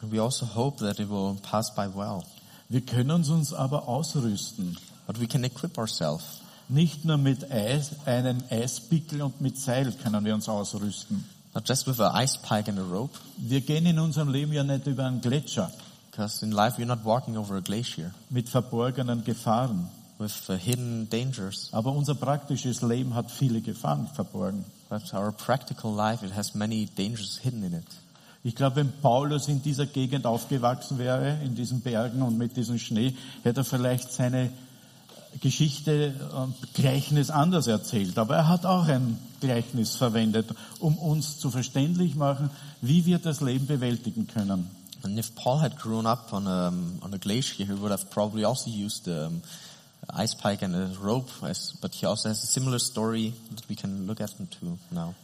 And 0.00 0.12
we 0.12 0.20
also 0.20 0.46
hope 0.46 0.78
that 0.78 1.00
it 1.00 1.08
will 1.08 1.36
pass 1.42 1.74
by 1.74 1.88
well. 1.94 2.24
Wir 2.68 2.80
können 2.80 3.30
uns 3.30 3.52
aber 3.52 3.88
ausrüsten. 3.88 4.76
But 5.06 5.20
we 5.20 5.26
can 5.26 5.44
equip 5.44 5.76
ourselves. 5.78 6.40
Nicht 6.68 7.04
nur 7.04 7.18
mit 7.18 7.50
Eis, 7.50 7.90
einem 8.06 8.42
Eispickel 8.48 9.20
und 9.20 9.40
mit 9.40 9.58
Seil 9.58 9.92
können 9.92 10.24
wir 10.24 10.34
uns 10.34 10.48
ausrüsten. 10.48 11.24
Not 11.54 11.68
just 11.68 11.86
with 11.86 12.00
an 12.00 12.14
ice 12.14 12.38
pike 12.38 12.68
and 12.68 12.78
a 12.78 12.82
rope, 12.82 13.16
Wir 13.36 13.60
gehen 13.60 13.86
in 13.86 13.98
unserem 13.98 14.28
Leben 14.28 14.52
ja 14.52 14.64
nicht 14.64 14.86
über 14.86 15.04
einen 15.04 15.20
Gletscher 15.20 15.70
because 16.14 16.42
in 16.44 16.52
life 16.52 16.78
we're 16.78 16.86
not 16.86 17.04
walking 17.04 17.36
over 17.36 17.56
a 17.56 17.60
glacier 17.60 18.12
mit 18.30 18.48
verborgenen 18.48 19.24
Gefahren. 19.24 19.88
With 20.18 20.46
hidden 20.60 21.08
dangers. 21.10 21.68
Aber 21.72 21.92
unser 21.92 22.14
praktisches 22.14 22.82
Leben 22.82 23.14
hat 23.14 23.30
viele 23.30 23.60
Gefahren 23.60 24.08
verborgen. 24.14 24.64
But 24.88 25.12
our 25.14 25.32
practical 25.32 25.94
life, 25.94 26.24
it 26.24 26.34
has 26.34 26.54
many 26.54 26.86
dangers 26.86 27.38
hidden 27.42 27.62
in 27.64 27.74
it. 27.74 27.86
Ich 28.46 28.54
glaube, 28.54 28.76
wenn 28.76 28.92
Paulus 29.00 29.48
in 29.48 29.62
dieser 29.62 29.86
Gegend 29.86 30.26
aufgewachsen 30.26 30.98
wäre, 30.98 31.38
in 31.42 31.54
diesen 31.54 31.80
Bergen 31.80 32.20
und 32.20 32.36
mit 32.36 32.56
diesem 32.56 32.78
Schnee, 32.78 33.16
hätte 33.42 33.62
er 33.62 33.64
vielleicht 33.64 34.12
seine 34.12 34.50
Geschichte 35.40 36.14
und 36.36 36.54
Gleichnis 36.74 37.30
anders 37.30 37.66
erzählt. 37.66 38.18
Aber 38.18 38.36
er 38.36 38.48
hat 38.48 38.66
auch 38.66 38.86
ein 38.86 39.18
Gleichnis 39.40 39.96
verwendet, 39.96 40.54
um 40.78 40.96
uns 40.98 41.38
zu 41.38 41.50
verständlich 41.50 42.16
machen, 42.16 42.50
wie 42.82 43.06
wir 43.06 43.18
das 43.18 43.40
Leben 43.40 43.66
bewältigen 43.66 44.26
können. 44.26 44.70
And 45.02 45.18
if 45.18 45.34
Paul 45.34 45.60
had 45.60 45.76
grown 45.78 46.06
up 46.06 46.32
on 46.32 46.46
a, 46.46 46.68
on 47.02 47.12
a 47.12 47.18
glacier, 47.18 47.66
he 47.66 47.72
would 47.78 47.90
have 47.90 48.08
probably 48.10 48.44
also 48.44 48.70
used 48.70 49.06
um, 49.06 49.42
ice 50.10 50.34
pike 50.34 50.62
and 50.62 50.74
a 50.74 50.90
rope, 51.00 51.30
as, 51.42 51.72
but 51.80 51.94
he 51.94 52.06
also 52.06 52.28
has 52.28 52.42
a 52.42 52.46
similar 52.46 52.78
story 52.78 53.32
that 53.50 53.68
we 53.68 53.76
can 53.76 54.06
look 54.06 54.20
at 54.20 54.38
into 54.38 54.78
now. 54.90 55.14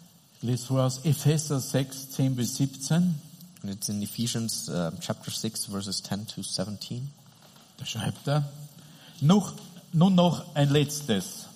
Vor 0.67 0.81
aus 0.81 1.05
Epheser 1.05 1.61
6, 1.61 2.11
10 2.11 2.37
bis 2.37 2.57
17. 2.57 3.15
And 3.63 3.71
it's 3.71 3.89
in 3.91 4.03
Ephesians 4.03 4.71
uh, 4.71 4.91
chapter 5.01 5.31
6 5.31 5.67
verses 5.67 6.03
10 6.03 6.27
to 6.27 6.43
17. 6.43 7.11
Da 7.77 7.85
schreibt 7.85 8.27
er, 8.27 8.45
noch, 9.21 9.53
nun 9.93 10.15
noch 10.15 10.55
ein 10.55 10.71
letztes. 10.71 11.47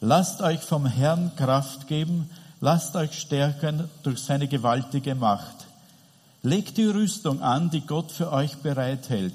Lasst 0.00 0.40
euch 0.40 0.60
vom 0.60 0.86
Herrn 0.86 1.34
Kraft 1.36 1.86
geben, 1.88 2.30
lasst 2.60 2.96
euch 2.96 3.18
stärken 3.18 3.88
durch 4.02 4.20
seine 4.20 4.48
gewaltige 4.48 5.14
Macht. 5.14 5.66
Legt 6.42 6.76
die 6.76 6.84
Rüstung 6.84 7.42
an, 7.42 7.70
die 7.70 7.80
Gott 7.80 8.12
für 8.12 8.32
euch 8.32 8.56
bereithält. 8.58 9.34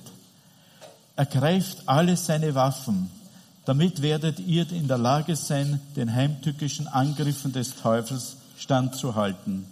Ergreift 1.15 1.87
alle 1.87 2.17
seine 2.17 2.55
Waffen, 2.55 3.09
damit 3.65 4.01
werdet 4.01 4.39
ihr 4.39 4.69
in 4.71 4.87
der 4.87 4.97
Lage 4.97 5.35
sein, 5.35 5.79
den 5.95 6.13
heimtückischen 6.13 6.87
Angriffen 6.87 7.53
des 7.53 7.75
Teufels 7.75 8.37
standzuhalten. 8.57 9.65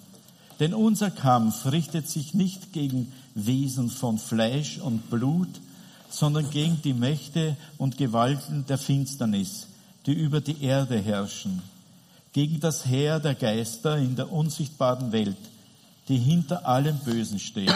Denn 0.59 0.73
unser 0.73 1.09
Kampf 1.09 1.65
richtet 1.65 2.07
sich 2.07 2.33
nicht 2.33 2.71
gegen 2.73 3.11
Wesen 3.33 3.89
von 3.89 4.19
Fleisch 4.19 4.77
und 4.77 5.09
Blut, 5.09 5.49
sondern 6.09 6.49
gegen 6.51 6.81
die 6.83 6.93
Mächte 6.93 7.57
und 7.77 7.97
Gewalten 7.97 8.65
der 8.67 8.77
Finsternis, 8.77 9.67
die 10.05 10.13
über 10.13 10.41
die 10.41 10.63
Erde 10.63 10.99
herrschen, 10.99 11.61
gegen 12.33 12.59
das 12.59 12.85
Heer 12.85 13.19
der 13.19 13.35
Geister 13.35 13.97
in 13.97 14.15
der 14.15 14.31
unsichtbaren 14.31 15.11
Welt, 15.11 15.37
die 16.07 16.17
hinter 16.17 16.67
allem 16.67 16.97
Bösen 16.99 17.39
stehen. 17.39 17.73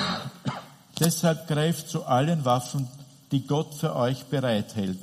Deshalb 0.99 1.47
greift 1.47 1.89
zu 1.89 2.05
allen 2.05 2.45
Waffen, 2.45 2.87
die 3.31 3.45
Gott 3.45 3.73
für 3.73 3.95
euch 3.95 4.25
bereithält. 4.25 4.99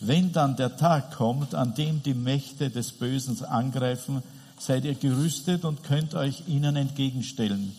Wenn 0.00 0.32
dann 0.32 0.56
der 0.56 0.76
Tag 0.76 1.12
kommt, 1.16 1.54
an 1.54 1.74
dem 1.74 2.02
die 2.02 2.14
Mächte 2.14 2.70
des 2.70 2.92
Bösen 2.92 3.42
angreifen, 3.44 4.22
seid 4.58 4.84
ihr 4.84 4.94
gerüstet 4.94 5.64
und 5.64 5.82
könnt 5.82 6.14
euch 6.14 6.44
ihnen 6.46 6.76
entgegenstellen. 6.76 7.72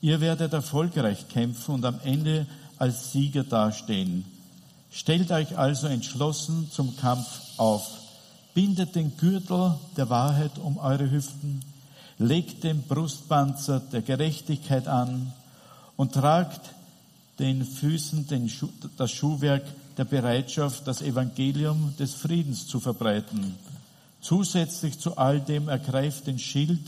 Ihr 0.00 0.20
werdet 0.20 0.52
erfolgreich 0.52 1.28
kämpfen 1.28 1.74
und 1.74 1.84
am 1.84 2.00
Ende 2.04 2.46
als 2.78 3.12
Sieger 3.12 3.44
dastehen. 3.44 4.24
Stellt 4.90 5.30
euch 5.30 5.58
also 5.58 5.86
entschlossen 5.86 6.70
zum 6.70 6.96
Kampf 6.96 7.26
auf. 7.56 7.90
Bindet 8.54 8.94
den 8.94 9.16
Gürtel 9.16 9.74
der 9.96 10.08
Wahrheit 10.08 10.58
um 10.58 10.78
eure 10.78 11.10
Hüften. 11.10 11.62
Legt 12.18 12.64
den 12.64 12.82
Brustpanzer 12.82 13.80
der 13.80 14.02
Gerechtigkeit 14.02 14.88
an 14.88 15.32
und 15.96 16.14
tragt 16.14 16.60
den 17.38 17.64
Füßen 17.64 18.26
den 18.26 18.48
Schuh, 18.48 18.70
das 18.96 19.12
Schuhwerk 19.12 19.64
der 19.96 20.04
Bereitschaft, 20.04 20.86
das 20.86 21.02
Evangelium 21.02 21.94
des 21.98 22.14
Friedens 22.14 22.66
zu 22.66 22.80
verbreiten. 22.80 23.54
Zusätzlich 24.20 24.98
zu 24.98 25.16
all 25.16 25.40
dem 25.40 25.68
ergreift 25.68 26.26
den 26.26 26.38
Schild 26.38 26.80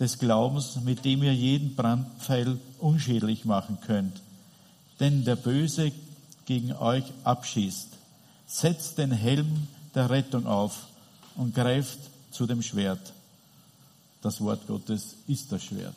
des 0.00 0.18
Glaubens, 0.18 0.76
mit 0.82 1.04
dem 1.04 1.22
ihr 1.22 1.34
jeden 1.34 1.74
Brandpfeil 1.74 2.58
unschädlich 2.78 3.44
machen 3.44 3.78
könnt. 3.80 4.20
Denn 5.00 5.24
der 5.24 5.36
Böse 5.36 5.92
gegen 6.46 6.72
euch 6.72 7.04
abschießt. 7.24 7.88
Setzt 8.46 8.98
den 8.98 9.12
Helm 9.12 9.68
der 9.94 10.10
Rettung 10.10 10.46
auf 10.46 10.86
und 11.36 11.54
greift 11.54 11.98
zu 12.30 12.46
dem 12.46 12.62
Schwert. 12.62 13.12
Das 14.22 14.40
Wort 14.40 14.66
Gottes 14.66 15.16
ist 15.26 15.50
das 15.52 15.64
Schwert. 15.64 15.96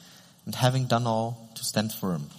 and 0.45 0.55
having 0.55 0.85
done 0.85 1.07
all, 1.07 1.49
to 1.55 1.63
stand 1.63 1.91
firm. 1.91 2.29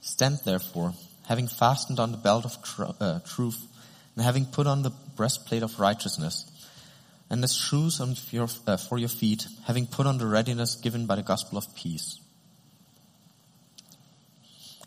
Stand 0.00 0.38
therefore, 0.44 0.94
having 1.26 1.48
fastened 1.48 1.98
on 1.98 2.12
the 2.12 2.18
belt 2.18 2.44
of 2.44 2.62
tr- 2.62 2.84
uh, 3.00 3.20
truth, 3.20 3.66
and 4.14 4.24
having 4.24 4.46
put 4.46 4.66
on 4.66 4.82
the 4.82 4.92
breastplate 5.16 5.62
of 5.62 5.80
righteousness, 5.80 6.50
and 7.28 7.42
as 7.42 7.54
shoes 7.54 8.00
your, 8.30 8.48
uh, 8.66 8.76
for 8.76 8.98
your 8.98 9.08
feet, 9.08 9.46
having 9.66 9.86
put 9.86 10.06
on 10.06 10.18
the 10.18 10.26
readiness 10.26 10.76
given 10.76 11.06
by 11.06 11.16
the 11.16 11.22
gospel 11.22 11.58
of 11.58 11.74
peace. 11.74 12.20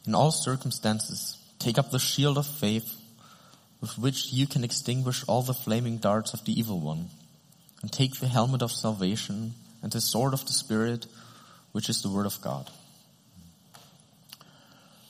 In 0.05 0.15
all 0.15 0.31
circumstances, 0.31 1.37
take 1.59 1.77
up 1.77 1.91
the 1.91 1.99
shield 1.99 2.37
of 2.37 2.47
faith, 2.47 2.95
with 3.81 3.97
which 3.97 4.31
you 4.31 4.47
can 4.47 4.63
extinguish 4.63 5.23
all 5.27 5.41
the 5.41 5.53
flaming 5.53 5.97
darts 5.97 6.33
of 6.33 6.43
the 6.45 6.57
evil 6.57 6.79
one, 6.79 7.09
and 7.81 7.91
take 7.91 8.19
the 8.19 8.27
helmet 8.27 8.61
of 8.61 8.71
salvation 8.71 9.53
and 9.81 9.91
the 9.91 10.01
sword 10.01 10.33
of 10.33 10.45
the 10.45 10.53
Spirit, 10.53 11.05
which 11.71 11.89
is 11.89 12.01
the 12.01 12.09
word 12.09 12.25
of 12.25 12.41
God. 12.41 12.69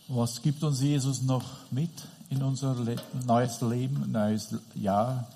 Was 0.07 0.41
gibt 0.41 0.63
uns 0.63 0.81
Jesus 0.81 1.21
noch 1.21 1.45
mit 1.71 1.91
in 2.29 2.41
unser 2.41 2.73
Le 2.75 2.95
neues 3.25 3.61
Leben, 3.61 4.11
neues 4.11 4.55
Jahr? 4.73 5.27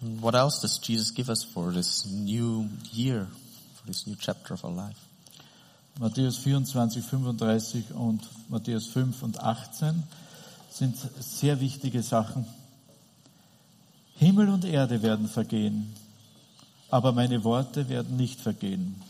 What 0.00 0.34
else 0.34 0.60
does 0.60 0.80
Jesus 0.82 1.14
give 1.14 1.30
us 1.30 1.44
for 1.44 1.72
this 1.72 2.04
new 2.06 2.68
year, 2.92 3.28
for 3.74 3.86
this 3.86 4.06
new 4.06 4.16
chapter 4.16 4.54
of 4.54 4.64
our 4.64 4.72
life? 4.72 4.98
Matthäus 6.00 6.38
24, 6.38 7.04
35 7.04 7.94
und 7.94 8.28
Matthäus 8.48 8.86
5 8.86 9.22
und 9.22 9.38
18 9.38 10.02
sind 10.70 10.96
sehr 11.20 11.60
wichtige 11.60 12.02
Sachen. 12.02 12.46
Himmel 14.16 14.48
und 14.48 14.64
Erde 14.64 15.02
werden 15.02 15.28
vergehen, 15.28 15.94
aber 16.90 17.12
meine 17.12 17.44
Worte 17.44 17.88
werden 17.88 18.16
nicht 18.16 18.40
vergehen. 18.40 19.00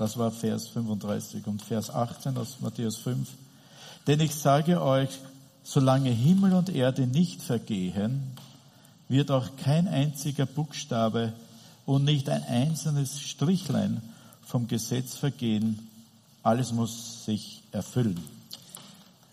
Das 0.00 0.16
war 0.16 0.30
Vers 0.30 0.68
35 0.68 1.46
und 1.46 1.60
Vers 1.60 1.90
18 1.90 2.34
aus 2.38 2.56
Matthäus 2.60 2.96
5. 2.96 3.28
Denn 4.06 4.18
ich 4.20 4.34
sage 4.34 4.80
euch, 4.80 5.10
solange 5.62 6.08
Himmel 6.08 6.54
und 6.54 6.70
Erde 6.70 7.06
nicht 7.06 7.42
vergehen, 7.42 8.22
wird 9.10 9.30
auch 9.30 9.56
kein 9.62 9.86
einziger 9.88 10.46
Buchstabe 10.46 11.34
und 11.84 12.04
nicht 12.04 12.30
ein 12.30 12.42
einzelnes 12.44 13.20
Strichlein 13.20 14.00
vom 14.40 14.68
Gesetz 14.68 15.16
vergehen. 15.16 15.86
Alles 16.42 16.72
muss 16.72 17.26
sich 17.26 17.62
erfüllen. 17.70 18.18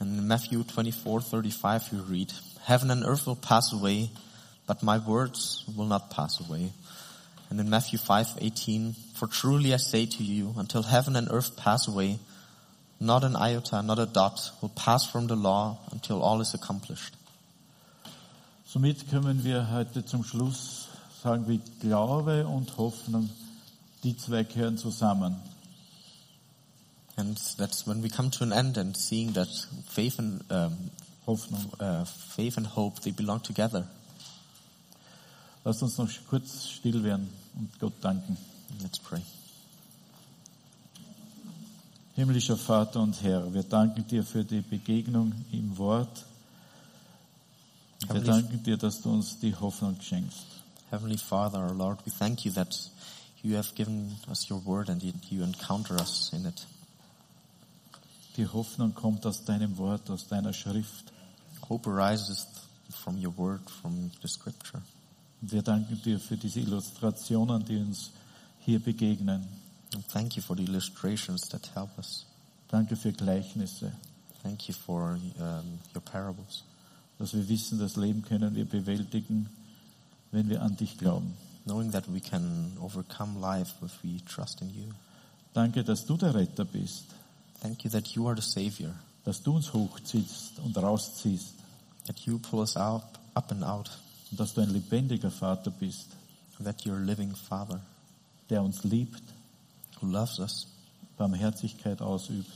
In 0.02 0.28
Matthew 0.28 0.66
24:35 0.66 1.94
you 1.94 2.02
read, 2.10 2.34
Heaven 2.66 2.92
and 2.92 3.06
earth 3.06 3.26
will 3.26 3.38
pass 3.38 3.72
away, 3.72 4.10
but 4.68 4.84
my 4.84 5.00
words 5.06 5.64
will 5.78 5.88
not 5.88 6.10
pass 6.10 6.42
away. 6.42 6.74
And 7.50 7.60
in 7.60 7.70
Matthew 7.70 7.98
5:18, 8.00 8.96
For 9.14 9.28
truly 9.28 9.74
I 9.74 9.78
say 9.78 10.06
to 10.06 10.24
you, 10.24 10.54
until 10.58 10.84
heaven 10.84 11.16
and 11.16 11.28
earth 11.32 11.56
pass 11.56 11.88
away, 11.88 12.20
not 13.00 13.24
an 13.24 13.36
iota, 13.36 13.82
not 13.82 14.00
a 14.00 14.06
dot 14.06 14.52
will 14.62 14.70
pass 14.70 15.06
from 15.06 15.28
the 15.28 15.36
law 15.36 15.78
until 15.92 16.22
all 16.22 16.42
is 16.42 16.54
accomplished. 16.54 17.16
Somit 18.66 19.10
können 19.10 19.44
wir 19.44 19.72
heute 19.72 20.06
zum 20.06 20.24
Schluss 20.24 20.88
sagen, 21.24 21.48
wie 21.48 21.62
Glaube 21.80 22.46
und 22.48 22.78
Hoffnung, 22.78 23.30
die 24.04 24.18
zwei 24.18 24.44
gehören 24.44 24.78
zusammen. 24.78 25.38
And 27.16 27.40
that's 27.58 27.88
when 27.88 28.04
we 28.04 28.10
come 28.10 28.30
to 28.32 28.44
an 28.44 28.52
end 28.52 28.78
and 28.78 28.96
seeing 28.96 29.34
that 29.34 29.48
faith 29.88 30.20
and 30.20 30.44
um, 30.52 30.92
Hoffnung. 31.26 31.72
uh, 31.80 32.06
faith 32.06 32.58
and 32.58 32.68
hope 32.68 33.00
they 33.02 33.12
belong 33.12 33.42
together. 33.42 33.88
Lasst 35.68 35.84
uns 35.84 35.98
noch 35.98 36.10
kurz 36.30 36.70
still 36.70 37.04
werden 37.04 37.30
und 37.60 37.78
Gott 37.78 37.96
danken. 38.00 38.38
Let's 38.82 39.00
pray. 39.00 39.22
Himmlischer 42.16 42.56
Vater 42.56 43.02
und 43.02 43.22
Herr, 43.22 43.54
wir 43.54 43.64
danken 43.64 44.08
dir 44.08 44.24
für 44.24 44.46
die 44.46 44.62
Begegnung 44.62 45.34
im 45.52 45.78
Wort. 45.78 46.24
Wir 48.00 48.16
Heavenly- 48.16 48.28
danken 48.28 48.64
dir, 48.64 48.78
dass 48.78 49.02
du 49.02 49.12
uns 49.12 49.40
die 49.40 49.54
Hoffnung 49.54 50.00
schenkst. 50.00 50.46
Heavenly 50.90 51.18
Father, 51.18 51.60
our 51.60 51.76
Lord, 51.76 52.00
we 52.06 52.12
thank 52.18 52.46
you 52.46 52.54
that 52.54 52.90
you 53.44 53.58
have 53.58 53.76
given 53.76 54.16
us 54.30 54.50
your 54.50 54.66
word 54.66 54.90
and 54.90 55.04
you, 55.04 55.12
you 55.30 55.44
encounter 55.44 56.00
us 56.00 56.32
in 56.32 56.46
it. 56.46 56.66
Die 58.38 58.48
Hoffnung 58.48 58.94
kommt 58.94 59.26
aus 59.26 59.44
deinem 59.44 59.78
Wort, 59.78 60.10
aus 60.10 60.28
deiner 60.28 60.54
Schrift. 60.54 61.12
Hope 61.68 61.90
arises 61.90 62.48
from 62.90 63.18
your 63.22 63.38
word, 63.38 63.70
from 63.70 64.12
the 64.22 64.30
scripture. 64.30 64.82
Wir 65.42 65.62
danken 65.62 66.02
dir 66.02 66.20
für 66.20 66.38
diese 66.38 66.60
Illustrationen, 66.60 67.64
die 67.64 67.78
uns 67.78 68.12
hier 68.60 68.80
begegnen. 68.80 69.48
And 69.94 70.08
thank 70.10 70.36
you 70.36 70.42
for 70.42 70.56
the 70.58 70.64
illustrations 70.64 71.48
that 71.50 71.70
help 71.76 71.98
us. 71.98 72.26
Danke 72.70 72.96
für 72.96 73.14
Gleichnisse, 73.14 73.94
Thank 74.44 74.68
you 74.68 74.74
for 74.74 75.20
um, 75.40 75.80
your 75.96 76.02
parables. 76.02 76.64
dass 77.18 77.34
wir 77.34 77.48
wissen, 77.50 77.80
das 77.80 77.96
Leben 77.96 78.22
können 78.22 78.56
wir 78.56 78.66
bewältigen, 78.66 79.50
wenn 80.32 80.50
wir 80.50 80.62
an 80.62 80.76
dich 80.76 80.98
glauben. 80.98 81.34
Knowing 81.66 81.92
that 81.92 82.12
we 82.14 82.20
can 82.20 82.78
overcome 82.80 83.40
life 83.40 83.74
if 83.84 84.04
we 84.04 84.24
trust 84.26 84.62
in 84.62 84.70
you. 84.70 84.90
Danke, 85.54 85.84
dass 85.84 86.06
du 86.06 86.18
der 86.18 86.34
Retter 86.34 86.66
bist, 86.66 87.06
Thank 87.62 87.84
you 87.84 87.90
that 87.90 88.08
you 88.10 88.28
are 88.28 88.40
the 88.40 88.48
Savior, 88.48 88.94
dass 89.24 89.42
du 89.42 89.56
uns 89.56 89.74
hochziehst 89.74 90.60
und 90.64 90.78
rausziehst 90.78 91.56
that 92.06 92.20
you 92.20 92.38
pull 92.38 92.60
us 92.60 92.78
out, 92.78 93.04
up 93.34 93.52
and 93.52 93.64
out, 93.64 93.90
und 94.32 94.40
dass 94.40 94.54
du 94.54 94.62
ein 94.62 94.70
lebendiger 94.72 95.32
Vater 95.32 95.72
bist, 95.72 96.08
that 96.64 96.82
you're 96.82 96.96
a 96.96 97.00
living 97.00 97.36
Father 97.36 97.82
der 98.50 98.64
uns 98.64 98.84
liebt, 98.84 99.22
who 100.00 100.08
loves 100.08 100.40
us, 100.40 100.68
Barmherzigkeit 101.18 102.02
ausübt 102.02 102.50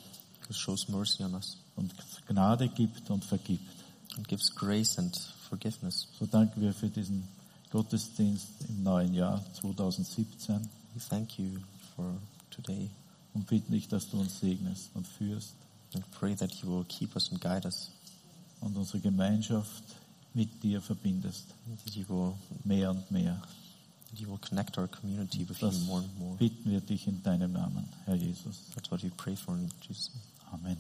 who 0.47 0.53
shows 0.53 0.87
mercy 0.89 1.23
on 1.23 1.33
us, 1.33 1.57
und 1.75 1.93
Gnade 2.27 2.67
gibt 2.69 3.09
und 3.09 3.23
vergibt. 3.23 3.69
and 4.17 4.27
gives 4.27 4.53
grace 4.53 4.97
and 4.97 5.15
forgiveness. 5.49 6.07
So 6.19 6.25
danken 6.25 6.61
wir 6.61 6.73
für 6.73 6.89
diesen 6.89 7.27
Gottesdienst 7.71 8.47
im 8.67 8.83
neuen 8.83 9.13
Jahr 9.13 9.41
2017 9.53 10.67
We 10.93 10.99
thank 11.09 11.39
you 11.39 11.59
for 11.95 12.13
today 12.49 12.89
und 13.33 13.47
bitten 13.47 13.71
dich, 13.71 13.87
dass 13.87 14.09
du 14.09 14.19
uns 14.19 14.39
segnest 14.41 14.89
und 14.93 15.07
führst 15.07 15.53
and 15.93 16.09
pray 16.11 16.35
that 16.35 16.51
you 16.55 16.69
will 16.69 16.83
keep 16.85 17.15
us 17.15 17.31
and 17.31 17.39
guide 17.39 17.65
us, 17.65 17.91
und 18.59 18.75
unsere 18.77 18.99
Gemeinschaft 18.99 19.83
mit 20.33 20.63
dir 20.63 20.81
verbindest, 20.81 21.53
you 21.93 22.05
will, 22.07 22.33
mehr 22.63 22.91
und 22.91 23.09
mehr. 23.11 23.41
you 24.15 24.27
will 24.29 24.39
connect 24.39 24.77
our 24.77 24.87
community 24.87 25.47
with 25.47 25.59
you 25.61 25.67
Das 25.69 25.79
more 25.85 26.01
and 26.01 26.19
more. 26.19 26.35
bitten 26.37 26.69
wir 26.71 26.81
dich 26.81 27.07
in 27.07 27.21
deinem 27.23 27.53
Namen, 27.53 27.85
Herr 28.05 28.15
Jesus. 28.15 28.63
That's 28.75 28.89
what 28.91 29.01
we 29.03 29.09
pray 29.17 29.35
for 29.35 29.55
in 29.55 29.69
Jesus' 29.87 30.11
name. 30.13 30.23
Amen. 30.53 30.77